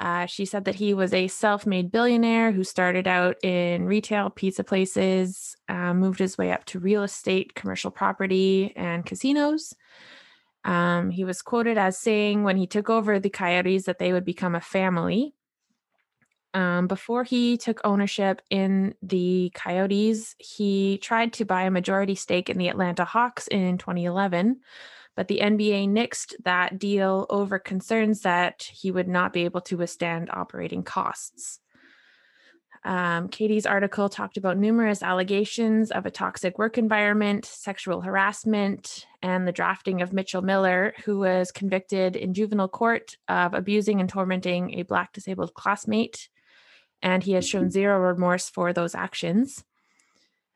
Uh, 0.00 0.26
she 0.26 0.44
said 0.44 0.64
that 0.64 0.76
he 0.76 0.94
was 0.94 1.12
a 1.12 1.26
self 1.28 1.66
made 1.66 1.90
billionaire 1.90 2.52
who 2.52 2.62
started 2.62 3.08
out 3.08 3.36
in 3.42 3.86
retail 3.86 4.30
pizza 4.30 4.62
places, 4.62 5.56
uh, 5.68 5.94
moved 5.94 6.18
his 6.18 6.36
way 6.36 6.52
up 6.52 6.64
to 6.66 6.78
real 6.78 7.02
estate, 7.02 7.54
commercial 7.54 7.90
property, 7.90 8.72
and 8.76 9.06
casinos. 9.06 9.74
Um, 10.64 11.10
he 11.10 11.24
was 11.24 11.42
quoted 11.42 11.78
as 11.78 11.98
saying 11.98 12.44
when 12.44 12.56
he 12.56 12.66
took 12.66 12.90
over 12.90 13.18
the 13.18 13.30
Coyotes 13.30 13.84
that 13.84 13.98
they 13.98 14.12
would 14.12 14.24
become 14.24 14.54
a 14.54 14.60
family. 14.60 15.34
Um, 16.54 16.86
before 16.86 17.24
he 17.24 17.56
took 17.56 17.80
ownership 17.84 18.40
in 18.50 18.94
the 19.02 19.50
Coyotes, 19.54 20.34
he 20.38 20.98
tried 20.98 21.32
to 21.34 21.44
buy 21.44 21.62
a 21.62 21.70
majority 21.70 22.14
stake 22.14 22.48
in 22.48 22.58
the 22.58 22.68
Atlanta 22.68 23.04
Hawks 23.04 23.48
in 23.48 23.78
2011, 23.78 24.60
but 25.18 25.26
the 25.26 25.40
NBA 25.42 25.88
nixed 25.88 26.32
that 26.44 26.78
deal 26.78 27.26
over 27.28 27.58
concerns 27.58 28.20
that 28.20 28.62
he 28.62 28.92
would 28.92 29.08
not 29.08 29.32
be 29.32 29.46
able 29.46 29.60
to 29.62 29.76
withstand 29.76 30.30
operating 30.30 30.84
costs. 30.84 31.58
Um, 32.84 33.26
Katie's 33.28 33.66
article 33.66 34.08
talked 34.08 34.36
about 34.36 34.58
numerous 34.58 35.02
allegations 35.02 35.90
of 35.90 36.06
a 36.06 36.12
toxic 36.12 36.56
work 36.56 36.78
environment, 36.78 37.46
sexual 37.46 38.00
harassment, 38.00 39.06
and 39.20 39.44
the 39.44 39.50
drafting 39.50 40.02
of 40.02 40.12
Mitchell 40.12 40.40
Miller, 40.40 40.94
who 41.04 41.18
was 41.18 41.50
convicted 41.50 42.14
in 42.14 42.32
juvenile 42.32 42.68
court 42.68 43.16
of 43.26 43.54
abusing 43.54 43.98
and 43.98 44.08
tormenting 44.08 44.78
a 44.78 44.84
Black 44.84 45.12
disabled 45.12 45.52
classmate. 45.52 46.28
And 47.02 47.24
he 47.24 47.32
has 47.32 47.44
shown 47.44 47.72
zero 47.72 47.98
remorse 47.98 48.48
for 48.48 48.72
those 48.72 48.94
actions. 48.94 49.64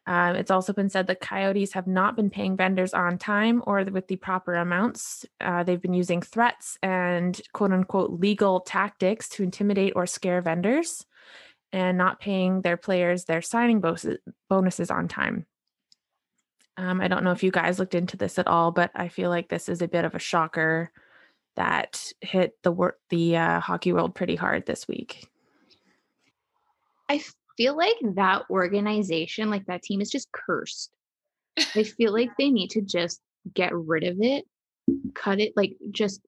Um, 0.06 0.34
it's 0.34 0.50
also 0.50 0.72
been 0.72 0.88
said 0.88 1.06
that 1.06 1.20
coyotes 1.20 1.72
have 1.74 1.86
not 1.86 2.16
been 2.16 2.28
paying 2.28 2.56
vendors 2.56 2.92
on 2.92 3.18
time 3.18 3.62
or 3.66 3.84
with 3.84 4.08
the 4.08 4.16
proper 4.16 4.54
amounts. 4.54 5.24
Uh, 5.40 5.62
they've 5.62 5.80
been 5.80 5.94
using 5.94 6.20
threats 6.20 6.76
and 6.82 7.40
quote 7.52 7.72
unquote 7.72 8.18
legal 8.18 8.60
tactics 8.60 9.28
to 9.30 9.44
intimidate 9.44 9.92
or 9.94 10.06
scare 10.06 10.40
vendors 10.40 11.06
and 11.72 11.96
not 11.96 12.20
paying 12.20 12.62
their 12.62 12.76
players 12.76 13.24
their 13.24 13.42
signing 13.42 13.80
bonuses, 14.48 14.90
on 14.90 15.08
time. 15.08 15.46
Um, 16.76 17.00
I 17.00 17.08
don't 17.08 17.22
know 17.22 17.32
if 17.32 17.42
you 17.42 17.50
guys 17.50 17.78
looked 17.78 17.94
into 17.94 18.16
this 18.16 18.38
at 18.38 18.48
all, 18.48 18.72
but 18.72 18.90
I 18.94 19.08
feel 19.08 19.30
like 19.30 19.48
this 19.48 19.68
is 19.68 19.82
a 19.82 19.88
bit 19.88 20.04
of 20.04 20.14
a 20.14 20.18
shocker 20.18 20.90
that 21.54 22.12
hit 22.20 22.56
the 22.62 22.72
wor- 22.72 22.98
the 23.10 23.36
uh, 23.36 23.60
hockey 23.60 23.92
world 23.92 24.14
pretty 24.14 24.36
hard 24.36 24.66
this 24.66 24.88
week. 24.88 25.28
I 27.08 27.22
feel 27.56 27.76
like 27.76 27.96
that 28.14 28.42
organization, 28.50 29.50
like 29.50 29.66
that 29.66 29.82
team, 29.82 30.00
is 30.00 30.10
just 30.10 30.30
cursed. 30.32 30.90
I 31.74 31.82
feel 31.82 32.12
like 32.12 32.30
they 32.38 32.50
need 32.50 32.70
to 32.70 32.80
just 32.80 33.20
get 33.54 33.74
rid 33.74 34.04
of 34.04 34.18
it, 34.20 34.44
cut 35.14 35.40
it, 35.40 35.52
like 35.56 35.76
just 35.90 36.20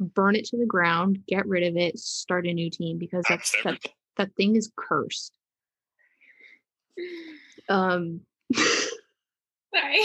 burn 0.00 0.36
it 0.36 0.44
to 0.46 0.56
the 0.56 0.66
ground, 0.66 1.20
get 1.26 1.46
rid 1.46 1.62
of 1.62 1.76
it, 1.76 1.98
start 1.98 2.46
a 2.46 2.52
new 2.52 2.70
team 2.70 2.98
because 2.98 3.24
that's 3.28 3.54
that, 3.64 3.78
that 4.16 4.34
thing 4.36 4.56
is 4.56 4.70
cursed. 4.76 5.32
Um, 7.68 8.20
Sorry. 9.74 10.00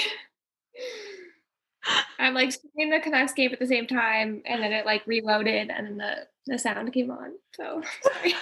I'm 2.20 2.34
like 2.34 2.52
seeing 2.52 2.90
the 2.90 3.00
Canucks 3.00 3.34
game 3.34 3.52
at 3.52 3.60
the 3.60 3.68
same 3.68 3.88
time, 3.88 4.42
and 4.46 4.62
then 4.62 4.72
it 4.72 4.86
like 4.86 5.06
reloaded, 5.08 5.70
and 5.70 5.88
then 5.88 5.98
the 5.98 6.28
the 6.46 6.60
sound 6.60 6.92
came 6.94 7.10
on. 7.10 7.32
So 7.56 7.82
sorry. 8.02 8.36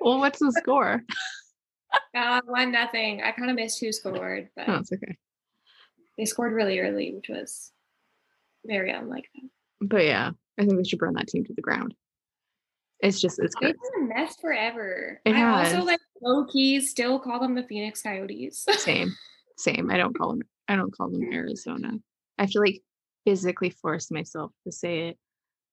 Well, 0.00 0.18
what's 0.18 0.38
the 0.38 0.52
score? 0.52 1.02
Uh, 2.14 2.40
one 2.46 2.70
nothing. 2.72 3.22
I 3.22 3.32
kind 3.32 3.50
of 3.50 3.56
missed 3.56 3.80
who 3.80 3.92
scored, 3.92 4.48
but 4.56 4.68
Oh, 4.68 4.76
it's 4.76 4.92
okay. 4.92 5.16
they 6.18 6.24
scored 6.24 6.52
really 6.52 6.78
early, 6.80 7.12
which 7.14 7.28
was 7.28 7.72
very 8.64 8.90
unlike 8.92 9.28
them. 9.34 9.50
But 9.80 10.04
yeah, 10.04 10.30
I 10.58 10.64
think 10.64 10.76
they 10.76 10.84
should 10.88 10.98
burn 10.98 11.14
that 11.14 11.28
team 11.28 11.44
to 11.44 11.52
the 11.54 11.62
ground. 11.62 11.94
It's 13.00 13.20
just 13.20 13.38
it's 13.38 13.54
They've 13.60 13.74
been 13.94 14.04
a 14.04 14.14
mess 14.14 14.36
forever. 14.40 15.20
It 15.24 15.34
I 15.34 15.64
also 15.64 15.82
like 15.84 16.00
low 16.22 16.44
key 16.44 16.80
still 16.80 17.18
call 17.18 17.40
them 17.40 17.54
the 17.54 17.62
Phoenix 17.62 18.02
Coyotes. 18.02 18.66
Same, 18.76 19.16
same. 19.56 19.90
I 19.90 19.96
don't 19.96 20.16
call 20.16 20.30
them. 20.30 20.42
I 20.68 20.76
don't 20.76 20.94
call 20.96 21.08
them 21.10 21.22
Arizona. 21.32 21.92
I 22.38 22.46
feel 22.46 22.60
like 22.62 22.82
physically 23.24 23.70
force 23.70 24.10
myself 24.10 24.52
to 24.64 24.72
say 24.72 25.08
it. 25.08 25.18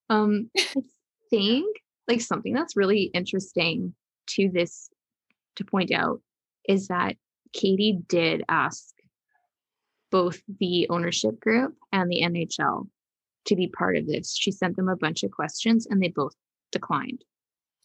Um, 0.10 0.50
I 0.58 0.66
think 1.30 1.78
like 2.08 2.22
something 2.22 2.54
that's 2.54 2.78
really 2.78 3.04
interesting 3.14 3.94
to 4.28 4.50
this 4.50 4.90
to 5.56 5.66
point 5.66 5.92
out 5.92 6.22
is 6.68 6.88
that 6.88 7.16
Katie 7.54 8.00
did 8.08 8.44
ask 8.50 8.94
both 10.12 10.42
the 10.60 10.88
ownership 10.90 11.40
group 11.40 11.76
and 11.92 12.10
the 12.10 12.22
NHL 12.22 12.88
to 13.46 13.56
be 13.56 13.68
part 13.68 13.98
of 13.98 14.08
this. 14.08 14.36
She 14.36 14.52
sent 14.52 14.76
them 14.76 14.90
a 14.90 14.96
bunch 14.96 15.24
of 15.24 15.32
questions 15.32 15.88
and 15.90 16.02
they 16.02 16.10
both 16.10 16.34
declined. 16.72 17.24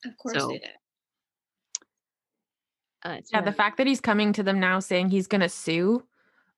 of 0.04 0.16
course 0.18 0.34
So, 0.38 0.48
they 0.48 0.58
did. 0.58 0.68
Uh, 3.04 3.16
it's 3.18 3.32
Yeah, 3.32 3.40
the 3.40 3.52
fact 3.52 3.78
that 3.78 3.86
he's 3.86 4.00
coming 4.00 4.32
to 4.34 4.42
them 4.44 4.60
now 4.60 4.78
saying 4.78 5.10
he's 5.10 5.26
going 5.26 5.40
to 5.40 5.48
sue 5.48 6.04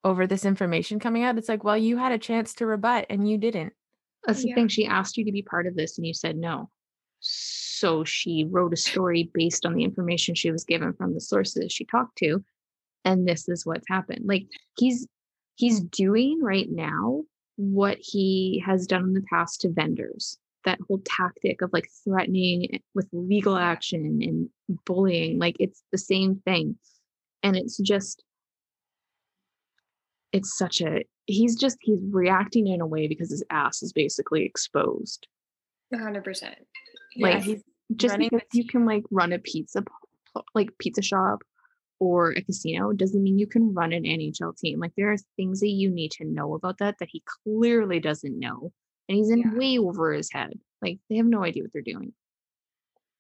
over 0.03 0.27
this 0.27 0.45
information 0.45 0.99
coming 0.99 1.23
out, 1.23 1.39
it's 1.39 1.49
like, 1.49 1.65
well, 1.65 1.79
you 1.79 1.97
had 1.97 2.13
a 2.13 2.19
chance 2.19 2.53
to 2.55 2.67
rebut 2.67 3.07
and 3.09 3.29
you 3.29 3.39
didn't. 3.39 3.73
That's 4.27 4.43
the 4.43 4.49
Yeah. 4.49 4.55
thing. 4.57 4.69
She 4.69 4.87
asked 4.87 5.17
you 5.17 5.25
to 5.25 5.33
be 5.33 5.43
part 5.43 5.67
of 5.67 5.75
this 5.75 5.97
and 5.97 6.07
you 6.07 6.13
said 6.13 6.37
no. 6.37 6.71
So 7.27 8.05
she 8.05 8.45
wrote 8.45 8.75
a 8.75 8.77
story 8.77 9.31
based 9.33 9.65
on 9.65 9.75
the 9.75 9.83
information 9.83 10.35
she 10.35 10.51
was 10.51 10.65
given 10.65 10.93
from 10.93 11.15
the 11.15 11.21
sources 11.21 11.73
she 11.73 11.87
talked 11.87 12.19
to. 12.19 12.45
And 13.05 13.27
this 13.27 13.49
is 13.49 13.65
what's 13.65 13.89
happened. 13.89 14.27
Like 14.27 14.47
he's 14.79 15.07
he's 15.57 15.81
doing 15.81 16.41
right 16.43 16.69
now 16.71 17.23
what 17.57 17.97
he 17.99 18.63
has 18.67 18.87
done 18.87 19.05
in 19.05 19.13
the 19.15 19.23
past 19.23 19.63
to 19.63 19.71
vendors. 19.71 20.39
That 20.67 20.79
whole 20.87 21.01
tactic 21.05 21.63
of 21.63 21.73
like 21.73 21.89
threatening 22.05 22.81
with 22.95 23.09
legal 23.13 23.57
action 23.57 24.21
and 24.23 24.49
bullying, 24.85 25.39
like 25.39 25.57
it's 25.59 25.83
the 25.93 25.99
same 25.99 26.43
thing. 26.45 26.77
And 27.43 27.57
it's 27.57 27.79
just 27.79 28.23
it's 30.33 30.59
such 30.59 30.83
a 30.83 31.05
he's 31.25 31.57
just 31.57 31.79
he's 31.81 32.01
reacting 32.11 32.67
in 32.67 32.83
a 32.83 32.87
way 32.87 33.09
because 33.09 33.31
his 33.31 33.45
ass 33.51 33.83
is 33.83 33.95
basically 33.95 34.45
exposed 34.45 35.27
hundred 35.95 36.25
percent. 36.25 36.57
Yeah, 37.17 37.29
Like, 37.29 37.43
he's 37.45 37.63
just 37.97 38.19
because 38.19 38.41
you 38.53 38.67
can 38.67 38.87
like 38.87 39.05
run 39.11 39.33
a 39.33 39.39
pizza 39.39 39.85
like 40.55 40.71
pizza 40.79 41.03
shop 41.03 41.43
or 42.01 42.31
a 42.31 42.43
casino 42.43 42.93
doesn't 42.93 43.23
mean 43.23 43.39
you 43.39 43.47
can 43.47 43.73
run 43.73 43.93
an 43.93 44.03
NHL 44.03 44.57
team. 44.57 44.81
Like 44.81 44.93
there 44.97 45.13
are 45.13 45.17
things 45.37 45.61
that 45.61 45.69
you 45.69 45.91
need 45.91 46.11
to 46.13 46.25
know 46.25 46.55
about 46.55 46.79
that 46.79 46.97
that 46.99 47.09
he 47.13 47.23
clearly 47.45 48.01
doesn't 48.01 48.39
know, 48.39 48.73
and 49.09 49.17
he's 49.17 49.31
in 49.31 49.39
Yeah. 49.39 49.55
way 49.55 49.79
over 49.79 50.13
his 50.13 50.31
head. 50.33 50.59
Like 50.83 50.99
they 51.09 51.17
have 51.17 51.27
no 51.27 51.45
idea 51.45 51.63
what 51.63 51.73
they're 51.73 51.83
doing. 51.83 52.13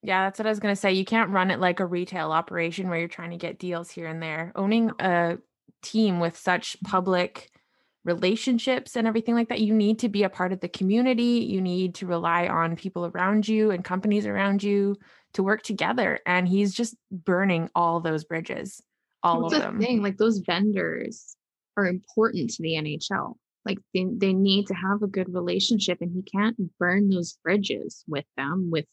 Yeah, 0.02 0.24
that's 0.24 0.38
what 0.38 0.46
I 0.46 0.50
was 0.50 0.60
going 0.60 0.74
to 0.74 0.80
say. 0.80 0.92
You 0.92 1.04
can't 1.04 1.30
run 1.30 1.50
it 1.50 1.60
like 1.60 1.80
a 1.80 1.86
retail 1.86 2.30
operation 2.30 2.88
where 2.88 2.98
you're 2.98 3.08
trying 3.08 3.30
to 3.30 3.38
get 3.38 3.58
deals 3.58 3.90
here 3.90 4.06
and 4.06 4.22
there. 4.22 4.52
Owning 4.54 4.90
a 4.98 5.38
team 5.82 6.20
with 6.20 6.36
such 6.36 6.76
public 6.84 7.50
relationships 8.04 8.96
and 8.96 9.06
everything 9.06 9.34
like 9.34 9.48
that, 9.48 9.60
you 9.60 9.74
need 9.74 9.98
to 10.00 10.08
be 10.08 10.22
a 10.22 10.28
part 10.28 10.52
of 10.52 10.60
the 10.60 10.68
community. 10.68 11.46
You 11.48 11.60
need 11.60 11.94
to 11.96 12.06
rely 12.06 12.48
on 12.48 12.76
people 12.76 13.06
around 13.06 13.48
you 13.48 13.70
and 13.70 13.84
companies 13.84 14.26
around 14.26 14.62
you 14.62 14.96
to 15.34 15.42
work 15.42 15.62
together. 15.62 16.20
And 16.26 16.46
he's 16.46 16.74
just 16.74 16.94
burning 17.10 17.70
all 17.74 18.00
those 18.00 18.24
bridges, 18.24 18.82
all 19.22 19.42
That's 19.42 19.54
of 19.54 19.60
the 19.60 19.66
them. 19.66 19.80
thing. 19.80 20.02
Like 20.02 20.18
those 20.18 20.38
vendors 20.38 21.36
are 21.76 21.86
important 21.86 22.50
to 22.50 22.62
the 22.62 22.74
NHL. 22.74 23.34
Like 23.64 23.78
they, 23.94 24.06
they 24.14 24.32
need 24.32 24.66
to 24.66 24.74
have 24.74 25.02
a 25.02 25.06
good 25.08 25.32
relationship 25.32 25.98
and 26.00 26.12
he 26.12 26.22
can't 26.22 26.56
burn 26.78 27.08
those 27.08 27.38
bridges 27.42 28.04
with 28.06 28.26
them 28.36 28.70
with 28.70 28.84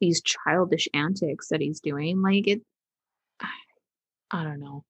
these 0.00 0.22
childish 0.22 0.88
antics 0.94 1.48
that 1.48 1.60
he's 1.60 1.80
doing. 1.80 2.22
Like 2.22 2.46
it, 2.46 2.62
I 4.30 4.44
don't 4.44 4.60
know. 4.60 4.84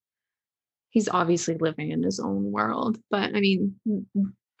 He's 0.91 1.09
obviously 1.09 1.55
living 1.59 1.91
in 1.91 2.03
his 2.03 2.19
own 2.19 2.51
world, 2.51 2.99
but 3.09 3.35
I 3.35 3.39
mean, 3.39 3.75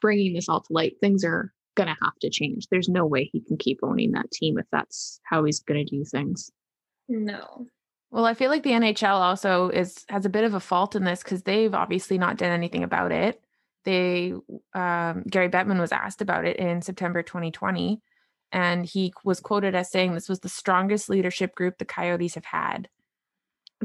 bringing 0.01 0.33
this 0.33 0.49
all 0.49 0.61
to 0.61 0.73
light, 0.73 0.95
things 0.99 1.23
are 1.23 1.53
going 1.75 1.87
to 1.87 1.97
have 2.01 2.17
to 2.21 2.29
change. 2.29 2.67
There's 2.69 2.89
no 2.89 3.05
way 3.05 3.29
he 3.31 3.41
can 3.41 3.57
keep 3.57 3.79
owning 3.83 4.11
that 4.11 4.31
team 4.31 4.57
if 4.57 4.65
that's 4.71 5.19
how 5.23 5.43
he's 5.43 5.59
going 5.59 5.85
to 5.85 5.89
do 5.89 6.03
things. 6.03 6.51
No. 7.07 7.67
Well, 8.11 8.25
I 8.25 8.33
feel 8.33 8.49
like 8.49 8.63
the 8.63 8.71
NHL 8.71 9.19
also 9.19 9.69
is 9.69 10.05
has 10.09 10.25
a 10.25 10.29
bit 10.29 10.43
of 10.43 10.53
a 10.53 10.59
fault 10.59 10.95
in 10.95 11.05
this 11.05 11.23
because 11.23 11.43
they've 11.43 11.73
obviously 11.73 12.17
not 12.17 12.37
done 12.37 12.51
anything 12.51 12.83
about 12.83 13.11
it. 13.11 13.41
They 13.85 14.33
um, 14.73 15.23
Gary 15.29 15.49
Bettman 15.49 15.79
was 15.79 15.93
asked 15.93 16.21
about 16.21 16.45
it 16.45 16.57
in 16.57 16.81
September 16.81 17.23
2020, 17.23 18.01
and 18.51 18.85
he 18.85 19.13
was 19.23 19.39
quoted 19.39 19.75
as 19.75 19.89
saying 19.89 20.13
this 20.13 20.29
was 20.29 20.41
the 20.41 20.49
strongest 20.49 21.09
leadership 21.09 21.55
group 21.55 21.77
the 21.77 21.85
Coyotes 21.85 22.35
have 22.35 22.45
had. 22.45 22.89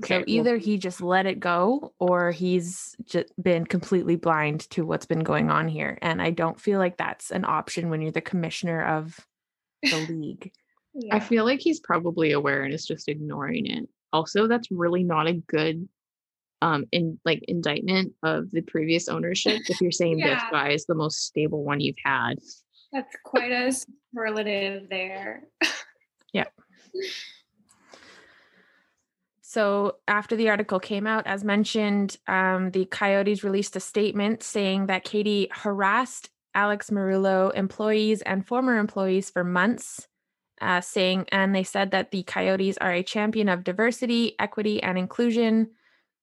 So 0.04 0.16
well, 0.16 0.24
either 0.26 0.56
he 0.56 0.78
just 0.78 1.00
let 1.00 1.26
it 1.26 1.40
go 1.40 1.92
or 1.98 2.30
he's 2.30 2.96
just 3.04 3.32
been 3.42 3.64
completely 3.64 4.16
blind 4.16 4.68
to 4.70 4.84
what's 4.84 5.06
been 5.06 5.24
going 5.24 5.50
on 5.50 5.68
here. 5.68 5.98
And 6.02 6.20
I 6.20 6.30
don't 6.30 6.60
feel 6.60 6.78
like 6.78 6.96
that's 6.96 7.30
an 7.30 7.44
option 7.44 7.88
when 7.88 8.02
you're 8.02 8.12
the 8.12 8.20
commissioner 8.20 8.84
of 8.84 9.18
the 9.82 9.96
league. 10.08 10.52
I 11.10 11.20
feel 11.20 11.44
like 11.44 11.60
he's 11.60 11.80
probably 11.80 12.32
aware 12.32 12.62
and 12.64 12.72
is 12.72 12.86
just 12.86 13.08
ignoring 13.08 13.66
it. 13.66 13.88
Also, 14.12 14.46
that's 14.48 14.70
really 14.70 15.02
not 15.02 15.28
a 15.28 15.34
good 15.34 15.88
um 16.62 16.86
in 16.90 17.20
like 17.26 17.44
indictment 17.48 18.14
of 18.22 18.50
the 18.50 18.62
previous 18.62 19.10
ownership 19.10 19.60
if 19.68 19.78
you're 19.82 19.92
saying 19.92 20.16
this 20.16 20.40
guy 20.50 20.70
is 20.70 20.86
the 20.86 20.94
most 20.94 21.26
stable 21.26 21.64
one 21.64 21.80
you've 21.80 21.96
had. 22.02 22.38
That's 22.92 23.14
quite 23.24 23.52
a 23.52 23.72
superlative 23.72 24.88
there. 24.88 25.42
So, 29.56 29.96
after 30.06 30.36
the 30.36 30.50
article 30.50 30.78
came 30.78 31.06
out, 31.06 31.26
as 31.26 31.42
mentioned, 31.42 32.18
um, 32.28 32.72
the 32.72 32.84
Coyotes 32.84 33.42
released 33.42 33.74
a 33.74 33.80
statement 33.80 34.42
saying 34.42 34.88
that 34.88 35.02
Katie 35.02 35.48
harassed 35.50 36.28
Alex 36.54 36.90
Marullo 36.90 37.54
employees 37.54 38.20
and 38.20 38.46
former 38.46 38.76
employees 38.76 39.30
for 39.30 39.44
months, 39.44 40.08
uh, 40.60 40.82
saying, 40.82 41.24
and 41.32 41.54
they 41.54 41.62
said 41.62 41.92
that 41.92 42.10
the 42.10 42.22
Coyotes 42.24 42.76
are 42.76 42.92
a 42.92 43.02
champion 43.02 43.48
of 43.48 43.64
diversity, 43.64 44.34
equity, 44.38 44.82
and 44.82 44.98
inclusion, 44.98 45.70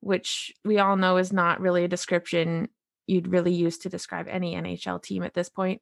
which 0.01 0.53
we 0.63 0.77
all 0.77 0.95
know 0.95 1.17
is 1.17 1.34
not 1.34 1.59
really 1.59 1.84
a 1.84 1.88
description 1.88 2.69
you'd 3.07 3.31
really 3.31 3.53
use 3.53 3.79
to 3.79 3.89
describe 3.89 4.27
any 4.29 4.53
NHL 4.53 5.01
team 5.01 5.23
at 5.23 5.34
this 5.34 5.49
point. 5.49 5.81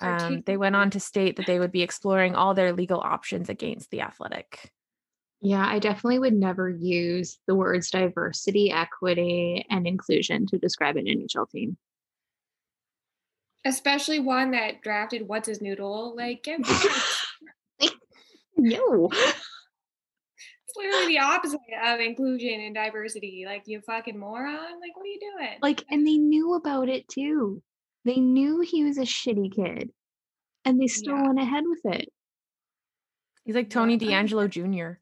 Um, 0.00 0.42
they 0.46 0.56
went 0.56 0.74
on 0.74 0.90
to 0.90 0.98
state 0.98 1.36
that 1.36 1.46
they 1.46 1.60
would 1.60 1.70
be 1.70 1.82
exploring 1.82 2.34
all 2.34 2.54
their 2.54 2.72
legal 2.72 2.98
options 2.98 3.48
against 3.48 3.92
the 3.92 4.00
athletic. 4.00 4.72
Yeah, 5.44 5.66
I 5.66 5.80
definitely 5.80 6.20
would 6.20 6.34
never 6.34 6.68
use 6.68 7.38
the 7.48 7.54
words 7.56 7.90
diversity, 7.90 8.70
equity, 8.70 9.66
and 9.68 9.86
inclusion 9.88 10.46
to 10.46 10.58
describe 10.58 10.96
an 10.96 11.06
NHL 11.06 11.50
team. 11.50 11.76
Especially 13.64 14.20
one 14.20 14.52
that 14.52 14.82
drafted 14.82 15.26
what's 15.26 15.48
his 15.48 15.60
noodle. 15.60 16.14
Like, 16.16 16.44
get. 16.44 16.60
No. 18.56 19.08
it's 19.10 20.76
literally 20.76 21.06
the 21.14 21.18
opposite 21.18 21.58
of 21.84 21.98
inclusion 21.98 22.60
and 22.60 22.74
diversity. 22.74 23.42
Like, 23.44 23.62
you 23.66 23.80
fucking 23.80 24.16
moron. 24.16 24.54
Like, 24.54 24.94
what 24.94 25.02
are 25.02 25.06
you 25.06 25.18
doing? 25.36 25.58
Like, 25.60 25.82
and 25.90 26.06
they 26.06 26.16
knew 26.18 26.54
about 26.54 26.88
it 26.88 27.08
too. 27.08 27.60
They 28.04 28.16
knew 28.16 28.60
he 28.60 28.84
was 28.84 28.98
a 28.98 29.02
shitty 29.02 29.52
kid, 29.56 29.90
and 30.64 30.80
they 30.80 30.86
still 30.86 31.16
Yeah. 31.16 31.26
went 31.26 31.40
ahead 31.40 31.64
with 31.66 31.80
it. 31.96 32.08
He's 33.44 33.56
like 33.56 33.70
Tony 33.70 33.96
Yeah. 33.96 34.22
DeAngelo 34.22 34.48
Jr. 34.48 35.00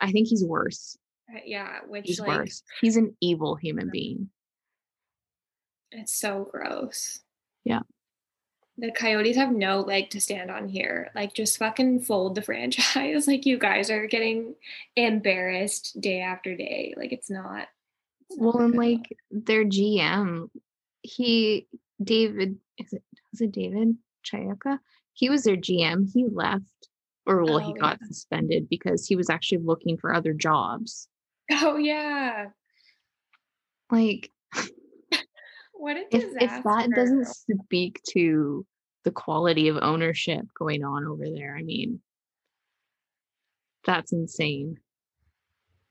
I 0.00 0.10
think 0.12 0.28
he's 0.28 0.44
worse. 0.44 0.96
Uh, 1.30 1.40
yeah, 1.44 1.80
which 1.86 2.06
He's 2.06 2.20
like 2.20 2.28
worse. 2.28 2.62
He's 2.80 2.96
an 2.96 3.14
evil 3.20 3.54
human 3.56 3.90
being. 3.90 4.30
it's 5.90 6.14
so 6.18 6.48
gross. 6.50 7.20
Yeah. 7.64 7.80
The 8.80 8.92
Coyotes 8.92 9.36
have 9.36 9.50
no 9.50 9.80
leg 9.80 10.10
to 10.10 10.20
stand 10.20 10.50
on 10.52 10.68
here. 10.68 11.10
Like, 11.14 11.34
just 11.34 11.58
fucking 11.58 12.00
fold 12.02 12.34
the 12.36 12.42
franchise. 12.48 13.26
like, 13.26 13.44
you 13.44 13.58
guys 13.58 13.90
are 13.90 14.06
getting 14.06 14.54
embarrassed 14.96 16.00
day 16.00 16.20
after 16.20 16.56
day. 16.56 16.94
Like, 16.96 17.12
it's 17.12 17.28
not. 17.28 17.66
it's 18.30 18.38
not 18.38 18.54
Well, 18.54 18.64
and 18.64 18.74
like 18.74 19.16
their 19.30 19.64
GM, 19.64 20.48
he 21.02 21.66
David 22.02 22.58
is 22.78 22.92
it 22.92 23.02
was 23.32 23.40
it 23.40 23.52
David 23.52 23.96
Chayaka? 24.24 24.78
He 25.12 25.28
was 25.28 25.42
their 25.42 25.56
GM. 25.56 26.08
He 26.12 26.26
left, 26.30 26.87
Oh, 27.28 27.32
or 27.32 27.44
well, 27.44 27.58
he 27.58 27.72
Oh, 27.72 27.80
got 27.80 27.98
suspended 28.04 28.68
because 28.68 29.06
he 29.06 29.14
was 29.16 29.28
actually 29.30 29.58
looking 29.58 29.96
for 29.98 30.14
other 30.14 30.32
jobs. 30.32 31.08
oh 31.50 31.76
yeah, 31.76 32.46
Like 33.90 34.30
what 35.74 35.96
a 35.96 36.04
if 36.10 36.22
disaster. 36.22 36.38
if 36.58 36.64
that 36.64 36.90
doesn't 36.94 37.26
speak 37.26 38.00
to 38.10 38.66
the 39.04 39.10
quality 39.10 39.68
of 39.68 39.78
ownership 39.80 40.46
going 40.58 40.82
on 40.84 41.06
over 41.06 41.24
there, 41.30 41.56
I 41.56 41.62
mean, 41.62 42.00
that's 43.84 44.12
insane. 44.12 44.78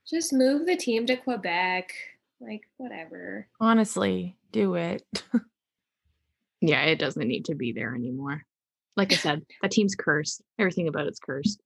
just 0.08 0.32
move 0.32 0.66
the 0.66 0.76
team 0.76 1.06
to 1.06 1.16
Quebec. 1.16 1.92
Like, 2.40 2.62
whatever. 2.76 3.48
Honestly, 3.60 4.36
do 4.52 4.74
it. 4.74 5.02
Yeah, 6.60 6.82
it 6.86 6.98
doesn't 6.98 7.28
need 7.28 7.44
to 7.44 7.54
be 7.54 7.70
there 7.70 7.94
anymore. 7.94 8.44
Like 8.98 9.12
I 9.12 9.16
said, 9.16 9.46
that 9.62 9.70
team's 9.70 9.94
cursed. 9.94 10.42
Everything 10.58 10.88
about 10.88 11.06
it's 11.06 11.20
cursed. 11.20 11.62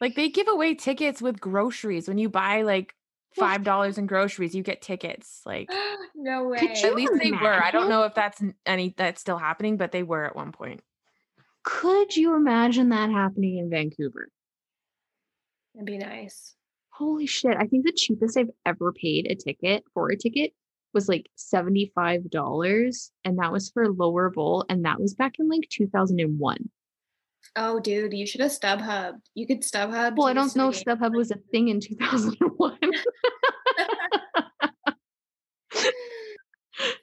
like 0.00 0.16
they 0.16 0.30
give 0.30 0.48
away 0.48 0.74
tickets 0.74 1.20
with 1.20 1.38
groceries. 1.38 2.08
When 2.08 2.16
you 2.16 2.30
buy 2.30 2.62
like 2.62 2.94
five 3.36 3.62
dollars 3.62 3.98
in 3.98 4.06
groceries, 4.06 4.54
you 4.54 4.62
get 4.62 4.80
tickets. 4.80 5.42
Like 5.44 5.70
no 6.16 6.48
way. 6.48 6.72
At 6.82 6.94
least 6.94 7.12
they 7.22 7.32
were. 7.32 7.62
I 7.62 7.70
don't 7.70 7.90
know 7.90 8.04
if 8.04 8.14
that's 8.14 8.42
any 8.64 8.94
that's 8.96 9.20
still 9.20 9.36
happening, 9.36 9.76
but 9.76 9.92
they 9.92 10.02
were 10.02 10.24
at 10.24 10.34
one 10.34 10.52
point. 10.52 10.80
Could 11.64 12.16
you 12.16 12.34
imagine 12.34 12.88
that 12.88 13.10
happening 13.10 13.58
in 13.58 13.68
Vancouver? 13.68 14.30
It'd 15.74 15.84
be 15.84 15.98
nice. 15.98 16.54
Holy 16.88 17.26
shit. 17.26 17.58
I 17.58 17.66
think 17.66 17.84
the 17.84 17.92
cheapest 17.92 18.38
I've 18.38 18.50
ever 18.64 18.90
paid 18.94 19.26
a 19.30 19.34
ticket 19.34 19.84
for 19.92 20.10
a 20.10 20.16
ticket 20.16 20.54
was 20.94 21.08
like 21.08 21.28
$75. 21.36 23.10
And 23.24 23.38
that 23.38 23.52
was 23.52 23.70
for 23.70 23.88
lower 23.92 24.30
bowl. 24.30 24.64
And 24.68 24.84
that 24.84 25.00
was 25.00 25.14
back 25.14 25.34
in 25.38 25.48
like 25.48 25.68
2001. 25.70 26.70
Oh, 27.56 27.80
dude, 27.80 28.12
you 28.12 28.26
should 28.26 28.40
have 28.40 28.50
StubHub. 28.50 29.14
You 29.34 29.46
could 29.46 29.62
StubHub. 29.62 30.16
Well, 30.16 30.28
I 30.28 30.32
don't 30.32 30.54
know 30.54 30.68
if 30.68 30.84
StubHub 30.84 31.14
was 31.14 31.30
a 31.30 31.38
thing 31.50 31.68
in 31.68 31.80
2001. 31.80 32.78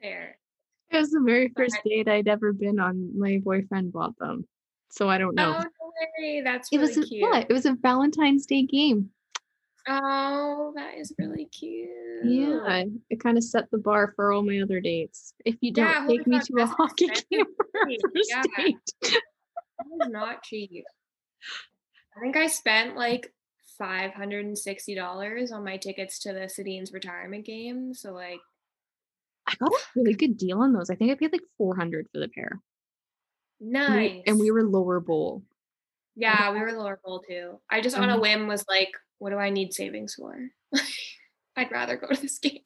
Fair. 0.01 0.37
it 0.91 0.97
was 0.97 1.11
the 1.11 1.21
very 1.25 1.51
first 1.55 1.77
date 1.85 2.07
I'd 2.07 2.27
ever 2.27 2.53
been 2.53 2.79
on. 2.79 3.17
My 3.17 3.39
boyfriend 3.43 3.91
bought 3.91 4.17
them. 4.17 4.47
So 4.91 5.09
I 5.09 5.17
don't 5.17 5.35
know. 5.35 5.55
Oh, 5.57 5.63
no 5.63 5.91
way. 6.19 6.41
That's 6.41 6.69
it 6.71 6.77
was 6.77 6.97
a, 6.97 7.01
what? 7.19 7.47
It 7.49 7.53
was 7.53 7.65
a 7.65 7.73
Valentine's 7.73 8.45
Day 8.45 8.63
game. 8.63 9.09
Oh, 9.87 10.73
that 10.75 10.95
is 10.97 11.13
really 11.19 11.45
cute. 11.45 11.89
Yeah, 12.23 12.85
it 13.09 13.19
kind 13.19 13.37
of 13.37 13.43
set 13.43 13.69
the 13.71 13.77
bar 13.77 14.13
for 14.15 14.31
all 14.31 14.41
my 14.41 14.59
other 14.59 14.79
dates. 14.81 15.33
If 15.45 15.55
you 15.61 15.71
don't 15.73 15.85
Yeah, 15.85 16.07
take 16.07 16.25
me 16.27 16.39
to 16.39 16.53
a 16.63 16.65
hockey 16.65 17.05
expensive 17.05 17.29
game 17.31 17.45
for 17.55 17.81
a 17.83 17.89
date, 17.89 18.01
first 18.15 18.29
yeah. 18.29 18.43
date. 18.57 18.75
That 19.03 19.85
was 19.89 20.09
not 20.09 20.41
cheap. 20.43 20.85
I 22.17 22.19
think 22.21 22.35
I 22.37 22.47
spent 22.47 22.95
like 22.95 23.31
five 23.77 24.13
hundred 24.13 24.45
and 24.45 24.57
sixty 24.57 24.95
dollars 24.95 25.51
on 25.51 25.63
my 25.65 25.77
tickets 25.77 26.17
to 26.19 26.33
the 26.33 26.41
Sedins' 26.49 26.93
retirement 26.93 27.45
game. 27.45 27.93
So 27.93 28.11
like, 28.13 28.39
I 29.47 29.53
got 29.59 29.71
a 29.71 29.77
really 29.95 30.13
good 30.15 30.37
deal 30.37 30.61
on 30.61 30.73
those. 30.73 30.89
I 30.89 30.95
think 30.95 31.11
I 31.11 31.15
paid 31.15 31.31
like 31.33 31.41
400 31.59 32.07
for 32.11 32.19
the 32.19 32.29
pair. 32.29 32.59
And 33.61 33.71
nice. 33.73 34.11
we- 34.11 34.23
And 34.25 34.39
we 34.39 34.49
were 34.49 34.63
lower 34.63 34.99
bowl. 34.99 35.43
yeah, 36.15 36.51
we 36.51 36.59
were 36.59 36.71
lower 36.71 36.99
bowl 37.03 37.21
too. 37.29 37.59
I 37.69 37.81
just 37.81 37.97
on 37.97 38.09
a 38.09 38.15
Mhm. 38.17 38.21
whim 38.21 38.47
was 38.47 38.65
like, 38.67 38.89
what 39.19 39.29
do 39.31 39.37
I 39.37 39.49
need 39.49 39.73
savings 39.73 40.15
for? 40.15 40.35
I'd 41.55 41.71
rather 41.71 41.97
go 41.97 42.07
to 42.07 42.21
this 42.21 42.39
game. 42.39 42.61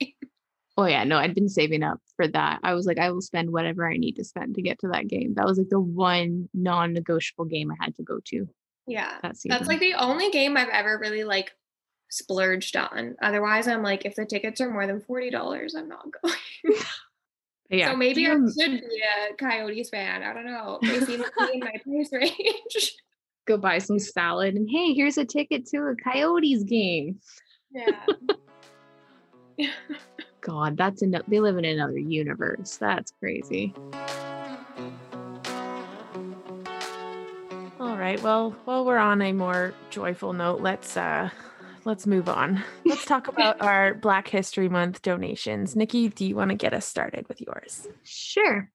Oh 0.77 0.85
yeah, 0.85 1.03
no, 1.03 1.17
I'd 1.17 1.35
been 1.35 1.49
saving 1.49 1.83
up 1.83 1.99
for 2.15 2.27
that. 2.29 2.59
I 2.63 2.73
was 2.73 2.85
like, 2.85 2.97
I 2.99 3.11
will 3.11 3.21
spend 3.21 3.51
whatever 3.51 3.89
I 3.89 3.97
need 3.97 4.13
to 4.13 4.23
spend 4.23 4.55
to 4.55 4.61
get 4.61 4.79
to 4.79 4.87
that 4.93 5.07
game. 5.07 5.33
That 5.35 5.45
was 5.45 5.57
like 5.57 5.69
the 5.69 5.79
one 5.79 6.47
non-negotiable 6.53 7.45
game 7.45 7.69
I 7.69 7.75
had 7.83 7.95
to 7.95 8.03
go 8.03 8.19
to. 8.27 8.47
Yeah. 8.87 9.17
That 9.21 9.35
That's 9.45 9.67
like 9.67 9.81
the 9.81 9.95
only 9.95 10.29
game 10.31 10.55
I've 10.55 10.69
ever 10.69 10.97
really 10.97 11.25
like 11.25 11.51
splurged 12.09 12.77
on. 12.77 13.15
Otherwise, 13.21 13.67
I'm 13.67 13.83
like, 13.83 14.05
if 14.05 14.15
the 14.15 14.25
tickets 14.25 14.61
are 14.61 14.71
more 14.71 14.87
than 14.87 15.01
forty 15.01 15.29
dollars, 15.29 15.75
I'm 15.75 15.89
not 15.89 16.05
going. 16.23 16.79
yeah. 17.69 17.91
So 17.91 17.97
maybe 17.97 18.25
I 18.27 18.35
should 18.35 18.55
be 18.55 19.03
a 19.31 19.35
Coyotes 19.35 19.89
fan. 19.89 20.23
I 20.23 20.33
don't 20.33 20.45
know. 20.45 20.79
They 20.81 21.01
seem 21.01 21.21
to 21.23 21.31
be 21.39 21.53
in 21.55 21.59
my 21.59 21.75
price 21.83 22.09
range. 22.13 22.95
Go 23.49 23.57
buy 23.57 23.79
some 23.79 23.97
salad 23.97 24.53
and 24.53 24.69
hey, 24.69 24.93
here's 24.93 25.17
a 25.17 25.25
ticket 25.25 25.65
to 25.69 25.77
a 25.77 25.95
Coyotes 25.95 26.63
game. 26.63 27.19
Yeah. 27.71 28.05
God, 30.41 30.77
that's 30.77 31.01
in 31.01 31.19
they 31.27 31.39
live 31.39 31.57
in 31.57 31.65
another 31.65 31.97
universe. 31.97 32.77
That's 32.77 33.11
crazy. 33.19 33.73
All 37.79 37.97
right. 37.97 38.21
Well, 38.21 38.51
while 38.65 38.85
we're 38.85 38.97
on 38.97 39.19
a 39.23 39.31
more 39.31 39.73
joyful 39.89 40.33
note, 40.33 40.61
let's 40.61 40.95
uh 40.95 41.31
let's 41.85 42.05
move 42.05 42.29
on. 42.29 42.63
Let's 42.85 43.05
talk 43.05 43.29
about 43.29 43.63
our 43.63 43.95
Black 43.95 44.27
History 44.27 44.69
Month 44.69 45.01
donations. 45.01 45.75
Nikki, 45.75 46.09
do 46.09 46.23
you 46.23 46.35
want 46.35 46.51
to 46.51 46.55
get 46.55 46.75
us 46.75 46.85
started 46.85 47.27
with 47.27 47.41
yours? 47.41 47.87
Sure. 48.03 48.69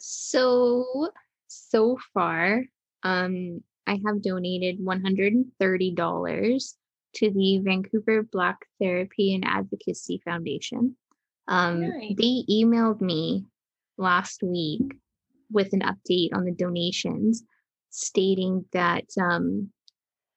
So 0.00 1.10
so 1.48 1.98
far, 2.14 2.62
um 3.02 3.60
I 3.86 4.00
have 4.06 4.22
donated 4.22 4.80
$130 4.80 6.74
to 7.14 7.30
the 7.30 7.58
Vancouver 7.58 8.22
Black 8.22 8.58
Therapy 8.80 9.34
and 9.34 9.44
Advocacy 9.44 10.20
Foundation. 10.24 10.96
Um, 11.46 11.80
nice. 11.80 12.14
They 12.16 12.44
emailed 12.50 13.00
me 13.00 13.44
last 13.96 14.42
week 14.42 14.82
with 15.50 15.72
an 15.72 15.80
update 15.80 16.30
on 16.34 16.44
the 16.44 16.52
donations, 16.52 17.44
stating 17.90 18.64
that 18.72 19.04
um, 19.20 19.70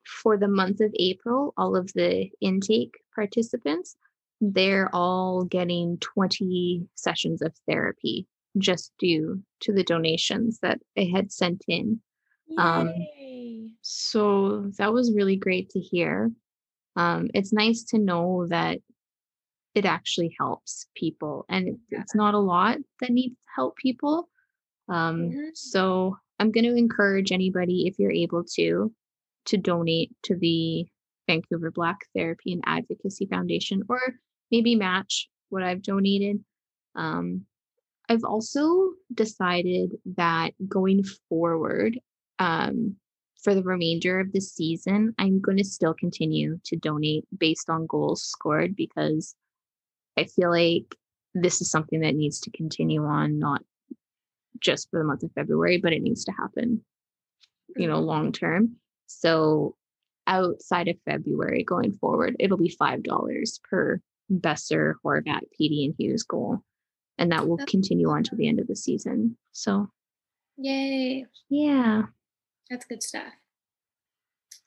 for 0.06 0.38
the 0.38 0.48
month 0.48 0.82
of 0.82 0.94
April, 1.00 1.54
all 1.58 1.76
of 1.76 1.92
the 1.94 2.30
intake 2.42 2.96
participants, 3.16 3.96
they're 4.40 4.94
all 4.94 5.44
getting 5.44 5.98
20 5.98 6.88
sessions 6.96 7.42
of 7.42 7.54
therapy 7.68 8.28
just 8.58 8.92
due 9.00 9.42
to 9.62 9.74
the 9.74 9.84
donations 9.84 10.60
that 10.62 10.80
I 10.98 11.10
had 11.14 11.32
sent 11.32 11.64
in. 11.68 12.02
Um, 12.58 12.94
so 13.82 14.72
that 14.78 14.94
was 14.94 15.14
really 15.14 15.36
great 15.36 15.70
to 15.72 15.80
hear 15.80 16.32
um, 16.98 17.30
it's 17.34 17.54
nice 17.54 17.84
to 17.84 18.00
know 18.00 18.48
that 18.50 18.80
it 19.76 19.86
actually 19.86 20.36
helps 20.38 20.88
people 20.96 21.46
and 21.48 21.78
yeah. 21.92 22.02
it's 22.02 22.16
not 22.16 22.34
a 22.34 22.40
lot 22.40 22.78
that 23.00 23.12
needs 23.12 23.36
to 23.36 23.52
help 23.56 23.78
people 23.78 24.28
um, 24.90 25.30
mm-hmm. 25.30 25.50
so 25.54 26.18
i'm 26.40 26.52
going 26.52 26.66
to 26.66 26.76
encourage 26.76 27.32
anybody 27.32 27.88
if 27.88 27.98
you're 28.00 28.12
able 28.12 28.44
to 28.44 28.92
to 29.46 29.58
donate 29.58 30.12
to 30.24 30.36
the 30.36 30.86
vancouver 31.28 31.72
black 31.72 32.00
therapy 32.16 32.52
and 32.54 32.64
advocacy 32.66 33.28
foundation 33.28 33.84
or 33.88 34.02
maybe 34.52 34.76
match 34.76 35.30
what 35.50 35.64
i've 35.64 35.84
donated 35.84 36.44
um, 36.96 37.46
i've 38.10 38.24
also 38.24 38.92
decided 39.14 39.92
that 40.18 40.52
going 40.68 41.04
forward 41.30 42.00
um, 42.40 42.96
for 43.44 43.54
the 43.54 43.64
remainder 43.64 44.20
of 44.20 44.32
the 44.32 44.42
season, 44.42 45.14
I'm 45.18 45.40
going 45.42 45.58
to 45.58 45.64
still 45.64 45.94
continue 45.94 46.60
to 46.66 46.76
donate 46.76 47.26
based 47.38 47.70
on 47.70 47.86
goals 47.86 48.24
scored 48.24 48.76
because 48.76 49.36
I 50.18 50.26
feel 50.26 50.50
like 50.50 50.96
this 51.34 51.62
is 51.62 51.70
something 51.70 52.02
that 52.02 52.16
needs 52.16 52.40
to 52.42 52.52
continue 52.52 53.06
on, 53.06 53.40
not 53.40 53.62
just 54.60 54.90
for 54.90 55.00
the 55.00 55.06
month 55.06 55.24
of 55.24 55.32
February, 55.34 55.78
but 55.78 55.94
it 55.94 56.02
needs 56.02 56.26
to 56.26 56.32
happen, 56.32 56.84
you 57.76 57.88
know, 57.88 57.98
mm-hmm. 57.98 58.08
long 58.08 58.32
term. 58.32 58.78
So 59.06 59.76
outside 60.26 60.88
of 60.88 60.98
February 61.06 61.64
going 61.64 61.94
forward, 61.94 62.36
it'll 62.40 62.58
be 62.58 62.76
$5 62.80 63.64
per 63.64 64.02
Boeser, 64.32 64.96
Horvat, 65.06 65.42
PD, 65.60 65.86
and 65.86 65.96
Hughes 65.98 66.24
goal. 66.24 66.60
And 67.18 67.32
that 67.32 67.48
will 67.48 67.58
continue 67.58 68.10
on 68.10 68.24
to 68.24 68.36
the 68.36 68.48
end 68.48 68.60
of 68.60 68.68
the 68.68 68.76
season. 68.76 69.38
So, 69.52 69.88
yay. 70.58 71.26
Yeah. 71.50 72.04
That's 72.70 72.86
good 72.86 73.04
stuff. 73.04 73.34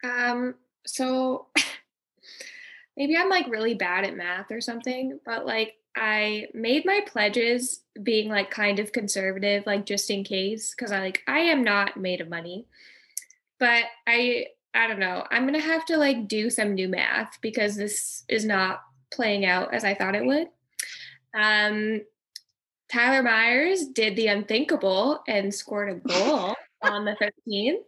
Um, 0.02 0.54
so 0.86 1.46
maybe 2.96 3.16
I'm 3.16 3.28
like 3.28 3.48
really 3.48 3.74
bad 3.74 4.04
at 4.04 4.16
math 4.16 4.50
or 4.50 4.60
something, 4.60 5.20
but 5.24 5.46
like 5.46 5.74
I 5.96 6.46
made 6.54 6.84
my 6.86 7.00
pledges 7.06 7.80
being 8.02 8.28
like 8.28 8.50
kind 8.50 8.78
of 8.78 8.92
conservative, 8.92 9.66
like 9.66 9.86
just 9.86 10.10
in 10.10 10.24
case, 10.24 10.74
because 10.74 10.92
I 10.92 11.00
like 11.00 11.22
I 11.26 11.40
am 11.40 11.64
not 11.64 11.96
made 11.96 12.20
of 12.20 12.28
money. 12.28 12.66
But 13.58 13.84
I 14.06 14.46
I 14.72 14.86
don't 14.86 15.00
know. 15.00 15.26
I'm 15.30 15.44
gonna 15.44 15.60
have 15.60 15.84
to 15.86 15.96
like 15.96 16.28
do 16.28 16.48
some 16.48 16.74
new 16.74 16.88
math 16.88 17.38
because 17.40 17.76
this 17.76 18.24
is 18.28 18.44
not 18.44 18.82
playing 19.10 19.44
out 19.44 19.74
as 19.74 19.84
I 19.84 19.94
thought 19.94 20.14
it 20.14 20.24
would. 20.24 20.48
Um 21.34 22.02
Tyler 22.90 23.22
Myers 23.22 23.86
did 23.86 24.16
the 24.16 24.28
unthinkable 24.28 25.22
and 25.28 25.54
scored 25.54 25.90
a 25.90 26.08
goal 26.08 26.56
on 26.82 27.04
the 27.04 27.16
13th. 27.20 27.84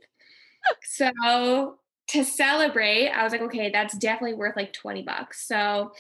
So 0.84 1.78
to 2.08 2.24
celebrate, 2.24 3.08
I 3.08 3.22
was 3.24 3.32
like, 3.32 3.42
okay, 3.42 3.70
that's 3.70 3.96
definitely 3.96 4.36
worth 4.36 4.56
like 4.56 4.72
20 4.72 5.02
bucks. 5.02 5.46
So 5.46 5.92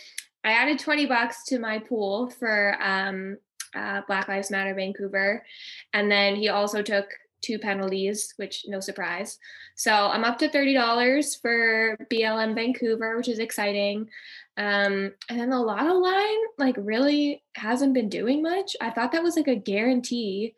I 0.44 0.52
added 0.52 0.78
20 0.78 1.06
bucks 1.06 1.44
to 1.46 1.58
my 1.58 1.78
pool 1.78 2.30
for 2.30 2.76
um, 2.82 3.38
uh, 3.74 4.02
Black 4.06 4.28
Lives 4.28 4.50
Matter 4.50 4.74
Vancouver. 4.74 5.44
And 5.92 6.10
then 6.10 6.36
he 6.36 6.48
also 6.48 6.82
took 6.82 7.06
two 7.42 7.58
penalties, 7.58 8.34
which 8.36 8.64
no 8.68 8.80
surprise. 8.80 9.38
So 9.74 9.92
I'm 9.92 10.24
up 10.24 10.38
to 10.38 10.48
$30 10.48 11.40
for 11.40 11.96
BLM 12.10 12.54
Vancouver, 12.54 13.16
which 13.16 13.28
is 13.28 13.38
exciting. 13.38 14.08
Um, 14.56 15.12
and 15.28 15.40
then 15.40 15.50
the 15.50 15.58
lotto 15.58 15.94
line, 15.94 16.38
like, 16.58 16.76
really 16.78 17.42
hasn't 17.54 17.94
been 17.94 18.08
doing 18.08 18.42
much. 18.42 18.76
I 18.80 18.90
thought 18.90 19.12
that 19.12 19.22
was 19.22 19.36
like 19.36 19.48
a 19.48 19.56
guarantee 19.56 20.54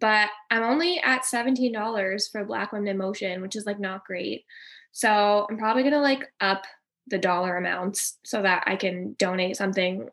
but 0.00 0.30
I'm 0.50 0.62
only 0.62 0.98
at 1.00 1.22
$17 1.22 2.32
for 2.32 2.44
Black 2.44 2.72
Women 2.72 2.88
in 2.88 2.98
Motion, 2.98 3.42
which 3.42 3.56
is 3.56 3.66
like 3.66 3.78
not 3.78 4.04
great. 4.04 4.44
So 4.92 5.46
I'm 5.48 5.58
probably 5.58 5.82
gonna 5.82 6.00
like 6.00 6.24
up 6.40 6.64
the 7.06 7.18
dollar 7.18 7.56
amounts 7.56 8.18
so 8.24 8.42
that 8.42 8.64
I 8.66 8.76
can 8.76 9.14
donate 9.18 9.56
something 9.56 10.08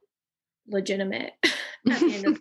legitimate 0.68 1.34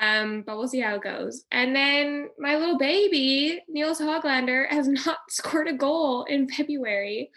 um, 0.00 0.42
but 0.42 0.56
we'll 0.56 0.68
see 0.68 0.80
how 0.80 0.96
it 0.96 1.02
goes. 1.02 1.44
And 1.50 1.74
then 1.74 2.28
my 2.38 2.56
little 2.56 2.78
baby, 2.78 3.62
Nils 3.68 4.00
Hoglander, 4.00 4.68
has 4.68 4.88
not 5.06 5.18
scored 5.30 5.68
a 5.68 5.72
goal 5.72 6.24
in 6.24 6.48
February, 6.48 7.30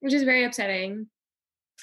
which 0.00 0.14
is 0.14 0.22
very 0.22 0.44
upsetting. 0.44 1.08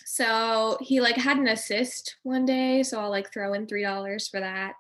So 0.06 0.78
he 0.82 1.02
like 1.02 1.16
had 1.16 1.38
an 1.38 1.48
assist 1.48 2.18
one 2.24 2.46
day, 2.46 2.84
so 2.84 3.00
I'll 3.00 3.10
like 3.10 3.32
throw 3.32 3.54
in 3.54 3.68
three 3.68 3.84
dollars 3.84 4.28
for 4.28 4.40
that. 4.40 4.74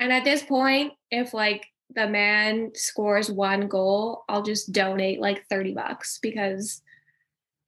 And 0.00 0.12
at 0.12 0.24
this 0.24 0.42
point, 0.42 0.94
if 1.10 1.34
like 1.34 1.66
the 1.94 2.08
man 2.08 2.72
scores 2.74 3.30
one 3.30 3.68
goal, 3.68 4.24
I'll 4.28 4.42
just 4.42 4.72
donate 4.72 5.20
like 5.20 5.44
30 5.50 5.74
bucks 5.74 6.18
because 6.20 6.82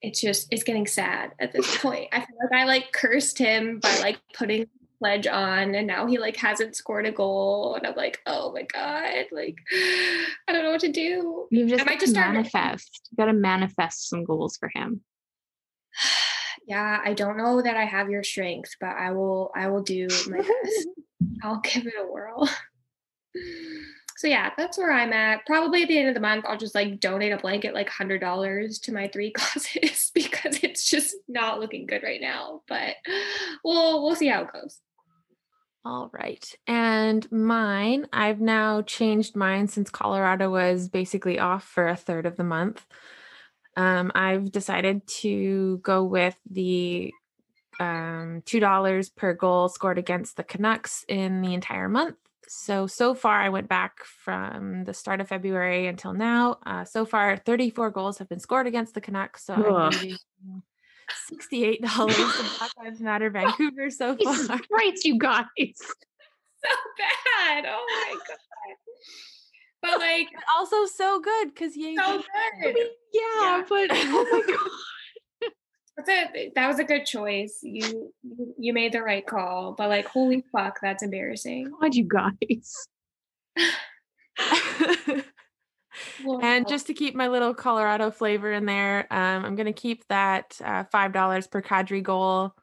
it's 0.00 0.20
just 0.20 0.48
it's 0.50 0.64
getting 0.64 0.86
sad 0.86 1.32
at 1.38 1.52
this 1.52 1.76
point. 1.80 2.08
I 2.10 2.20
feel 2.20 2.36
like 2.42 2.60
I 2.60 2.64
like 2.64 2.92
cursed 2.92 3.38
him 3.38 3.78
by 3.80 3.98
like 3.98 4.18
putting 4.34 4.66
pledge 4.98 5.26
on 5.26 5.74
and 5.74 5.86
now 5.86 6.06
he 6.06 6.18
like 6.18 6.36
hasn't 6.36 6.76
scored 6.76 7.06
a 7.06 7.12
goal 7.12 7.74
and 7.74 7.86
I'm 7.86 7.96
like, 7.96 8.20
oh 8.26 8.52
my 8.52 8.62
God, 8.62 9.26
like 9.30 9.56
I 9.72 10.52
don't 10.52 10.64
know 10.64 10.70
what 10.70 10.80
to 10.80 10.92
do. 10.92 11.46
You've 11.50 11.68
just, 11.68 11.84
got 11.84 12.00
just 12.00 12.14
manifest. 12.14 13.08
You 13.10 13.16
gotta 13.16 13.34
manifest 13.34 14.08
some 14.08 14.24
goals 14.24 14.56
for 14.56 14.70
him. 14.74 15.02
yeah, 16.66 17.00
I 17.04 17.12
don't 17.12 17.36
know 17.36 17.60
that 17.60 17.76
I 17.76 17.84
have 17.84 18.08
your 18.08 18.22
strength, 18.22 18.70
but 18.80 18.96
I 18.96 19.10
will 19.10 19.50
I 19.54 19.68
will 19.68 19.82
do 19.82 20.08
my 20.28 20.38
best. 20.38 20.88
I'll 21.42 21.60
give 21.64 21.86
it 21.86 21.94
a 21.98 22.04
whirl. 22.04 22.48
so 24.16 24.26
yeah, 24.26 24.50
that's 24.56 24.78
where 24.78 24.92
I'm 24.92 25.12
at. 25.12 25.44
Probably 25.46 25.82
at 25.82 25.88
the 25.88 25.98
end 25.98 26.08
of 26.08 26.14
the 26.14 26.20
month, 26.20 26.44
I'll 26.46 26.58
just 26.58 26.74
like 26.74 27.00
donate 27.00 27.32
a 27.32 27.38
blanket 27.38 27.74
like 27.74 27.88
hundred 27.88 28.20
dollars 28.20 28.78
to 28.80 28.92
my 28.92 29.08
three 29.08 29.30
causes 29.36 30.10
because 30.14 30.62
it's 30.62 30.88
just 30.88 31.16
not 31.28 31.60
looking 31.60 31.86
good 31.86 32.02
right 32.02 32.20
now. 32.20 32.62
But 32.68 32.96
we'll 33.64 34.02
we'll 34.02 34.16
see 34.16 34.28
how 34.28 34.42
it 34.42 34.52
goes. 34.52 34.78
All 35.84 36.10
right. 36.12 36.44
And 36.68 37.30
mine, 37.32 38.06
I've 38.12 38.40
now 38.40 38.82
changed 38.82 39.34
mine 39.34 39.66
since 39.66 39.90
Colorado 39.90 40.48
was 40.48 40.88
basically 40.88 41.40
off 41.40 41.64
for 41.64 41.88
a 41.88 41.96
third 41.96 42.24
of 42.24 42.36
the 42.36 42.44
month. 42.44 42.86
Um, 43.76 44.12
I've 44.14 44.52
decided 44.52 45.06
to 45.20 45.78
go 45.78 46.04
with 46.04 46.36
the 46.48 47.12
um, 47.82 48.42
$2 48.46 49.16
per 49.16 49.34
goal 49.34 49.68
scored 49.68 49.98
against 49.98 50.36
the 50.36 50.44
Canucks 50.44 51.04
in 51.08 51.42
the 51.42 51.54
entire 51.54 51.88
month. 51.88 52.16
So, 52.48 52.86
so 52.86 53.14
far, 53.14 53.40
I 53.40 53.48
went 53.48 53.68
back 53.68 54.04
from 54.04 54.84
the 54.84 54.92
start 54.94 55.20
of 55.20 55.28
February 55.28 55.86
until 55.86 56.12
now. 56.12 56.58
Uh, 56.66 56.84
so 56.84 57.04
far, 57.04 57.36
34 57.36 57.90
goals 57.90 58.18
have 58.18 58.28
been 58.28 58.40
scored 58.40 58.66
against 58.66 58.94
the 58.94 59.00
Canucks. 59.00 59.44
So, 59.44 59.54
I'm 59.54 59.92
$68 61.32 61.80
to 61.80 62.58
Black 62.58 62.70
Lives 62.78 63.00
Matter 63.00 63.30
Vancouver 63.30 63.90
so 63.90 64.14
Jesus 64.20 64.46
far. 64.46 64.58
Christ, 64.70 65.04
you 65.04 65.18
guys. 65.18 65.44
so 65.78 66.68
bad. 66.98 67.64
Oh 67.66 67.86
my 67.88 68.18
god. 68.28 68.38
But 69.82 69.98
like 69.98 70.28
But 70.34 70.44
also 70.56 70.86
so 70.86 71.20
good 71.20 71.48
because 71.54 71.76
you 71.76 71.96
so 71.96 72.02
I 72.04 72.72
mean, 72.72 72.76
yeah, 73.12 73.22
Yeah. 73.40 73.62
but 73.68 73.88
oh 73.90 74.28
my 74.30 74.42
god. 74.46 74.70
That's 75.96 76.08
a, 76.08 76.52
that 76.54 76.68
was 76.68 76.78
a 76.78 76.84
good 76.84 77.04
choice. 77.04 77.58
You 77.62 78.12
you- 78.58 78.72
made 78.72 78.92
the 78.92 79.02
right 79.02 79.26
call. 79.26 79.74
But 79.76 79.88
like 79.88 80.06
holy 80.06 80.44
fuck, 80.52 80.78
that's 80.80 81.02
embarrassing. 81.02 81.70
God, 81.80 81.94
you 81.94 82.08
guys. 82.08 82.86
and 86.42 86.66
just 86.66 86.86
to 86.86 86.94
keep 86.94 87.14
my 87.14 87.28
little 87.28 87.54
Colorado 87.54 88.10
flavor 88.10 88.52
in 88.52 88.66
there, 88.66 89.06
um, 89.10 89.44
I'm 89.44 89.54
going 89.56 89.66
to 89.66 89.72
keep 89.72 90.06
that 90.08 90.58
uh, 90.64 90.84
$5 90.84 91.50
per 91.50 91.62
Kadri 91.62 92.02
goal 92.02 92.54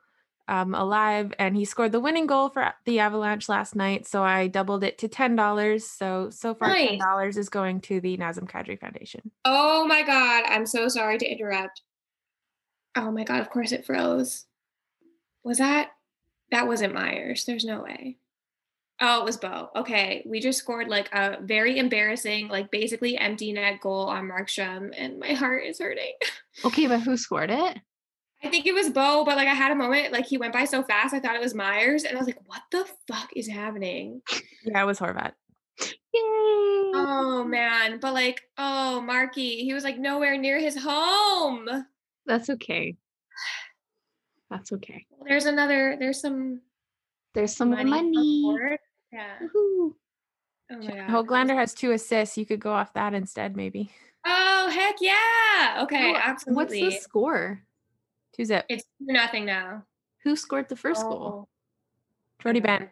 um, 0.47 0.73
alive. 0.73 1.31
And 1.37 1.55
he 1.55 1.65
scored 1.65 1.91
the 1.91 1.99
winning 1.99 2.25
goal 2.25 2.49
for 2.49 2.73
the 2.85 2.99
Avalanche 2.99 3.47
last 3.47 3.75
night. 3.75 4.07
So 4.07 4.23
I 4.23 4.47
doubled 4.47 4.83
it 4.83 4.97
to 4.99 5.07
$10. 5.07 5.81
So, 5.81 6.29
so 6.31 6.55
far, 6.55 6.69
Nice. 6.69 6.99
$10 6.99 7.37
is 7.37 7.49
going 7.49 7.81
to 7.81 8.01
the 8.01 8.17
Nazem 8.17 8.49
Kadri 8.49 8.79
Foundation. 8.79 9.31
Oh 9.45 9.85
my 9.85 10.01
god, 10.01 10.45
I'm 10.47 10.65
so 10.65 10.87
sorry 10.87 11.19
to 11.19 11.25
interrupt. 11.25 11.83
Oh 12.99 13.11
my 13.11 13.23
god, 13.23 13.39
of 13.39 13.49
course 13.49 13.71
it 13.71 13.85
froze. 13.85 14.45
Was 15.45 15.59
that 15.59 15.91
that 16.51 16.67
wasn't 16.67 16.93
Myers? 16.93 17.45
There's 17.45 17.63
no 17.63 17.81
way. 17.81 18.17
Oh, 18.99 19.21
it 19.21 19.25
was 19.25 19.37
Bo. 19.37 19.69
Okay, 19.73 20.21
we 20.25 20.41
just 20.41 20.59
scored 20.59 20.89
like 20.89 21.09
a 21.13 21.37
very 21.41 21.77
embarrassing, 21.77 22.49
like 22.49 22.69
basically 22.71 23.17
empty 23.17 23.53
net 23.53 23.79
goal 23.79 24.07
on 24.07 24.27
Markstrom, 24.27 24.91
and 24.97 25.17
my 25.17 25.31
heart 25.33 25.63
is 25.65 25.79
hurting. 25.79 26.13
Okay, 26.65 26.87
but 26.87 26.99
who 26.99 27.15
scored 27.15 27.51
it? 27.51 27.79
I 28.43 28.49
think 28.49 28.65
it 28.65 28.73
was 28.73 28.89
Bo, 28.89 29.23
but 29.23 29.37
like 29.37 29.47
I 29.47 29.53
had 29.53 29.71
a 29.71 29.75
moment, 29.75 30.11
like 30.11 30.25
he 30.25 30.37
went 30.37 30.51
by 30.51 30.65
so 30.65 30.83
fast, 30.83 31.13
I 31.13 31.21
thought 31.21 31.35
it 31.35 31.41
was 31.41 31.55
Myers, 31.55 32.03
and 32.03 32.17
I 32.17 32.19
was 32.19 32.27
like, 32.27 32.41
"What 32.47 32.63
the 32.69 32.85
fuck 33.07 33.29
is 33.33 33.47
happening?" 33.47 34.21
Yeah, 34.65 34.81
it 34.81 34.85
was 34.85 34.99
Horvat. 34.99 35.31
Yay! 35.79 35.93
Oh 36.13 37.45
man, 37.47 37.99
but 38.01 38.13
like, 38.13 38.41
oh 38.57 38.99
Marky, 38.99 39.63
he 39.63 39.73
was 39.73 39.85
like 39.85 39.97
nowhere 39.97 40.37
near 40.37 40.59
his 40.59 40.77
home. 40.77 41.69
That's 42.29 42.47
okay. 42.51 42.95
That's 44.51 44.71
okay. 44.71 45.07
There's 45.27 45.45
another. 45.45 45.97
There's 45.99 46.21
some 46.21 46.61
There's 47.33 47.55
some 47.55 47.71
money. 47.71 47.89
money. 47.89 48.43
on 48.45 48.53
board. 48.53 48.79
Yeah. 49.11 49.33
Oh 49.55 49.95
my 50.69 50.85
god. 50.85 51.09
Hoglander 51.09 51.55
has 51.55 51.73
two 51.73 51.91
assists. 51.91 52.37
You 52.37 52.45
could 52.45 52.59
go 52.59 52.71
off 52.71 52.93
that 52.93 53.15
instead, 53.15 53.55
maybe. 53.55 53.89
Oh 54.25 54.69
heck 54.71 54.97
yeah. 55.01 55.81
Okay, 55.83 56.13
Oh, 56.15 56.35
What's 56.53 56.71
the 56.71 56.91
score? 56.91 57.63
Two 58.35 58.45
zip. 58.45 58.65
It's 58.69 58.83
two 58.83 59.11
nothing 59.11 59.45
now. 59.45 59.85
Who 60.23 60.35
scored 60.35 60.69
the 60.69 60.75
first 60.75 61.01
goal? 61.01 61.49
Jordie 62.43 62.59
Benn. 62.59 62.89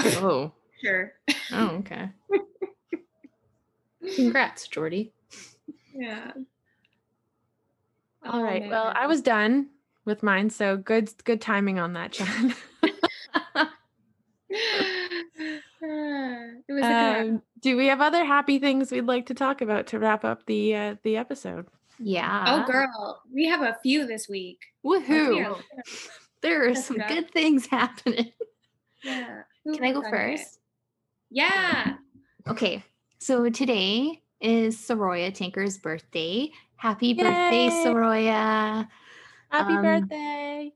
Oh. 0.00 0.18
oh. 0.22 0.52
Sure. 0.82 1.12
Oh, 1.50 1.68
okay. 1.78 2.10
Congrats, 4.16 4.68
Jordy. 4.68 5.14
Yeah. 5.94 6.32
All 8.24 8.40
Oh, 8.40 8.42
right. 8.42 8.68
Well, 8.68 8.92
I 8.94 9.06
was 9.06 9.20
done 9.22 9.68
with 10.04 10.22
mine. 10.22 10.50
So 10.50 10.76
good, 10.76 11.10
good 11.24 11.40
timing 11.40 11.78
on 11.78 11.92
that, 11.94 12.12
Jen. 12.12 12.54
it 15.80 16.72
was 16.72 16.84
a 16.84 16.88
good 16.88 17.30
um, 17.30 17.42
do 17.60 17.76
we 17.76 17.86
have 17.86 18.00
other 18.00 18.24
happy 18.24 18.58
things 18.58 18.90
we'd 18.90 19.02
like 19.06 19.26
to 19.26 19.34
talk 19.34 19.60
about 19.60 19.86
to 19.88 19.98
wrap 19.98 20.24
up 20.24 20.46
the 20.46 20.74
uh, 20.74 20.94
the 21.02 21.16
episode? 21.16 21.66
Yeah. 21.98 22.44
Oh 22.46 22.70
girl, 22.70 23.22
we 23.32 23.46
have 23.46 23.62
a 23.62 23.76
few 23.82 24.06
this 24.06 24.28
week. 24.28 24.60
Woohoo. 24.84 25.38
Yeah. 25.38 25.54
There 26.42 26.68
are 26.68 26.74
some 26.74 26.98
good 26.98 27.30
things 27.30 27.64
happening. 27.66 28.30
Yeah. 29.02 29.44
Can 29.66 29.82
I 29.82 29.92
go 29.92 30.00
Who 30.00 30.00
worked 30.02 30.14
on 30.14 30.20
it? 30.20 30.36
first? 30.38 30.58
Yeah. 31.30 31.94
Okay. 32.46 32.84
So 33.18 33.48
today 33.48 34.20
is 34.44 34.76
Saroya 34.76 35.32
Tinker's 35.34 35.78
birthday. 35.78 36.50
Happy 36.76 37.14
birthday, 37.14 37.64
Yay! 37.66 37.84
Saroya. 37.84 38.86
Happy 39.48 39.72
Um, 39.72 39.82
birthday! 39.82 40.72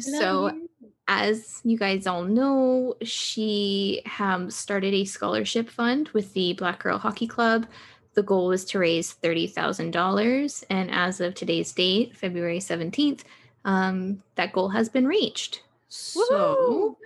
So, 0.00 0.48
you. 0.52 0.68
as 1.06 1.60
you 1.64 1.78
guys 1.78 2.06
all 2.06 2.24
know, 2.24 2.94
she 3.02 4.02
um, 4.18 4.50
started 4.50 4.92
a 4.94 5.04
scholarship 5.04 5.68
fund 5.70 6.08
with 6.14 6.32
the 6.34 6.54
Black 6.54 6.82
Girl 6.82 6.98
Hockey 6.98 7.26
Club. 7.26 7.66
The 8.14 8.22
goal 8.22 8.48
was 8.48 8.64
to 8.66 8.78
raise 8.78 9.14
$30,000. 9.22 10.64
And 10.70 10.90
as 10.90 11.20
of 11.20 11.34
today's 11.34 11.72
date, 11.72 12.16
February 12.16 12.58
17th, 12.58 13.20
um, 13.64 14.22
that 14.34 14.52
goal 14.52 14.70
has 14.70 14.88
been 14.88 15.06
reached. 15.06 15.62
So 15.88 16.18
Woo! 16.30 16.96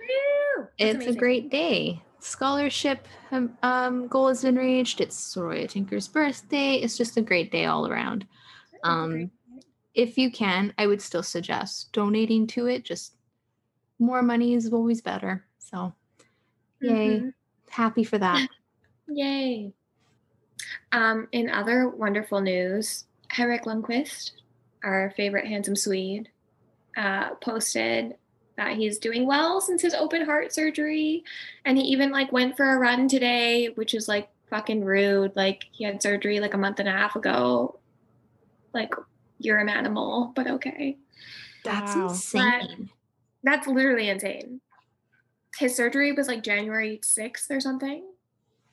That's 0.57 0.71
it's 0.79 0.95
amazing. 0.95 1.13
a 1.13 1.17
great 1.19 1.49
day. 1.51 2.01
Scholarship 2.19 3.07
um, 3.31 3.57
um, 3.63 4.07
goal 4.07 4.27
has 4.27 4.41
been 4.41 4.55
reached. 4.55 5.01
It's 5.01 5.35
Saroya 5.35 5.69
Tinker's 5.69 6.07
birthday. 6.07 6.75
It's 6.75 6.97
just 6.97 7.17
a 7.17 7.21
great 7.21 7.51
day 7.51 7.65
all 7.65 7.87
around. 7.87 8.25
Um, 8.83 9.31
if 9.93 10.17
you 10.17 10.31
can, 10.31 10.73
I 10.77 10.87
would 10.87 11.01
still 11.01 11.23
suggest 11.23 11.91
donating 11.93 12.47
to 12.47 12.67
it. 12.67 12.83
Just 12.83 13.15
more 13.99 14.21
money 14.21 14.53
is 14.53 14.71
always 14.71 15.01
better. 15.01 15.45
So, 15.59 15.93
yay. 16.81 17.19
Mhm. 17.19 17.33
Happy 17.69 18.03
for 18.03 18.17
that. 18.17 18.47
Yay. 19.09 19.73
Um, 20.91 21.27
in 21.31 21.49
other 21.49 21.89
wonderful 21.89 22.41
news, 22.41 23.05
Henrik 23.29 23.63
Lundqvist, 23.63 24.31
our 24.83 25.13
favorite 25.15 25.47
handsome 25.47 25.75
Swede, 25.75 26.29
uh, 26.97 27.35
posted 27.35 28.15
that 28.57 28.75
he's 28.75 28.97
doing 28.97 29.25
well 29.25 29.61
since 29.61 29.81
his 29.81 29.93
open 29.93 30.25
heart 30.25 30.51
surgery. 30.51 31.23
And 31.63 31.77
he 31.77 31.83
even 31.85 32.11
like 32.11 32.31
went 32.31 32.57
for 32.57 32.73
a 32.73 32.77
run 32.77 33.07
today, 33.07 33.67
which 33.75 33.93
is 33.93 34.07
like 34.07 34.29
fucking 34.49 34.83
rude. 34.83 35.35
Like 35.35 35.65
he 35.71 35.83
had 35.83 36.01
surgery 36.01 36.39
like 36.39 36.55
a 36.55 36.57
month 36.57 36.79
and 36.79 36.89
a 36.89 36.91
half 36.91 37.15
ago. 37.15 37.79
Like 38.73 38.93
you're 39.37 39.59
an 39.59 39.69
animal, 39.69 40.33
but 40.35 40.47
okay. 40.47 40.97
That's 41.63 41.95
Wow. 41.95 42.09
insane. 42.09 42.89
That's 43.43 43.67
literally 43.67 44.09
insane. 44.09 44.59
His 45.57 45.75
surgery 45.75 46.11
was 46.11 46.27
like 46.27 46.43
January 46.43 46.99
6th 47.03 47.49
or 47.51 47.59
something. 47.59 48.03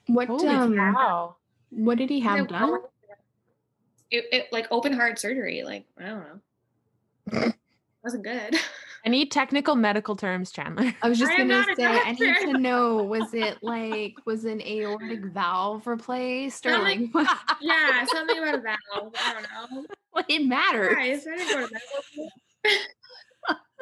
What 0.07 0.29
Holy 0.29 0.49
um, 0.49 0.75
cow! 0.75 1.37
what 1.71 1.99
did 1.99 2.11
he 2.11 2.21
have 2.21 2.39
No, 2.39 2.47
done? 2.47 2.79
It, 4.11 4.25
it 4.33 4.53
like 4.53 4.67
open 4.71 4.93
heart 4.93 5.19
surgery. 5.19 5.63
Like 5.63 5.85
I 5.99 6.07
don't 6.07 6.25
know. 7.33 7.53
wasn't 8.03 8.25
good. 8.25 8.57
I 9.07 9.11
need 9.11 9.31
technical 9.31 9.75
medical 9.75 10.17
terms, 10.17 10.51
Chandler. 10.51 10.95
I 11.03 11.09
was 11.11 11.19
just 11.19 11.31
I 11.33 11.37
gonna 11.39 11.65
say, 11.77 11.85
I 11.85 12.13
need 12.13 12.37
to 12.53 12.59
know, 12.59 13.03
was 13.03 13.35
it 13.35 13.59
like 13.63 14.15
was 14.25 14.45
an 14.47 14.63
aortic 14.63 15.25
valve 15.27 15.87
replaced 15.87 16.65
or 16.65 16.71
Something- 16.73 17.11
like 17.13 17.15
what? 17.29 17.39
yeah, 17.61 18.05
something 18.07 18.39
about 18.39 18.55
a 18.55 18.61
valve. 18.63 19.15
I 19.23 19.33
don't 19.35 19.73
know. 19.73 19.87
Well, 20.15 20.25
it 20.29 20.47
matters. 20.47 20.95
Guys, 20.95 21.27
I 21.27 21.37
didn't 21.37 21.49
go 21.49 21.67
to 21.67 21.73
medical. 21.73 22.31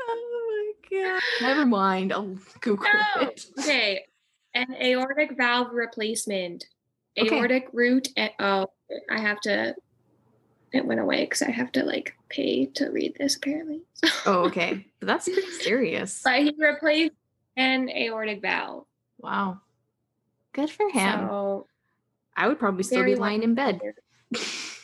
Oh 0.08 0.72
my 0.90 0.98
god! 0.98 1.22
Never 1.42 1.66
mind. 1.66 2.12
I'll 2.12 2.36
Google 2.60 2.86
No. 3.16 3.22
it. 3.28 3.44
Okay, 3.60 4.00
an 4.54 4.74
aortic 4.82 5.36
valve 5.36 5.68
replacement. 5.72 6.64
Okay. 7.18 7.28
Aortic 7.38 7.64
root. 7.74 8.08
And, 8.16 8.30
oh, 8.40 8.68
I 9.10 9.20
have 9.20 9.40
to. 9.42 9.74
It 10.72 10.86
went 10.86 11.00
away 11.00 11.24
because 11.24 11.42
I 11.42 11.50
have 11.50 11.70
to 11.72 11.84
like 11.84 12.14
pay 12.28 12.66
to 12.66 12.88
read 12.90 13.16
this 13.18 13.36
apparently. 13.36 13.82
Oh, 14.24 14.44
okay. 14.46 14.86
That's 15.00 15.28
pretty 15.28 15.50
serious. 15.50 16.20
but 16.24 16.40
he 16.40 16.54
replaced 16.56 17.12
an 17.56 17.88
aortic 17.90 18.40
valve. 18.40 18.86
Wow. 19.18 19.60
Good 20.52 20.70
for 20.70 20.88
him. 20.88 21.28
So 21.28 21.66
I 22.36 22.48
would 22.48 22.58
probably 22.58 22.82
still 22.84 23.04
be 23.04 23.14
lying 23.14 23.42
in 23.42 23.54
bed. 23.54 23.80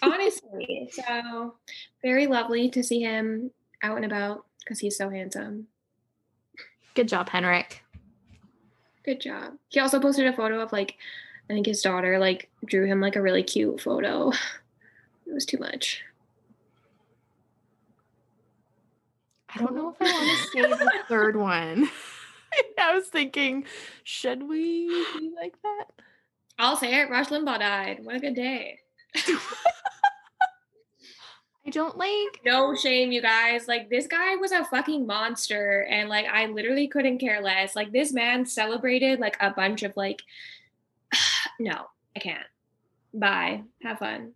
honestly, 0.03 0.91
so 0.93 1.55
very 2.03 2.27
lovely 2.27 2.69
to 2.71 2.83
see 2.83 3.01
him 3.01 3.51
out 3.83 3.97
and 3.97 4.05
about 4.05 4.45
because 4.61 4.81
he's 4.81 4.97
so 4.97 5.09
handsome. 5.09 5.69
Good 6.95 7.09
job, 7.09 7.29
Henrik. 7.29 7.83
Good 9.05 9.21
job. 9.21 9.55
He 9.69 9.81
also 9.81 10.01
posted 10.01 10.27
a 10.27 10.33
photo 10.33 10.61
of 10.61 10.73
like, 10.73 10.97
I 11.49 11.55
think 11.55 11.67
his 11.67 11.81
daughter 11.81 12.19
like 12.19 12.51
drew 12.67 12.87
him 12.87 13.01
like 13.01 13.17
a 13.17 13.23
really 13.23 13.43
cute 13.43 13.81
photo. 13.81 14.33
It 15.29 15.35
was 15.35 15.45
too 15.45 15.59
much. 15.59 16.03
I 19.55 19.59
don't 19.59 19.75
know 19.75 19.91
if 19.91 19.97
I 20.01 20.05
want 20.05 20.39
to 20.39 20.47
say 20.49 20.63
the 20.63 20.93
third 21.09 21.37
one. 21.37 21.91
I 22.79 22.95
was 22.95 23.09
thinking, 23.09 23.65
should 24.05 24.43
we 24.43 24.89
be 25.19 25.31
like 25.37 25.55
that? 25.63 25.85
I'll 26.59 26.77
say 26.77 27.01
it. 27.01 27.11
Rush 27.11 27.29
Limbaugh 27.29 27.59
died. 27.59 28.01
What 28.03 28.17
a 28.17 28.21
good 28.21 28.35
day. 28.35 28.81
I 31.67 31.71
don't 31.71 31.99
like. 31.99 32.41
No 32.45 32.75
shame, 32.75 33.13
you 33.13 33.21
guys. 33.21 33.69
Like 33.69 33.91
this 33.91 34.07
guy 34.07 34.37
was 34.37 34.53
a 34.53 34.65
fucking 34.65 35.07
monster, 35.07 35.87
and 35.91 36.09
like 36.09 36.27
I 36.27 36.47
literally 36.47 36.89
couldn't 36.89 37.19
care 37.19 37.43
less. 37.43 37.77
Like 37.77 37.93
this 37.93 38.13
man 38.13 38.47
celebrated 38.47 39.21
like 39.21 39.37
a 39.41 39.51
bunch 39.51 39.83
of 39.83 39.95
like. 39.97 40.23
no, 41.61 41.87
I 42.17 42.21
can't. 42.21 42.47
Bye. 43.13 43.63
Have 43.83 43.99
fun. 43.99 44.33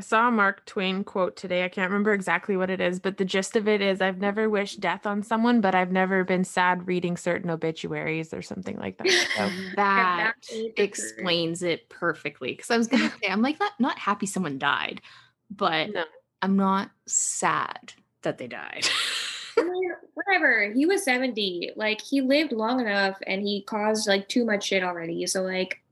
I 0.00 0.02
saw 0.02 0.28
a 0.28 0.30
Mark 0.30 0.64
Twain 0.64 1.04
quote 1.04 1.36
today. 1.36 1.62
I 1.62 1.68
can't 1.68 1.90
remember 1.90 2.14
exactly 2.14 2.56
what 2.56 2.70
it 2.70 2.80
is, 2.80 2.98
but 2.98 3.18
the 3.18 3.24
gist 3.26 3.54
of 3.54 3.68
it 3.68 3.82
is 3.82 4.00
I've 4.00 4.16
never 4.16 4.48
wished 4.48 4.80
death 4.80 5.04
on 5.04 5.22
someone, 5.22 5.60
but 5.60 5.74
I've 5.74 5.92
never 5.92 6.24
been 6.24 6.42
sad 6.42 6.88
reading 6.88 7.18
certain 7.18 7.50
obituaries 7.50 8.32
or 8.32 8.40
something 8.40 8.78
like 8.78 8.96
that. 8.96 9.08
So 9.36 9.50
that 9.76 10.32
explains 10.78 11.62
it 11.62 11.86
perfectly. 11.90 12.52
Because 12.52 12.70
I 12.70 12.78
was 12.78 12.86
gonna 12.86 13.10
say, 13.10 13.28
I'm 13.28 13.42
like 13.42 13.60
not 13.60 13.72
not 13.78 13.98
happy 13.98 14.24
someone 14.24 14.58
died, 14.58 15.02
but 15.50 15.90
No. 15.90 16.04
I'm 16.40 16.56
not 16.56 16.90
sad 17.04 17.92
that 18.22 18.38
they 18.38 18.46
died. 18.46 18.88
I 19.58 19.64
mean, 19.64 19.90
whatever. 20.14 20.72
He 20.72 20.86
was 20.86 21.04
70. 21.04 21.72
Like 21.76 22.00
he 22.00 22.22
lived 22.22 22.52
long 22.52 22.80
enough 22.80 23.18
and 23.26 23.42
he 23.42 23.64
caused 23.64 24.08
like 24.08 24.28
too 24.28 24.46
much 24.46 24.64
shit 24.64 24.82
already. 24.82 25.26
So 25.26 25.42
like 25.42 25.82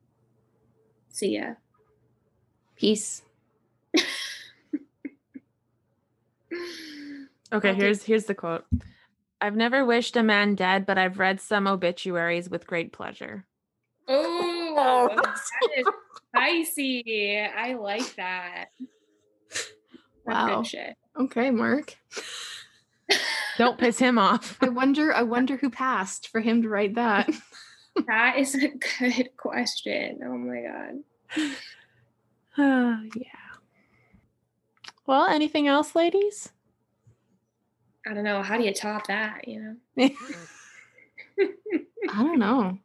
see 1.11 1.37
ya. 1.37 1.57
Peace. 2.75 3.21
Okay, 7.51 7.69
I'll 7.71 7.75
take- 7.75 7.83
here's 7.83 8.03
here's 8.03 8.25
the 8.27 8.35
quote. 8.35 8.67
I've 9.41 9.57
never 9.57 9.83
wished 9.85 10.17
a 10.17 10.23
man 10.23 10.55
dead, 10.55 10.85
but 10.85 10.99
I've 10.99 11.19
read 11.19 11.41
some 11.41 11.67
obituaries 11.67 12.51
with 12.51 12.67
great 12.67 12.93
pleasure. 12.93 13.47
Oh, 14.07 15.09
that 15.17 15.39
is 15.79 15.87
spicy. 16.29 17.41
I 17.41 17.73
like 17.75 18.17
that. 18.17 18.67
That's 19.49 19.67
Wow. 20.27 20.63
shit. 20.63 20.95
Okay, 21.19 21.51
Mark. 21.51 21.97
Don't 23.57 23.79
piss 23.79 23.99
him 23.99 24.19
off. 24.19 24.59
I 24.61 24.69
wonder. 24.69 25.15
I 25.15 25.23
wonder 25.23 25.57
who 25.57 25.71
passed 25.71 26.29
for 26.29 26.41
him 26.41 26.61
to 26.63 26.69
write 26.69 26.97
that. 26.97 27.31
That 28.07 28.37
is 28.39 28.55
a 28.55 28.69
good 28.69 29.31
question. 29.39 30.21
Oh 30.23 30.37
my 30.37 30.61
god. 30.63 31.55
Oh 32.59 33.01
yeah. 33.17 33.48
Well, 35.09 35.27
anything 35.27 35.67
else, 35.67 35.97
ladies? 35.97 36.51
I 38.07 38.13
don't 38.13 38.25
know. 38.25 38.43
How 38.43 38.59
do 38.59 38.65
you 38.65 38.75
top 38.75 39.07
that? 39.07 39.49
You 39.49 39.79
know? 39.97 40.11
I 42.11 42.23
don't 42.23 42.39
know. 42.39 42.79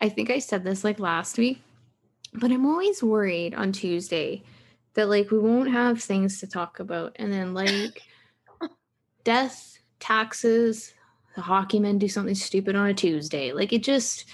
I 0.00 0.10
think 0.10 0.30
I 0.30 0.38
said 0.38 0.62
this 0.62 0.84
like 0.84 1.00
last 1.00 1.36
week, 1.36 1.60
but 2.34 2.52
I'm 2.52 2.64
always 2.64 3.02
worried 3.02 3.52
on 3.52 3.72
Tuesday 3.72 4.44
that 4.94 5.08
like 5.08 5.32
we 5.32 5.40
won't 5.40 5.72
have 5.72 6.00
things 6.00 6.38
to 6.38 6.46
talk 6.46 6.78
about. 6.78 7.16
And 7.16 7.32
then 7.32 7.52
like 7.52 8.02
death, 9.24 9.80
taxes, 9.98 10.94
the 11.34 11.42
hockey 11.42 11.80
men 11.80 11.98
do 11.98 12.06
something 12.06 12.36
stupid 12.36 12.76
on 12.76 12.86
a 12.86 12.94
Tuesday. 12.94 13.52
Like 13.52 13.72
it 13.72 13.82
just 13.82 14.26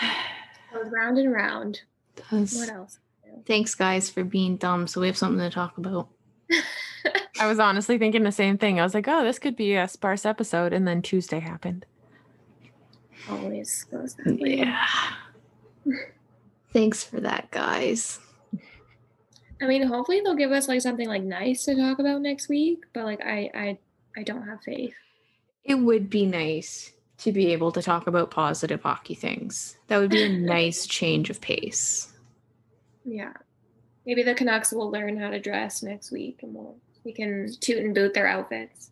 Goes 0.72 0.90
round 0.90 1.18
and 1.18 1.30
round. 1.30 1.82
does. 2.30 2.54
What 2.54 2.70
else? 2.70 3.00
Thanks 3.46 3.74
guys 3.74 4.10
for 4.10 4.24
being 4.24 4.56
dumb 4.56 4.86
so 4.86 5.00
we 5.00 5.06
have 5.06 5.16
something 5.16 5.40
to 5.40 5.50
talk 5.50 5.78
about. 5.78 6.08
I 7.40 7.46
was 7.46 7.58
honestly 7.58 7.98
thinking 7.98 8.22
the 8.22 8.32
same 8.32 8.58
thing. 8.58 8.78
I 8.78 8.82
was 8.82 8.94
like, 8.94 9.08
oh, 9.08 9.24
this 9.24 9.38
could 9.38 9.56
be 9.56 9.74
a 9.74 9.88
sparse 9.88 10.26
episode. 10.26 10.72
And 10.72 10.86
then 10.86 11.02
Tuesday 11.02 11.40
happened. 11.40 11.86
Always 13.30 13.84
goes 13.84 14.14
that 14.14 14.38
way. 14.38 14.58
Yeah. 14.58 14.86
Thanks 16.72 17.02
for 17.02 17.20
that, 17.20 17.50
guys. 17.50 18.20
I 19.62 19.66
mean, 19.66 19.82
hopefully 19.82 20.20
they'll 20.22 20.34
give 20.34 20.52
us 20.52 20.68
like 20.68 20.80
something 20.80 21.08
like 21.08 21.22
nice 21.22 21.64
to 21.64 21.74
talk 21.74 21.98
about 21.98 22.22
next 22.22 22.48
week. 22.48 22.84
But 22.92 23.04
like, 23.04 23.20
I, 23.24 23.50
I, 23.54 23.78
I 24.16 24.22
don't 24.22 24.46
have 24.46 24.62
faith. 24.62 24.94
It 25.64 25.74
would 25.74 26.08
be 26.08 26.26
nice 26.26 26.92
to 27.18 27.32
be 27.32 27.52
able 27.52 27.70
to 27.72 27.82
talk 27.82 28.06
about 28.06 28.30
positive 28.30 28.82
hockey 28.82 29.14
things. 29.14 29.76
That 29.88 29.98
would 29.98 30.10
be 30.10 30.22
a 30.22 30.28
nice 30.38 30.86
change 30.86 31.30
of 31.30 31.40
pace. 31.40 32.09
Yeah. 33.04 33.32
Maybe 34.06 34.22
the 34.22 34.34
Canucks 34.34 34.72
will 34.72 34.90
learn 34.90 35.16
how 35.18 35.30
to 35.30 35.38
dress 35.40 35.82
next 35.82 36.10
week, 36.10 36.40
and 36.42 36.54
we'll 36.54 36.76
we 37.04 37.12
can 37.12 37.48
toot 37.60 37.78
and 37.78 37.94
boot 37.94 38.12
their 38.14 38.26
outfits. 38.26 38.90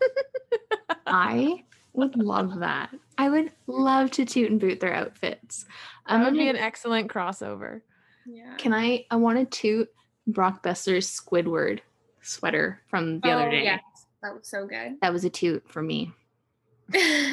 I 1.06 1.64
would 1.92 2.16
love 2.16 2.58
that. 2.60 2.90
I 3.18 3.28
would 3.28 3.52
love 3.66 4.10
to 4.12 4.24
toot 4.24 4.50
and 4.50 4.60
boot 4.60 4.80
their 4.80 4.94
outfits. 4.94 5.64
That 5.64 6.14
I'm 6.14 6.20
would 6.20 6.28
um, 6.28 6.34
be 6.34 6.38
gonna, 6.46 6.58
an 6.58 6.64
excellent 6.64 7.10
crossover. 7.10 7.82
Yeah. 8.26 8.54
can 8.56 8.72
I? 8.74 9.06
I 9.10 9.16
want 9.16 9.38
to 9.38 9.58
toot 9.58 9.88
Brock 10.26 10.62
Boeser's 10.62 11.08
Squidward 11.08 11.80
sweater 12.22 12.80
from 12.88 13.20
the 13.20 13.30
other 13.30 13.48
Oh, 13.48 13.50
day. 13.50 13.64
yes. 13.64 13.80
That 14.22 14.34
was 14.34 14.48
so 14.48 14.66
good. 14.66 14.96
That 15.00 15.12
was 15.12 15.24
a 15.24 15.30
toot 15.30 15.64
for 15.68 15.82
me. 15.82 16.12
they 16.88 16.98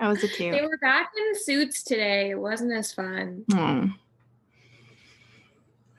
That 0.00 0.08
was 0.08 0.24
a 0.24 0.28
toot. 0.28 0.52
They 0.52 0.62
were 0.62 0.78
back 0.80 1.10
in 1.16 1.38
suits 1.38 1.82
today. 1.84 2.30
It 2.30 2.38
wasn't 2.38 2.72
as 2.72 2.92
fun. 2.92 3.44
Oh. 3.54 3.88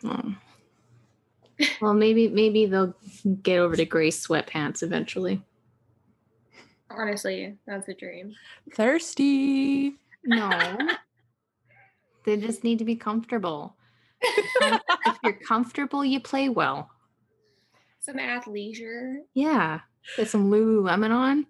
Oh. 0.03 0.35
Well, 1.81 1.93
maybe 1.93 2.27
maybe 2.27 2.65
they'll 2.65 2.95
get 3.41 3.59
over 3.59 3.75
to 3.75 3.85
gray 3.85 4.09
sweatpants 4.09 4.83
eventually. 4.83 5.41
Honestly, 6.89 7.57
that's 7.65 7.87
a 7.87 7.93
dream. 7.93 8.35
Thirsty. 8.73 9.95
No. 10.25 10.77
they 12.25 12.37
just 12.37 12.63
need 12.63 12.79
to 12.79 12.85
be 12.85 12.95
comfortable. 12.95 13.75
Um, 14.61 14.79
if 15.05 15.17
you're 15.23 15.33
comfortable, 15.33 16.05
you 16.05 16.19
play 16.19 16.49
well. 16.49 16.89
Some 17.99 18.17
athleisure. 18.17 19.17
Yeah. 19.33 19.79
Put 20.15 20.27
some 20.27 20.51
Lululemon 20.51 21.11
on. 21.11 21.45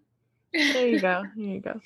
There 0.53 0.87
you 0.87 0.99
go. 0.99 1.23
There 1.35 1.45
you 1.45 1.59
go. 1.59 1.81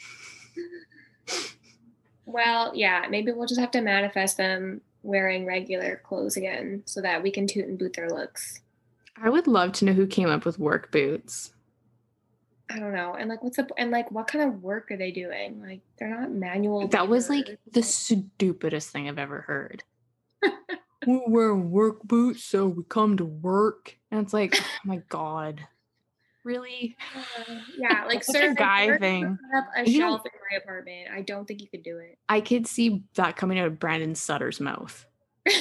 well, 2.26 2.74
yeah, 2.76 3.06
maybe 3.10 3.32
we'll 3.32 3.48
just 3.48 3.60
have 3.60 3.72
to 3.72 3.82
manifest 3.82 4.38
them 4.38 4.82
wearing 5.08 5.46
regular 5.46 6.02
clothes 6.04 6.36
again 6.36 6.84
so 6.86 7.02
that 7.02 7.24
we 7.24 7.32
can 7.32 7.48
toot 7.48 7.66
and 7.66 7.80
boot 7.80 7.94
their 7.94 8.10
looks. 8.10 8.60
I 9.20 9.30
would 9.30 9.48
love 9.48 9.72
to 9.74 9.86
know 9.86 9.94
who 9.94 10.06
came 10.06 10.30
up 10.30 10.46
with 10.46 10.60
work 10.60 10.92
boots. 10.92 11.54
I 12.70 12.80
don't 12.80 12.94
know. 12.94 13.16
And 13.18 13.30
like 13.30 13.42
what's 13.42 13.58
up? 13.58 13.72
and 13.78 13.90
like 13.90 14.12
what 14.12 14.28
kind 14.28 14.48
of 14.48 14.62
work 14.62 14.92
are 14.92 14.98
they 14.98 15.12
doing? 15.12 15.62
Like 15.62 15.80
they're 15.98 16.10
not 16.10 16.32
manual. 16.32 16.88
That 16.90 17.08
was 17.08 17.30
like 17.30 17.58
the 17.72 17.82
stupidest 17.82 18.90
thing 18.90 19.08
I've 19.08 19.18
ever 19.18 19.42
heard. 19.42 19.86
we 21.08 21.22
wear 21.28 21.56
work 21.56 22.04
boots, 22.04 22.44
so 22.44 22.68
we 22.68 22.84
come 22.90 23.16
to 23.18 23.26
work. 23.26 23.98
And 24.12 24.20
it's 24.20 24.34
like, 24.34 24.56
oh 24.60 24.66
my 24.84 24.98
God. 25.08 25.66
Really? 26.48 26.96
Uh, 27.14 27.56
yeah, 27.78 28.06
like 28.06 28.20
That's 28.20 28.28
such 28.28 28.36
a 28.38 28.40
sir, 28.48 28.54
guy 28.54 28.88
to 28.88 28.98
thing. 29.00 29.38
Up 29.54 29.66
a 29.76 29.90
You 29.90 30.00
know- 30.00 30.12
shelf 30.12 30.22
in 30.26 30.32
my 30.50 30.58
apartment. 30.64 31.10
I 31.14 31.22
don't 31.22 31.46
think 31.46 31.62
you 31.62 31.68
could 31.68 31.84
do 31.84 31.98
it. 31.98 32.18
I 32.30 32.40
could 32.40 32.68
see 32.68 33.04
that 33.16 33.36
coming 33.36 33.60
out 33.60 33.68
of 33.68 33.80
Brandon 33.80 34.16
Sutter's 34.16 34.62
mouth. 34.62 35.06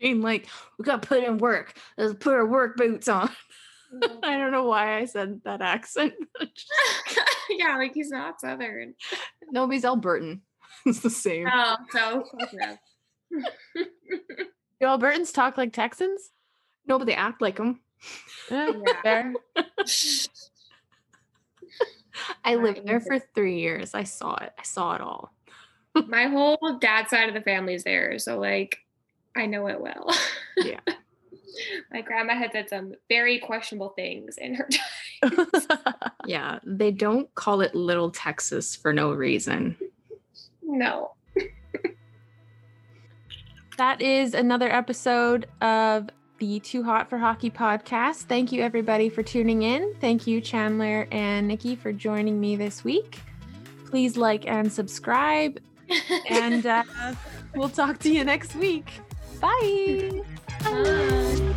Being 0.00 0.20
like, 0.22 0.46
we 0.78 0.84
gotta 0.84 1.04
put 1.04 1.24
in 1.24 1.38
work. 1.38 1.76
Let's 1.96 2.14
put 2.14 2.34
our 2.34 2.46
work 2.46 2.76
boots 2.76 3.08
on. 3.08 3.30
I 4.22 4.38
don't 4.38 4.52
know 4.52 4.62
why 4.64 4.98
I 4.98 5.06
said 5.06 5.40
that 5.44 5.60
accent. 5.60 6.14
but 6.38 6.48
it's 6.48 6.64
just- 6.64 7.20
yeah, 7.50 7.76
like 7.78 7.94
he's 7.94 8.10
not 8.10 8.40
southern. 8.40 8.94
Nobody's 9.50 9.82
Albertan. 9.82 10.40
It's 10.86 11.00
the 11.00 11.10
same. 11.10 11.48
Oh, 11.52 11.76
so. 11.90 12.24
Do 13.32 14.86
Albertans 14.86 15.34
talk 15.34 15.58
like 15.58 15.72
Texans? 15.72 16.30
No, 16.86 16.98
but 16.98 17.06
they 17.06 17.14
act 17.14 17.42
like 17.42 17.56
them. 17.56 17.80
Yeah. 18.50 18.72
fair. 19.02 19.34
I 22.44 22.54
lived 22.56 22.86
there 22.86 23.00
for 23.00 23.18
three 23.18 23.60
years. 23.60 23.94
I 23.94 24.04
saw 24.04 24.36
it. 24.36 24.52
I 24.58 24.62
saw 24.62 24.94
it 24.94 25.00
all. 25.00 25.32
My 26.08 26.26
whole 26.26 26.78
dad 26.80 27.08
side 27.08 27.28
of 27.28 27.34
the 27.34 27.40
family 27.40 27.74
is 27.74 27.84
there, 27.84 28.18
so 28.18 28.38
like 28.38 28.78
I 29.36 29.46
know 29.46 29.68
it 29.68 29.80
well. 29.80 30.10
Yeah. 30.56 30.80
My 31.92 32.02
grandma 32.02 32.34
had 32.34 32.52
said 32.52 32.68
some 32.68 32.94
very 33.08 33.38
questionable 33.38 33.88
things 33.90 34.36
in 34.38 34.54
her 34.54 34.68
time. 35.22 35.46
Yeah, 36.26 36.60
they 36.64 36.92
don't 36.92 37.34
call 37.34 37.62
it 37.62 37.74
Little 37.74 38.10
Texas 38.10 38.76
for 38.76 38.92
no 38.92 39.12
reason. 39.12 39.76
No. 40.62 41.14
that 43.76 44.00
is 44.00 44.34
another 44.34 44.70
episode 44.70 45.46
of 45.60 46.10
the 46.38 46.60
Too 46.60 46.82
Hot 46.82 47.08
for 47.10 47.18
Hockey 47.18 47.50
podcast. 47.50 48.22
Thank 48.22 48.52
you, 48.52 48.62
everybody, 48.62 49.08
for 49.08 49.22
tuning 49.22 49.62
in. 49.62 49.94
Thank 50.00 50.26
you, 50.26 50.40
Chandler 50.40 51.06
and 51.10 51.48
Nikki, 51.48 51.76
for 51.76 51.92
joining 51.92 52.40
me 52.40 52.56
this 52.56 52.84
week. 52.84 53.20
Please 53.86 54.16
like 54.16 54.46
and 54.46 54.72
subscribe, 54.72 55.58
and 56.30 56.66
uh, 56.66 56.84
we'll 57.54 57.68
talk 57.68 57.98
to 58.00 58.12
you 58.12 58.24
next 58.24 58.54
week. 58.56 58.90
Bye. 59.40 60.22
Bye. 60.64 61.54